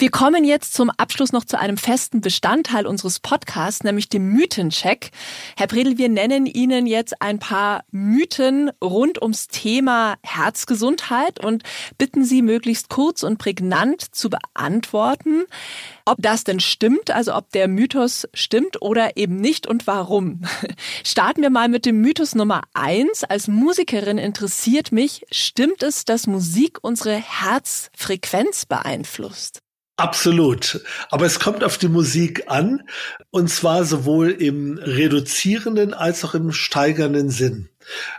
Wir 0.00 0.10
kommen 0.10 0.44
jetzt 0.44 0.74
zum 0.74 0.90
Abschluss 0.90 1.32
noch 1.32 1.44
zu 1.44 1.58
einem 1.58 1.76
festen 1.76 2.20
Bestandteil 2.20 2.86
unseres 2.86 3.18
Podcasts, 3.18 3.82
nämlich 3.82 4.08
dem 4.08 4.28
Mythencheck. 4.28 5.10
Herr 5.56 5.66
Bredel, 5.66 5.98
wir 5.98 6.08
nennen 6.08 6.46
Ihnen 6.46 6.86
jetzt 6.86 7.20
ein 7.20 7.40
paar 7.40 7.82
Mythen 7.90 8.70
rund 8.80 9.20
ums 9.20 9.48
Thema 9.48 10.14
Herzgesundheit 10.22 11.44
und 11.44 11.64
bitten 11.98 12.24
Sie 12.24 12.42
möglichst 12.42 12.90
kurz 12.90 13.24
und 13.24 13.38
prägnant 13.38 14.14
zu 14.14 14.30
beantworten, 14.30 15.46
ob 16.04 16.18
das 16.22 16.44
denn 16.44 16.60
stimmt, 16.60 17.10
also 17.10 17.34
ob 17.34 17.50
der 17.50 17.66
Mythos 17.66 18.28
stimmt 18.34 18.80
oder 18.80 19.16
eben 19.16 19.40
nicht 19.40 19.66
und 19.66 19.88
warum. 19.88 20.42
Starten 21.02 21.42
wir 21.42 21.50
mal 21.50 21.68
mit 21.68 21.84
dem 21.84 22.00
Mythos 22.00 22.36
Nummer 22.36 22.62
eins. 22.72 23.24
Als 23.24 23.48
Musikerin 23.48 24.18
interessiert 24.18 24.92
mich, 24.92 25.26
stimmt 25.32 25.82
es, 25.82 26.04
dass 26.04 26.28
Musik 26.28 26.78
unsere 26.82 27.16
Herzfrequenz 27.16 28.64
beeinflusst? 28.64 29.60
Absolut. 29.98 30.80
Aber 31.10 31.26
es 31.26 31.40
kommt 31.40 31.64
auf 31.64 31.76
die 31.76 31.88
Musik 31.88 32.44
an, 32.46 32.88
und 33.30 33.50
zwar 33.50 33.84
sowohl 33.84 34.30
im 34.30 34.78
reduzierenden 34.78 35.92
als 35.92 36.24
auch 36.24 36.34
im 36.34 36.52
steigernden 36.52 37.30
Sinn. 37.30 37.68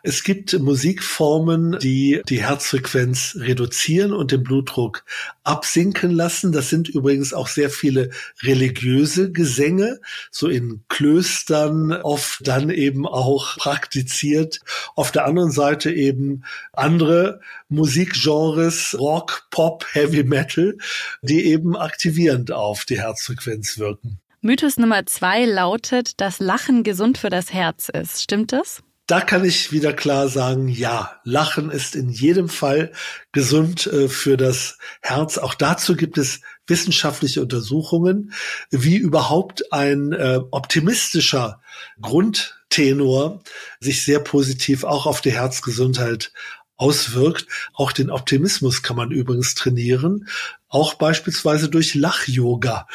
Es 0.04 0.24
gibt 0.24 0.58
Musikformen, 0.60 1.78
die 1.80 2.22
die 2.28 2.44
Herzfrequenz 2.44 3.38
reduzieren 3.40 4.14
und 4.14 4.32
den 4.32 4.44
Blutdruck 4.44 5.04
absinken 5.44 6.12
lassen. 6.12 6.52
Das 6.52 6.70
sind 6.70 6.90
übrigens 6.90 7.34
auch 7.34 7.48
sehr 7.48 7.70
viele 7.70 8.10
religiöse 8.44 9.32
Gesänge, 9.32 10.00
so 10.32 10.48
in 10.48 10.84
Klöstern 10.90 11.92
oft 11.92 12.48
dann 12.48 12.70
eben 12.70 13.08
auch 13.08 13.58
praktiziert. 13.58 14.60
Auf 14.96 15.12
der 15.12 15.26
anderen 15.26 15.52
Seite 15.52 15.92
eben 15.92 16.44
andere 16.74 17.42
Musikgenres, 17.68 18.96
Rock, 19.00 19.48
Pop, 19.52 19.86
Heavy 19.92 20.24
Metal, 20.24 20.78
die 21.22 21.46
eben 21.46 21.76
aktivierend 21.76 22.52
auf 22.52 22.86
die 22.86 23.00
Herzfrequenz 23.00 23.78
wirken. 23.78 24.20
Mythos 24.42 24.78
Nummer 24.78 25.06
zwei 25.06 25.44
lautet, 25.44 26.22
dass 26.22 26.40
Lachen 26.40 26.84
gesund 26.84 27.18
für 27.18 27.30
das 27.30 27.52
Herz 27.52 27.90
ist. 27.90 28.24
Stimmt 28.24 28.54
das? 28.54 28.82
Da 29.10 29.22
kann 29.22 29.44
ich 29.44 29.72
wieder 29.72 29.92
klar 29.92 30.30
sagen, 30.30 30.68
ja, 30.68 31.20
Lachen 31.24 31.72
ist 31.72 31.96
in 31.96 32.10
jedem 32.10 32.48
Fall 32.48 32.92
gesund 33.32 33.88
äh, 33.88 34.08
für 34.08 34.38
das 34.38 34.78
Herz. 35.02 35.40
Auch 35.40 35.56
dazu 35.56 35.96
gibt 35.96 36.20
es 36.20 36.42
wissenschaftliche 36.68 37.42
Untersuchungen, 37.42 38.34
wie 38.70 38.98
überhaupt 38.98 39.74
ein 39.74 40.14
äh, 40.14 40.40
optimistischer 40.52 41.60
Grundtenor 42.00 43.42
sich 43.80 44.06
sehr 44.06 44.20
positiv 44.20 44.84
auch 44.84 45.08
auf 45.08 45.22
die 45.22 45.34
Herzgesundheit 45.34 46.32
auswirkt. 46.78 47.48
Auch 47.74 47.92
den 47.92 48.12
Optimismus 48.12 48.84
kann 48.84 48.96
man 48.96 49.10
übrigens 49.10 49.56
trainieren, 49.56 50.28
auch 50.70 50.94
beispielsweise 50.94 51.70
durch 51.70 51.96
Lach-Yoga. 51.96 52.88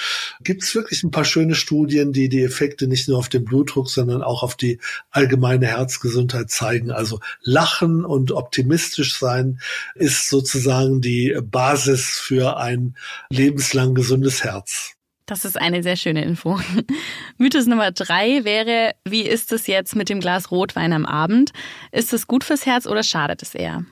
Gibt 0.43 0.63
es 0.63 0.75
wirklich 0.75 1.03
ein 1.03 1.11
paar 1.11 1.25
schöne 1.25 1.55
Studien, 1.55 2.13
die 2.13 2.29
die 2.29 2.43
Effekte 2.43 2.87
nicht 2.87 3.09
nur 3.09 3.19
auf 3.19 3.29
den 3.29 3.45
Blutdruck, 3.45 3.91
sondern 3.91 4.23
auch 4.23 4.43
auf 4.43 4.57
die 4.57 4.79
allgemeine 5.11 5.67
Herzgesundheit 5.67 6.51
zeigen. 6.51 6.91
Also 6.91 7.21
Lachen 7.43 8.05
und 8.05 8.33
optimistisch 8.33 9.19
sein 9.19 9.61
ist 9.95 10.29
sozusagen 10.29 11.01
die 11.01 11.37
Basis 11.43 12.21
für 12.21 12.57
ein 12.57 12.97
lebenslang 13.29 13.95
gesundes 13.95 14.45
Herz. 14.45 14.93
Das 15.27 15.47
ist 15.47 15.59
eine 15.59 15.83
sehr 15.83 15.97
schöne 15.97 16.23
Info. 16.23 16.61
Mythos 17.39 17.67
Nummer 17.67 17.93
drei 17.93 18.45
wäre, 18.45 18.93
wie 19.05 19.23
ist 19.23 19.53
es 19.53 19.67
jetzt 19.67 19.97
mit 19.97 20.11
dem 20.11 20.21
Glas 20.21 20.51
Rotwein 20.51 20.93
am 20.93 21.07
Abend? 21.07 21.53
Ist 21.93 22.13
es 22.13 22.27
gut 22.27 22.45
fürs 22.45 22.67
Herz 22.67 22.87
oder 22.87 23.03
schadet 23.03 23.43
es 23.43 23.55
eher? 23.55 23.85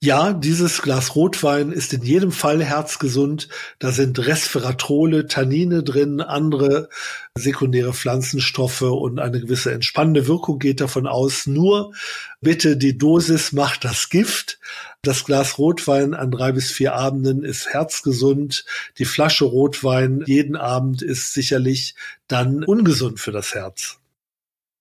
Ja, 0.00 0.32
dieses 0.32 0.80
Glas 0.80 1.16
Rotwein 1.16 1.72
ist 1.72 1.92
in 1.92 2.04
jedem 2.04 2.30
Fall 2.30 2.62
herzgesund. 2.62 3.48
Da 3.80 3.90
sind 3.90 4.24
Resveratrole, 4.24 5.26
Tannine 5.26 5.82
drin, 5.82 6.20
andere 6.20 6.88
sekundäre 7.34 7.92
Pflanzenstoffe 7.92 8.82
und 8.82 9.18
eine 9.18 9.40
gewisse 9.40 9.72
entspannende 9.72 10.28
Wirkung 10.28 10.60
geht 10.60 10.80
davon 10.80 11.08
aus. 11.08 11.48
Nur 11.48 11.92
bitte 12.40 12.76
die 12.76 12.96
Dosis 12.96 13.50
macht 13.50 13.84
das 13.84 14.08
Gift. 14.08 14.60
Das 15.02 15.24
Glas 15.24 15.58
Rotwein 15.58 16.14
an 16.14 16.30
drei 16.30 16.52
bis 16.52 16.70
vier 16.70 16.94
Abenden 16.94 17.42
ist 17.42 17.66
herzgesund. 17.66 18.64
Die 18.98 19.04
Flasche 19.04 19.46
Rotwein 19.46 20.22
jeden 20.26 20.54
Abend 20.54 21.02
ist 21.02 21.32
sicherlich 21.32 21.96
dann 22.28 22.62
ungesund 22.62 23.18
für 23.18 23.32
das 23.32 23.52
Herz. 23.52 23.97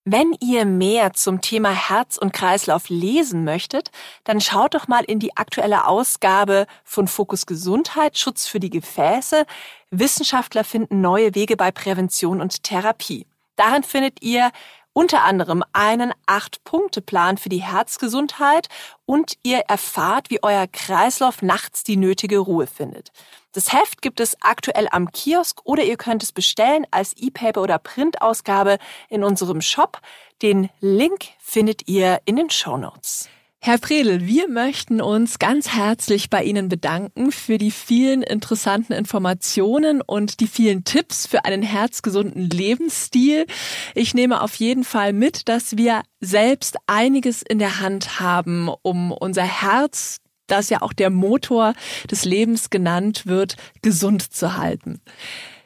Wenn 0.09 0.37
ihr 0.39 0.63
mehr 0.63 1.11
zum 1.11 1.41
Thema 1.41 1.69
Herz 1.69 2.15
und 2.15 2.31
Kreislauf 2.31 2.87
lesen 2.87 3.43
möchtet, 3.43 3.91
dann 4.23 4.39
schaut 4.39 4.73
doch 4.73 4.87
mal 4.87 5.03
in 5.03 5.19
die 5.19 5.35
aktuelle 5.35 5.85
Ausgabe 5.85 6.65
von 6.85 7.09
Fokus 7.09 7.45
Gesundheit, 7.45 8.17
Schutz 8.17 8.47
für 8.47 8.61
die 8.61 8.69
Gefäße. 8.69 9.45
Wissenschaftler 9.91 10.63
finden 10.63 11.01
neue 11.01 11.35
Wege 11.35 11.57
bei 11.57 11.71
Prävention 11.71 12.39
und 12.39 12.63
Therapie. 12.63 13.27
Darin 13.57 13.83
findet 13.83 14.21
ihr 14.21 14.51
unter 14.93 15.23
anderem 15.23 15.61
einen 15.73 16.13
Acht-Punkte-Plan 16.25 17.37
für 17.37 17.49
die 17.49 17.61
Herzgesundheit 17.61 18.69
und 19.05 19.33
ihr 19.43 19.59
erfahrt, 19.67 20.29
wie 20.29 20.41
euer 20.41 20.67
Kreislauf 20.67 21.41
nachts 21.41 21.83
die 21.83 21.97
nötige 21.97 22.37
Ruhe 22.37 22.65
findet. 22.67 23.11
Das 23.57 23.73
Heft 23.73 24.03
gibt 24.03 24.19
es 24.19 24.37
aktuell 24.41 24.87
am 24.91 25.11
Kiosk 25.11 25.61
oder 25.63 25.83
ihr 25.83 25.97
könnt 25.97 26.21
es 26.21 26.31
bestellen 26.31 26.85
als 26.91 27.17
E-Paper 27.17 27.63
oder 27.63 27.79
Printausgabe 27.79 28.77
in 29.09 29.23
unserem 29.23 29.61
Shop. 29.61 29.99
Den 30.43 30.69
Link 30.79 31.25
findet 31.39 31.87
ihr 31.87 32.19
in 32.25 32.35
den 32.35 32.51
Show 32.51 32.77
Notes. 32.77 33.29
Herr 33.59 33.79
Predel, 33.79 34.27
wir 34.27 34.47
möchten 34.47 35.01
uns 35.01 35.39
ganz 35.39 35.69
herzlich 35.69 36.29
bei 36.29 36.43
Ihnen 36.43 36.69
bedanken 36.69 37.31
für 37.31 37.57
die 37.57 37.71
vielen 37.71 38.21
interessanten 38.21 38.93
Informationen 38.93 40.03
und 40.03 40.39
die 40.39 40.47
vielen 40.47 40.83
Tipps 40.83 41.25
für 41.25 41.43
einen 41.43 41.63
herzgesunden 41.63 42.51
Lebensstil. 42.51 43.47
Ich 43.95 44.13
nehme 44.13 44.41
auf 44.41 44.53
jeden 44.53 44.83
Fall 44.83 45.13
mit, 45.13 45.49
dass 45.49 45.77
wir 45.77 46.03
selbst 46.19 46.77
einiges 46.85 47.41
in 47.41 47.57
der 47.57 47.79
Hand 47.79 48.19
haben, 48.19 48.69
um 48.83 49.11
unser 49.11 49.41
Herz 49.41 50.19
das 50.47 50.69
ja 50.69 50.81
auch 50.81 50.93
der 50.93 51.09
Motor 51.09 51.73
des 52.09 52.25
Lebens 52.25 52.69
genannt 52.69 53.25
wird, 53.25 53.55
gesund 53.81 54.33
zu 54.33 54.57
halten. 54.57 55.01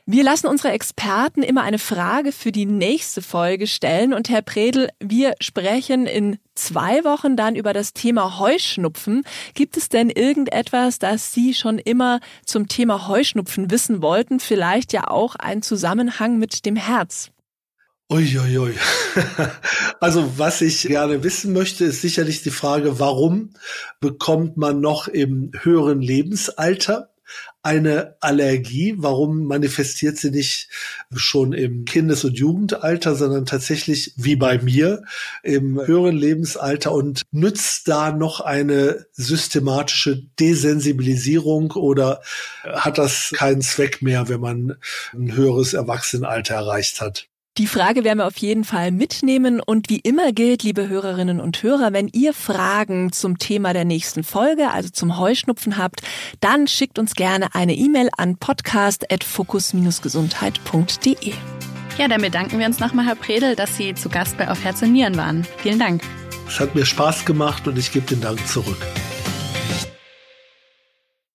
Wir 0.07 0.23
lassen 0.23 0.47
unsere 0.47 0.73
Experten 0.73 1.43
immer 1.43 1.61
eine 1.61 1.77
Frage 1.77 2.32
für 2.32 2.51
die 2.51 2.65
nächste 2.65 3.21
Folge 3.21 3.67
stellen. 3.67 4.13
Und 4.13 4.29
Herr 4.29 4.41
Predel, 4.41 4.89
wir 4.99 5.36
sprechen 5.39 6.07
in 6.07 6.38
zwei 6.55 7.03
Wochen 7.03 7.38
dann 7.38 7.55
über 7.55 7.71
das 7.71 7.93
Thema 7.93 8.39
Heuschnupfen. 8.39 9.23
Gibt 9.53 9.77
es 9.77 9.89
denn 9.89 10.09
irgendetwas, 10.09 10.97
das 10.97 11.34
Sie 11.34 11.53
schon 11.53 11.77
immer 11.77 12.19
zum 12.45 12.67
Thema 12.67 13.07
Heuschnupfen 13.07 13.69
wissen 13.69 14.01
wollten? 14.01 14.39
Vielleicht 14.39 14.91
ja 14.91 15.07
auch 15.07 15.36
einen 15.36 15.61
Zusammenhang 15.61 16.39
mit 16.39 16.65
dem 16.65 16.75
Herz? 16.75 17.32
Uiuiui. 18.12 18.57
Ui. 18.57 18.76
Also 20.01 20.34
was 20.38 20.62
ich 20.62 20.82
gerne 20.82 21.24
wissen 21.24 21.53
möchte, 21.53 21.86
ist 21.86 22.01
sicherlich 22.01 22.41
die 22.41 22.49
Frage, 22.49 22.99
warum 22.99 23.53
bekommt 23.99 24.57
man 24.57 24.82
noch 24.82 25.07
im 25.07 25.51
höheren 25.62 26.01
Lebensalter 26.01 27.12
eine 27.62 28.16
Allergie? 28.20 28.95
Warum 28.97 29.43
manifestiert 29.43 30.18
sie 30.18 30.32
nicht 30.32 30.70
schon 31.16 31.53
im 31.53 31.86
Kindes- 31.86 32.24
und 32.24 32.39
Jugendalter, 32.39 33.16
sondern 33.16 33.45
tatsächlich 33.45 34.14
wie 34.18 34.36
bei 34.36 34.57
mir 34.57 35.03
im 35.43 35.80
höheren 35.80 36.18
Lebensalter 36.18 36.91
und 36.91 37.22
nützt 37.32 37.88
da 37.88 38.12
noch 38.12 38.41
eine 38.41 39.05
systematische 39.12 40.24
Desensibilisierung 40.39 41.72
oder 41.74 42.22
hat 42.64 42.97
das 42.97 43.32
keinen 43.36 43.62
Zweck 43.62 44.01
mehr, 44.01 44.30
wenn 44.30 44.41
man 44.41 44.78
ein 45.14 45.36
höheres 45.36 45.74
Erwachsenenalter 45.74 46.55
erreicht 46.55 47.01
hat? 47.01 47.30
Die 47.58 47.68
Frage 47.68 48.06
werden 48.06 48.20
wir 48.20 48.28
auf 48.28 48.38
jeden 48.38 48.64
Fall 48.64 48.91
mitnehmen 48.91 49.60
und 49.60 49.89
wie 49.89 49.99
immer 49.99 50.32
gilt, 50.32 50.64
liebe 50.64 50.88
Hörerinnen 50.88 51.41
und 51.41 51.62
Hörer, 51.62 51.91
wenn 51.91 52.08
ihr 52.08 52.34
Fragen 52.34 53.12
zum 53.12 53.39
Thema 53.39 53.74
der 53.74 53.84
nächsten 53.84 54.24
Folge, 54.24 54.72
also 54.72 54.88
zum 54.88 55.20
Heuschnupfen 55.20 55.78
habt, 55.78 56.02
dann 56.39 56.68
schickt 56.68 56.97
uns 56.97 57.14
gerne 57.14 57.54
eine 57.54 57.74
E-Mail 57.74 58.08
an 58.16 58.38
podcast@fokus-gesundheit.de. 58.38 61.34
Ja, 61.97 62.08
dann 62.08 62.22
bedanken 62.22 62.58
wir 62.58 62.68
uns 62.68 62.80
nochmal, 62.80 63.06
Herr 63.06 63.16
Predel, 63.16 63.58
dass 63.58 63.76
Sie 63.76 63.95
zu 63.95 64.08
Gast 64.08 64.38
bei 64.38 64.49
Auf 64.49 64.64
Herz 64.64 64.82
und 64.82 64.93
Nieren 64.93 65.18
waren. 65.18 65.45
Vielen 65.58 65.80
Dank. 65.80 66.04
Es 66.47 66.58
hat 66.58 66.74
mir 66.74 66.86
Spaß 66.86 67.26
gemacht 67.26 67.68
und 67.68 67.78
ich 67.78 67.91
gebe 67.91 68.06
den 68.06 68.22
Dank 68.22 68.47
zurück. 68.47 68.78